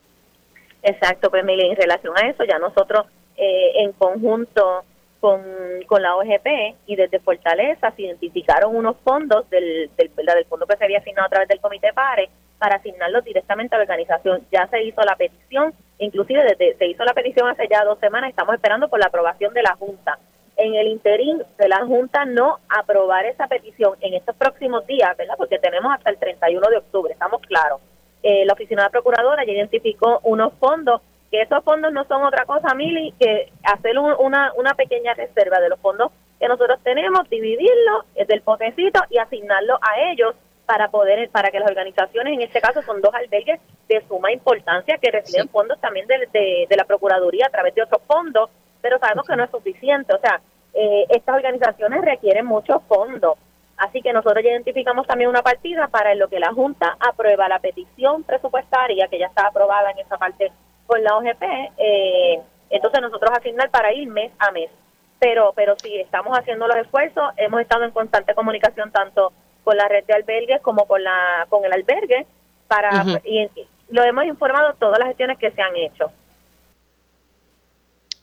[0.82, 3.06] Exacto, pues en relación a eso ya nosotros
[3.36, 4.84] eh, en conjunto
[5.20, 5.42] con,
[5.86, 10.76] con, la OGP y desde Fortaleza se identificaron unos fondos del, del, del fondo que
[10.76, 14.46] se había asignado a través del Comité PARE para asignarlos directamente a la organización.
[14.50, 18.30] Ya se hizo la petición, inclusive desde, se hizo la petición hace ya dos semanas,
[18.30, 20.18] estamos esperando por la aprobación de la Junta.
[20.56, 25.34] En el interín de la Junta no aprobar esa petición en estos próximos días, ¿verdad?
[25.36, 27.80] Porque tenemos hasta el 31 de octubre, estamos claros.
[28.22, 32.44] Eh, la Oficina de Procuradora ya identificó unos fondos que esos fondos no son otra
[32.44, 38.05] cosa, Mili, que hacer una, una pequeña reserva de los fondos que nosotros tenemos, dividirlo
[38.27, 40.35] del potecito y asignarlo a ellos
[40.66, 44.98] para poder, para que las organizaciones, en este caso son dos albergues de suma importancia
[44.98, 48.51] que reciben fondos también de, de, la Procuraduría a través de otros fondos,
[48.82, 50.40] pero sabemos que no es suficiente, o sea,
[50.74, 53.39] eh, estas organizaciones requieren muchos fondos.
[53.78, 57.59] Así que nosotros ya identificamos también una partida para lo que la Junta aprueba la
[57.59, 60.51] petición presupuestaria que ya está aprobada en esa parte
[60.86, 61.42] con la OGP,
[61.78, 62.40] eh,
[62.70, 64.70] entonces nosotros asignar para ir mes a mes.
[65.18, 69.32] Pero, pero sí, estamos haciendo los esfuerzos, hemos estado en constante comunicación tanto
[69.64, 72.26] con la red de albergues como con, la, con el albergue,
[72.68, 73.48] para y,
[73.88, 76.10] lo hemos informado todas las gestiones que se han hecho.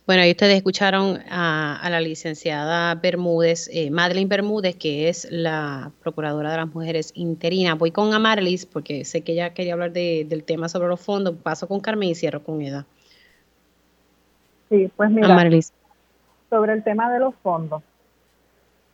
[0.06, 6.52] Bueno, ahí ustedes escucharon a, la licenciada Bermúdez, eh, Madeline Bermúdez, que es la procuradora
[6.52, 7.76] de las mujeres interina.
[7.76, 11.36] Voy con Amarlis, porque sé que ella quería hablar del tema sobre los fondos.
[11.36, 12.86] Paso con Carmen y cierro con ella.
[14.68, 15.50] Sí, pues mira,
[16.50, 17.82] sobre el tema de los fondos.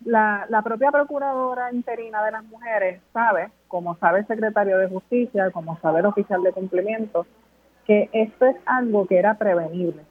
[0.05, 5.49] La, la propia procuradora interina de las mujeres sabe, como sabe el secretario de justicia,
[5.49, 7.25] como sabe el oficial de cumplimiento,
[7.85, 10.03] que esto es algo que era prevenible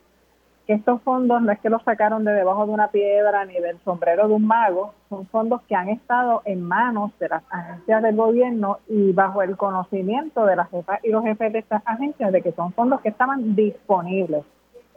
[0.68, 3.78] que estos fondos no es que los sacaron de debajo de una piedra ni del
[3.86, 8.14] sombrero de un mago, son fondos que han estado en manos de las agencias del
[8.14, 12.42] gobierno y bajo el conocimiento de las jefas y los jefes de estas agencias de
[12.42, 14.44] que son fondos que estaban disponibles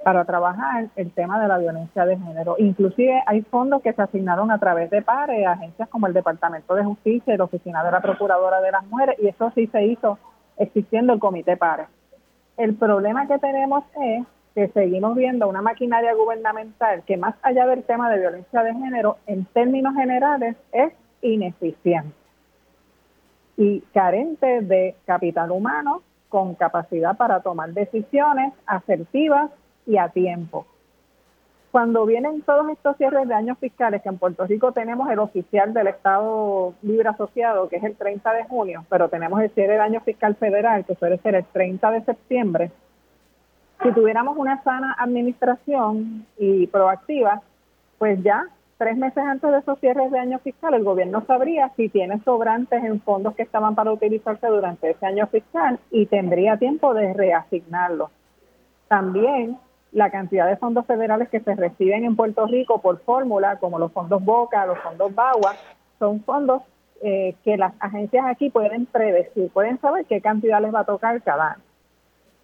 [0.03, 2.55] para trabajar el tema de la violencia de género.
[2.57, 6.83] Inclusive hay fondos que se asignaron a través de pares, agencias como el Departamento de
[6.83, 10.19] Justicia y la Oficina de la Procuradora de las Mujeres, y eso sí se hizo
[10.57, 11.85] existiendo el Comité PARE.
[12.57, 14.25] El problema que tenemos es
[14.55, 19.17] que seguimos viendo una maquinaria gubernamental que más allá del tema de violencia de género,
[19.27, 22.15] en términos generales, es ineficiente
[23.57, 29.51] y carente de capital humano con capacidad para tomar decisiones asertivas
[29.85, 30.65] y a tiempo.
[31.71, 35.73] Cuando vienen todos estos cierres de años fiscales, que en Puerto Rico tenemos el oficial
[35.73, 39.79] del Estado Libre Asociado, que es el 30 de junio, pero tenemos el cierre de
[39.79, 42.71] año fiscal federal, que suele ser el 30 de septiembre,
[43.83, 47.41] si tuviéramos una sana administración y proactiva,
[47.97, 48.45] pues ya
[48.77, 52.83] tres meses antes de esos cierres de año fiscal, el gobierno sabría si tiene sobrantes
[52.83, 58.09] en fondos que estaban para utilizarse durante ese año fiscal y tendría tiempo de reasignarlos.
[58.87, 59.57] También
[59.91, 63.91] la cantidad de fondos federales que se reciben en Puerto Rico por fórmula, como los
[63.91, 65.53] fondos Boca, los fondos BAUA,
[65.99, 66.63] son fondos
[67.03, 71.21] eh, que las agencias aquí pueden predecir, pueden saber qué cantidad les va a tocar
[71.21, 71.70] cada año.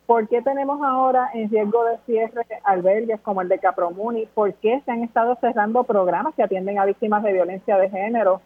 [0.07, 4.25] ¿Por qué tenemos ahora en riesgo de cierre albergues como el de Capromuni?
[4.25, 8.41] ¿Por qué se han estado cerrando programas que atienden a víctimas de violencia de género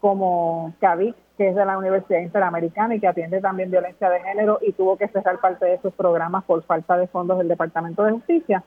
[0.00, 4.58] como CAVIC, que es de la Universidad Interamericana y que atiende también violencia de género
[4.60, 8.12] y tuvo que cerrar parte de sus programas por falta de fondos del Departamento de
[8.12, 8.62] Justicia?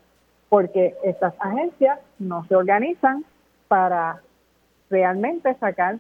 [0.49, 3.23] Porque estas agencias no se organizan
[3.68, 4.19] para
[4.89, 5.99] realmente sacar,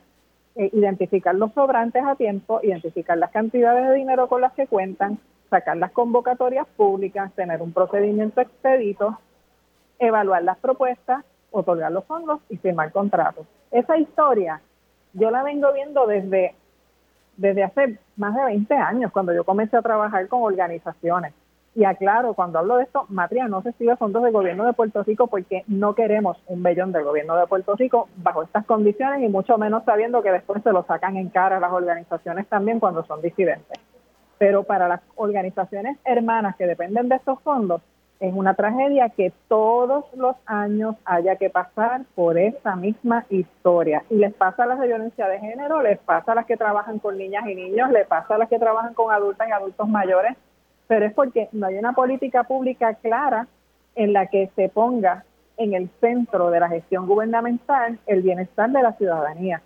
[0.55, 5.19] eh, identificar los sobrantes a tiempo, identificar las cantidades de dinero con las que cuentan,
[5.51, 9.19] sacar las convocatorias públicas, tener un procedimiento expedito,
[9.99, 13.45] evaluar las propuestas, otorgar los fondos y firmar contratos.
[13.69, 14.61] Esa historia
[15.13, 16.55] yo la vengo viendo desde,
[17.35, 21.33] desde hace más de 20 años, cuando yo comencé a trabajar con organizaciones.
[21.75, 25.27] Y aclaro, cuando hablo de esto, Matria no sigue fondos del gobierno de Puerto Rico
[25.27, 29.57] porque no queremos un bellón del gobierno de Puerto Rico bajo estas condiciones y mucho
[29.57, 33.79] menos sabiendo que después se lo sacan en cara las organizaciones también cuando son disidentes
[34.41, 37.79] pero para las organizaciones hermanas que dependen de estos fondos
[38.19, 44.03] es una tragedia que todos los años haya que pasar por esa misma historia.
[44.09, 46.97] Y les pasa a las de violencia de género, les pasa a las que trabajan
[46.97, 50.35] con niñas y niños, les pasa a las que trabajan con adultas y adultos mayores,
[50.87, 53.45] pero es porque no hay una política pública clara
[53.93, 55.23] en la que se ponga
[55.57, 59.61] en el centro de la gestión gubernamental el bienestar de la ciudadanía.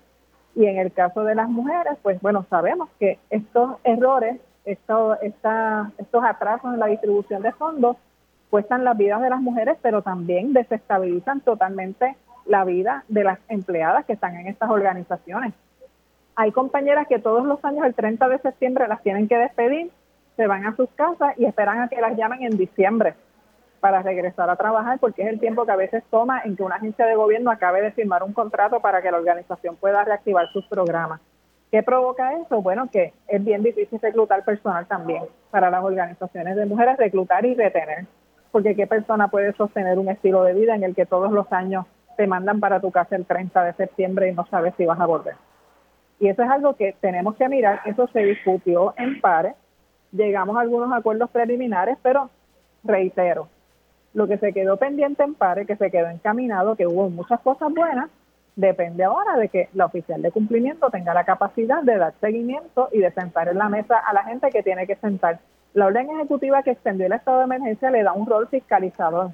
[0.54, 6.24] Y en el caso de las mujeres, pues bueno, sabemos que estos errores esto, estos
[6.24, 7.98] atrasos en la distribución de fondos
[8.50, 12.16] cuestan las vidas de las mujeres, pero también desestabilizan totalmente
[12.46, 15.54] la vida de las empleadas que están en estas organizaciones.
[16.36, 19.92] Hay compañeras que todos los años, el 30 de septiembre, las tienen que despedir,
[20.36, 23.16] se van a sus casas y esperan a que las llamen en diciembre
[23.80, 26.76] para regresar a trabajar, porque es el tiempo que a veces toma en que una
[26.76, 30.66] agencia de gobierno acabe de firmar un contrato para que la organización pueda reactivar sus
[30.66, 31.22] programas.
[31.72, 32.62] ¿Qué provoca eso?
[32.62, 37.56] Bueno, que es bien difícil reclutar personal también para las organizaciones de mujeres, reclutar y
[37.56, 38.06] retener.
[38.52, 41.86] Porque ¿qué persona puede sostener un estilo de vida en el que todos los años
[42.16, 45.06] te mandan para tu casa el 30 de septiembre y no sabes si vas a
[45.06, 45.36] volver?
[46.20, 47.82] Y eso es algo que tenemos que mirar.
[47.86, 49.56] Eso se discutió en pares.
[50.12, 52.30] Llegamos a algunos acuerdos preliminares, pero
[52.86, 53.50] reitero,
[54.14, 57.74] lo que se quedó pendiente en pares, que se quedó encaminado, que hubo muchas cosas
[57.74, 58.10] buenas,
[58.56, 63.00] Depende ahora de que la oficial de cumplimiento tenga la capacidad de dar seguimiento y
[63.00, 65.40] de sentar en la mesa a la gente que tiene que sentar.
[65.74, 69.32] La orden ejecutiva que extendió el estado de emergencia le da un rol fiscalizador.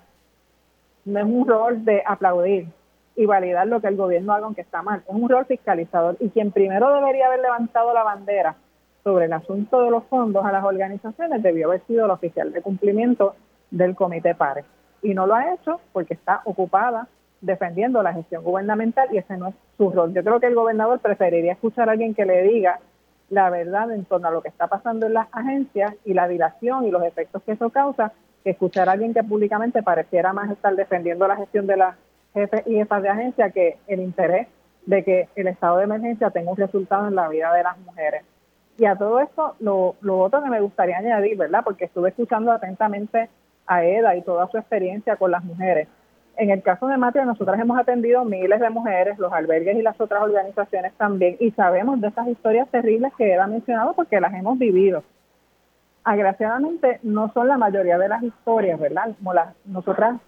[1.06, 2.68] No es un rol de aplaudir
[3.16, 5.04] y validar lo que el gobierno haga aunque está mal.
[5.08, 6.18] Es un rol fiscalizador.
[6.20, 8.56] Y quien primero debería haber levantado la bandera
[9.04, 12.62] sobre el asunto de los fondos a las organizaciones debió haber sido la oficial de
[12.64, 13.36] cumplimiento
[13.70, 14.66] del Comité PARE.
[15.04, 17.08] Y no lo ha hecho porque está ocupada
[17.42, 20.14] defendiendo la gestión gubernamental y ese no es su rol.
[20.14, 22.80] Yo creo que el gobernador preferiría escuchar a alguien que le diga
[23.30, 26.86] la verdad en torno a lo que está pasando en las agencias y la dilación
[26.86, 28.12] y los efectos que eso causa,
[28.44, 31.96] que escuchar a alguien que públicamente pareciera más estar defendiendo la gestión de las
[32.34, 34.48] jefes y jefas de agencia que el interés
[34.86, 38.24] de que el estado de emergencia tenga un resultado en la vida de las mujeres.
[38.78, 41.62] Y a todo esto, lo, lo otro que me gustaría añadir, ¿verdad?
[41.64, 43.30] Porque estuve escuchando atentamente
[43.68, 45.88] a Eda y toda su experiencia con las mujeres
[46.38, 50.00] en el caso de Matria, nosotras hemos atendido miles de mujeres, los albergues y las
[50.00, 54.34] otras organizaciones también, y sabemos de esas historias terribles que él ha mencionado porque las
[54.34, 55.04] hemos vivido.
[56.04, 59.16] Agraciadamente, no son la mayoría de las historias, ¿verdad?
[59.18, 60.20] Como las, nosotras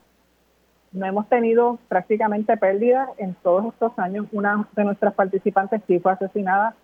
[0.92, 4.28] no hemos tenido prácticamente pérdidas en todos estos años.
[4.32, 6.76] Una de nuestras participantes sí fue asesinada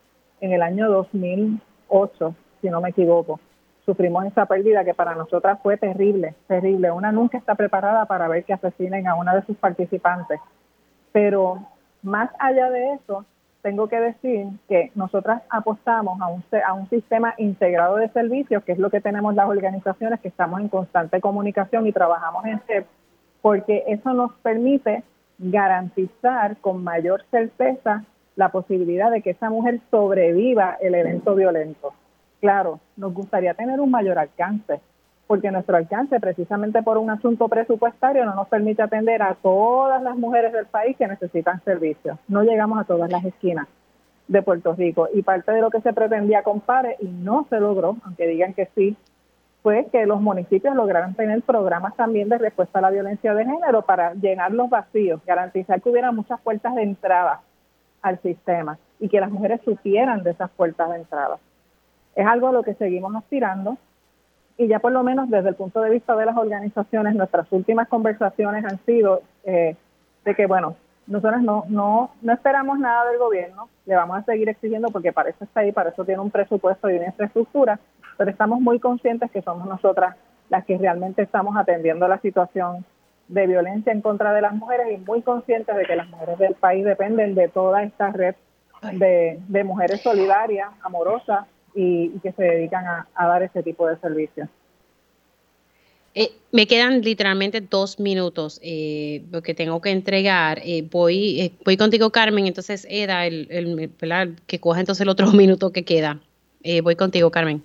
[0.42, 3.40] en el año 2008, si no me equivoco
[3.90, 6.92] sufrimos esa pérdida que para nosotras fue terrible, terrible.
[6.92, 10.40] Una nunca está preparada para ver que asesinen a una de sus participantes.
[11.12, 11.58] Pero
[12.04, 13.26] más allá de eso,
[13.64, 18.74] tengo que decir que nosotras apostamos a un, a un sistema integrado de servicios, que
[18.74, 22.86] es lo que tenemos las organizaciones que estamos en constante comunicación y trabajamos en CEP,
[23.42, 25.02] porque eso nos permite
[25.40, 28.04] garantizar con mayor certeza
[28.36, 31.92] la posibilidad de que esa mujer sobreviva el evento violento.
[32.42, 34.80] Claro, nos gustaría tener un mayor alcance,
[35.28, 40.16] porque nuestro alcance, precisamente por un asunto presupuestario, no nos permite atender a todas las
[40.16, 42.18] mujeres del país que necesitan servicios.
[42.28, 43.68] No llegamos a todas las esquinas
[44.28, 45.10] de Puerto Rico.
[45.14, 48.54] Y parte de lo que se pretendía con PARE, y no se logró, aunque digan
[48.54, 48.96] que sí,
[49.62, 53.82] fue que los municipios lograran tener programas también de respuesta a la violencia de género
[53.82, 57.42] para llenar los vacíos, garantizar que hubiera muchas puertas de entrada
[58.02, 61.38] al sistema y que las mujeres supieran de esas puertas de entrada.
[62.20, 63.78] Es algo a lo que seguimos aspirando.
[64.58, 67.88] y ya por lo menos desde el punto de vista de las organizaciones, nuestras últimas
[67.88, 69.78] conversaciones han sido eh,
[70.26, 70.76] de que, bueno,
[71.08, 75.30] nosotros no, no, no esperamos nada del gobierno, le vamos a seguir exigiendo porque para
[75.30, 77.80] eso está ahí, para eso tiene un presupuesto y una infraestructura,
[78.18, 80.18] pero estamos muy conscientes que somos nosotras
[80.50, 82.84] las que realmente estamos atendiendo la situación
[83.30, 86.56] de violencia en contra de las mujeres y muy conscientes de que las mujeres del
[86.56, 88.36] país dependen de toda esta red
[88.92, 91.46] de, de mujeres solidarias, amorosas
[91.80, 94.50] y, que se dedican a, dar ese tipo de servicios.
[96.14, 100.60] Eh, me quedan literalmente dos minutos eh, porque tengo que entregar.
[100.66, 102.48] Eh, voy, eh, voy contigo, Carmen.
[102.48, 103.92] Entonces, Eda, el, el,
[104.48, 106.20] que coja entonces el otro minuto que queda.
[106.84, 107.64] voy contigo, Carmen.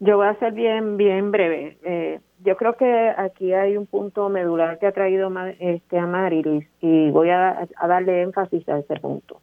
[0.00, 2.20] Yo voy a ser bien, bien breve.
[2.44, 7.10] yo creo que aquí hay un punto medular que ha traído este, a Marilis y
[7.10, 9.40] voy a, a darle énfasis a ese punto.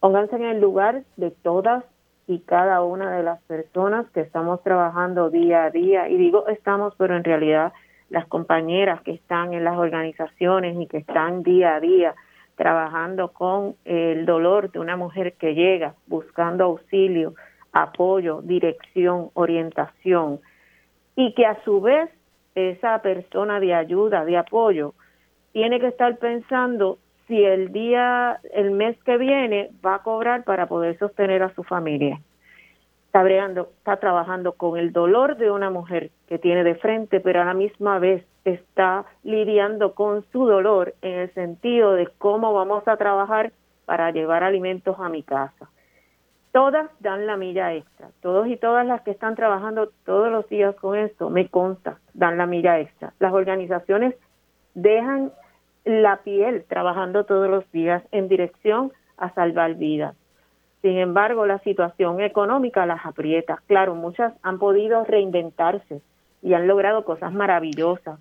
[0.00, 1.84] Pónganse en el lugar de todas
[2.26, 6.08] y cada una de las personas que estamos trabajando día a día.
[6.08, 7.72] Y digo estamos, pero en realidad
[8.10, 12.14] las compañeras que están en las organizaciones y que están día a día
[12.56, 17.34] trabajando con el dolor de una mujer que llega buscando auxilio,
[17.72, 20.40] apoyo, dirección, orientación
[21.14, 22.10] y que a su vez
[22.54, 24.94] esa persona de ayuda, de apoyo,
[25.52, 30.66] tiene que estar pensando si el día, el mes que viene va a cobrar para
[30.66, 32.20] poder sostener a su familia.
[33.06, 37.44] Está, está trabajando con el dolor de una mujer que tiene de frente, pero a
[37.44, 42.96] la misma vez está lidiando con su dolor en el sentido de cómo vamos a
[42.96, 43.52] trabajar
[43.86, 45.68] para llevar alimentos a mi casa.
[46.52, 50.74] Todas dan la milla extra, todos y todas las que están trabajando todos los días
[50.76, 53.12] con esto, me consta, dan la milla extra.
[53.18, 54.14] Las organizaciones
[54.74, 55.32] dejan
[55.86, 60.16] la piel trabajando todos los días en dirección a salvar vidas.
[60.82, 63.62] Sin embargo, la situación económica las aprieta.
[63.66, 66.02] Claro, muchas han podido reinventarse
[66.42, 68.18] y han logrado cosas maravillosas,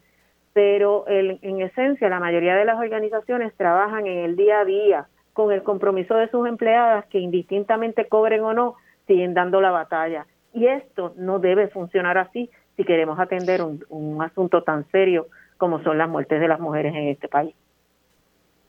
[0.54, 5.52] pero en esencia la mayoría de las organizaciones trabajan en el día a día con
[5.52, 8.76] el compromiso de sus empleadas que indistintamente cobren o no,
[9.08, 10.28] siguen dando la batalla.
[10.54, 15.82] Y esto no debe funcionar así si queremos atender un, un asunto tan serio como
[15.84, 17.56] son las muertes de las mujeres en este país.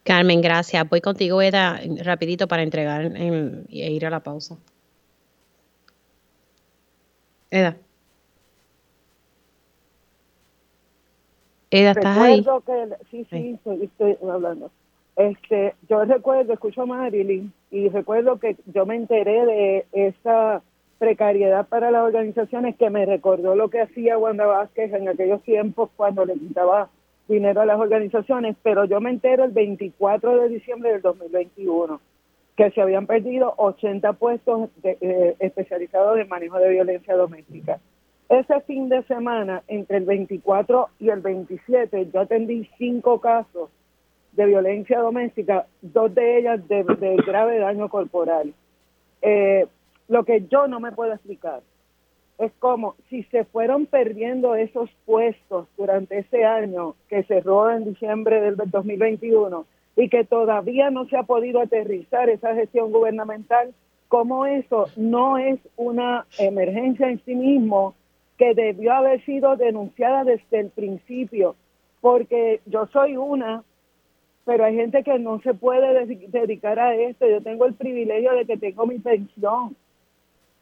[0.04, 0.88] Carmen, gracias.
[0.88, 4.56] Voy contigo, Eda, rapidito para entregar e ir a la pausa.
[7.50, 7.76] Eda.
[11.70, 12.44] Eda, ¿estás ahí?
[13.10, 14.70] sí, sí, Estoy, hablando.
[15.16, 20.62] Este, yo recuerdo, escucho a Marilyn y recuerdo que yo me enteré de esa
[20.98, 25.90] precariedad para las organizaciones que me recordó lo que hacía Wanda Vázquez en aquellos tiempos
[25.97, 26.89] cuando le quitaba
[27.28, 32.01] dinero a las organizaciones, pero yo me entero el 24 de diciembre del 2021
[32.56, 37.78] que se habían perdido 80 puestos eh, especializados en manejo de violencia doméstica.
[38.28, 43.70] Ese fin de semana, entre el 24 y el 27, yo atendí cinco casos
[44.32, 46.82] de violencia doméstica, dos de ellas de,
[47.27, 48.52] grave daño corporal.
[49.23, 49.66] Eh,
[50.08, 51.62] lo que yo no me puedo explicar.
[52.38, 58.40] Es como si se fueron perdiendo esos puestos durante ese año que cerró en diciembre
[58.40, 59.64] del 2021
[59.96, 63.72] y que todavía no se ha podido aterrizar esa gestión gubernamental,
[64.08, 67.94] como eso no es una emergencia en sí mismo
[68.36, 71.56] que debió haber sido denunciada desde el principio,
[72.02, 73.64] porque yo soy una,
[74.44, 78.44] pero hay gente que no se puede dedicar a esto, yo tengo el privilegio de
[78.44, 79.74] que tengo mi pensión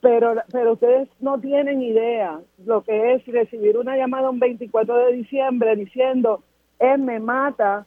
[0.04, 5.12] pero, pero ustedes no tienen idea lo que es recibir una llamada un 24 de
[5.14, 6.42] diciembre diciendo,
[6.78, 7.86] él me mata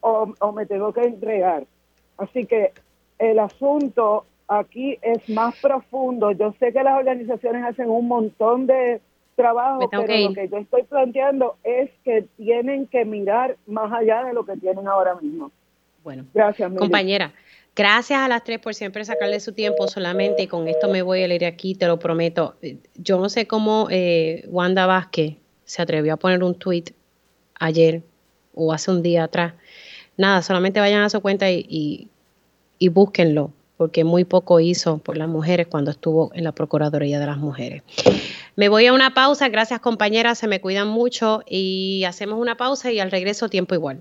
[0.00, 1.64] o, o me tengo que entregar.
[2.18, 2.72] Así que
[3.18, 6.30] el asunto aquí es más profundo.
[6.30, 9.00] Yo sé que las organizaciones hacen un montón de
[9.34, 14.34] trabajo, pero lo que yo estoy planteando es que tienen que mirar más allá de
[14.34, 15.50] lo que tienen ahora mismo.
[16.04, 17.32] Bueno, gracias, compañera.
[17.76, 21.22] Gracias a las tres por siempre sacarle su tiempo solamente y con esto me voy
[21.22, 22.56] a leer aquí, te lo prometo.
[22.96, 26.86] Yo no sé cómo eh, Wanda Vázquez se atrevió a poner un tweet
[27.54, 28.02] ayer
[28.54, 29.54] o hace un día atrás.
[30.16, 32.10] Nada, solamente vayan a su cuenta y,
[32.78, 37.26] y búsquenlo, porque muy poco hizo por las mujeres cuando estuvo en la Procuraduría de
[37.26, 37.82] las Mujeres.
[38.56, 42.92] Me voy a una pausa, gracias compañeras, se me cuidan mucho y hacemos una pausa
[42.92, 44.00] y al regreso tiempo igual.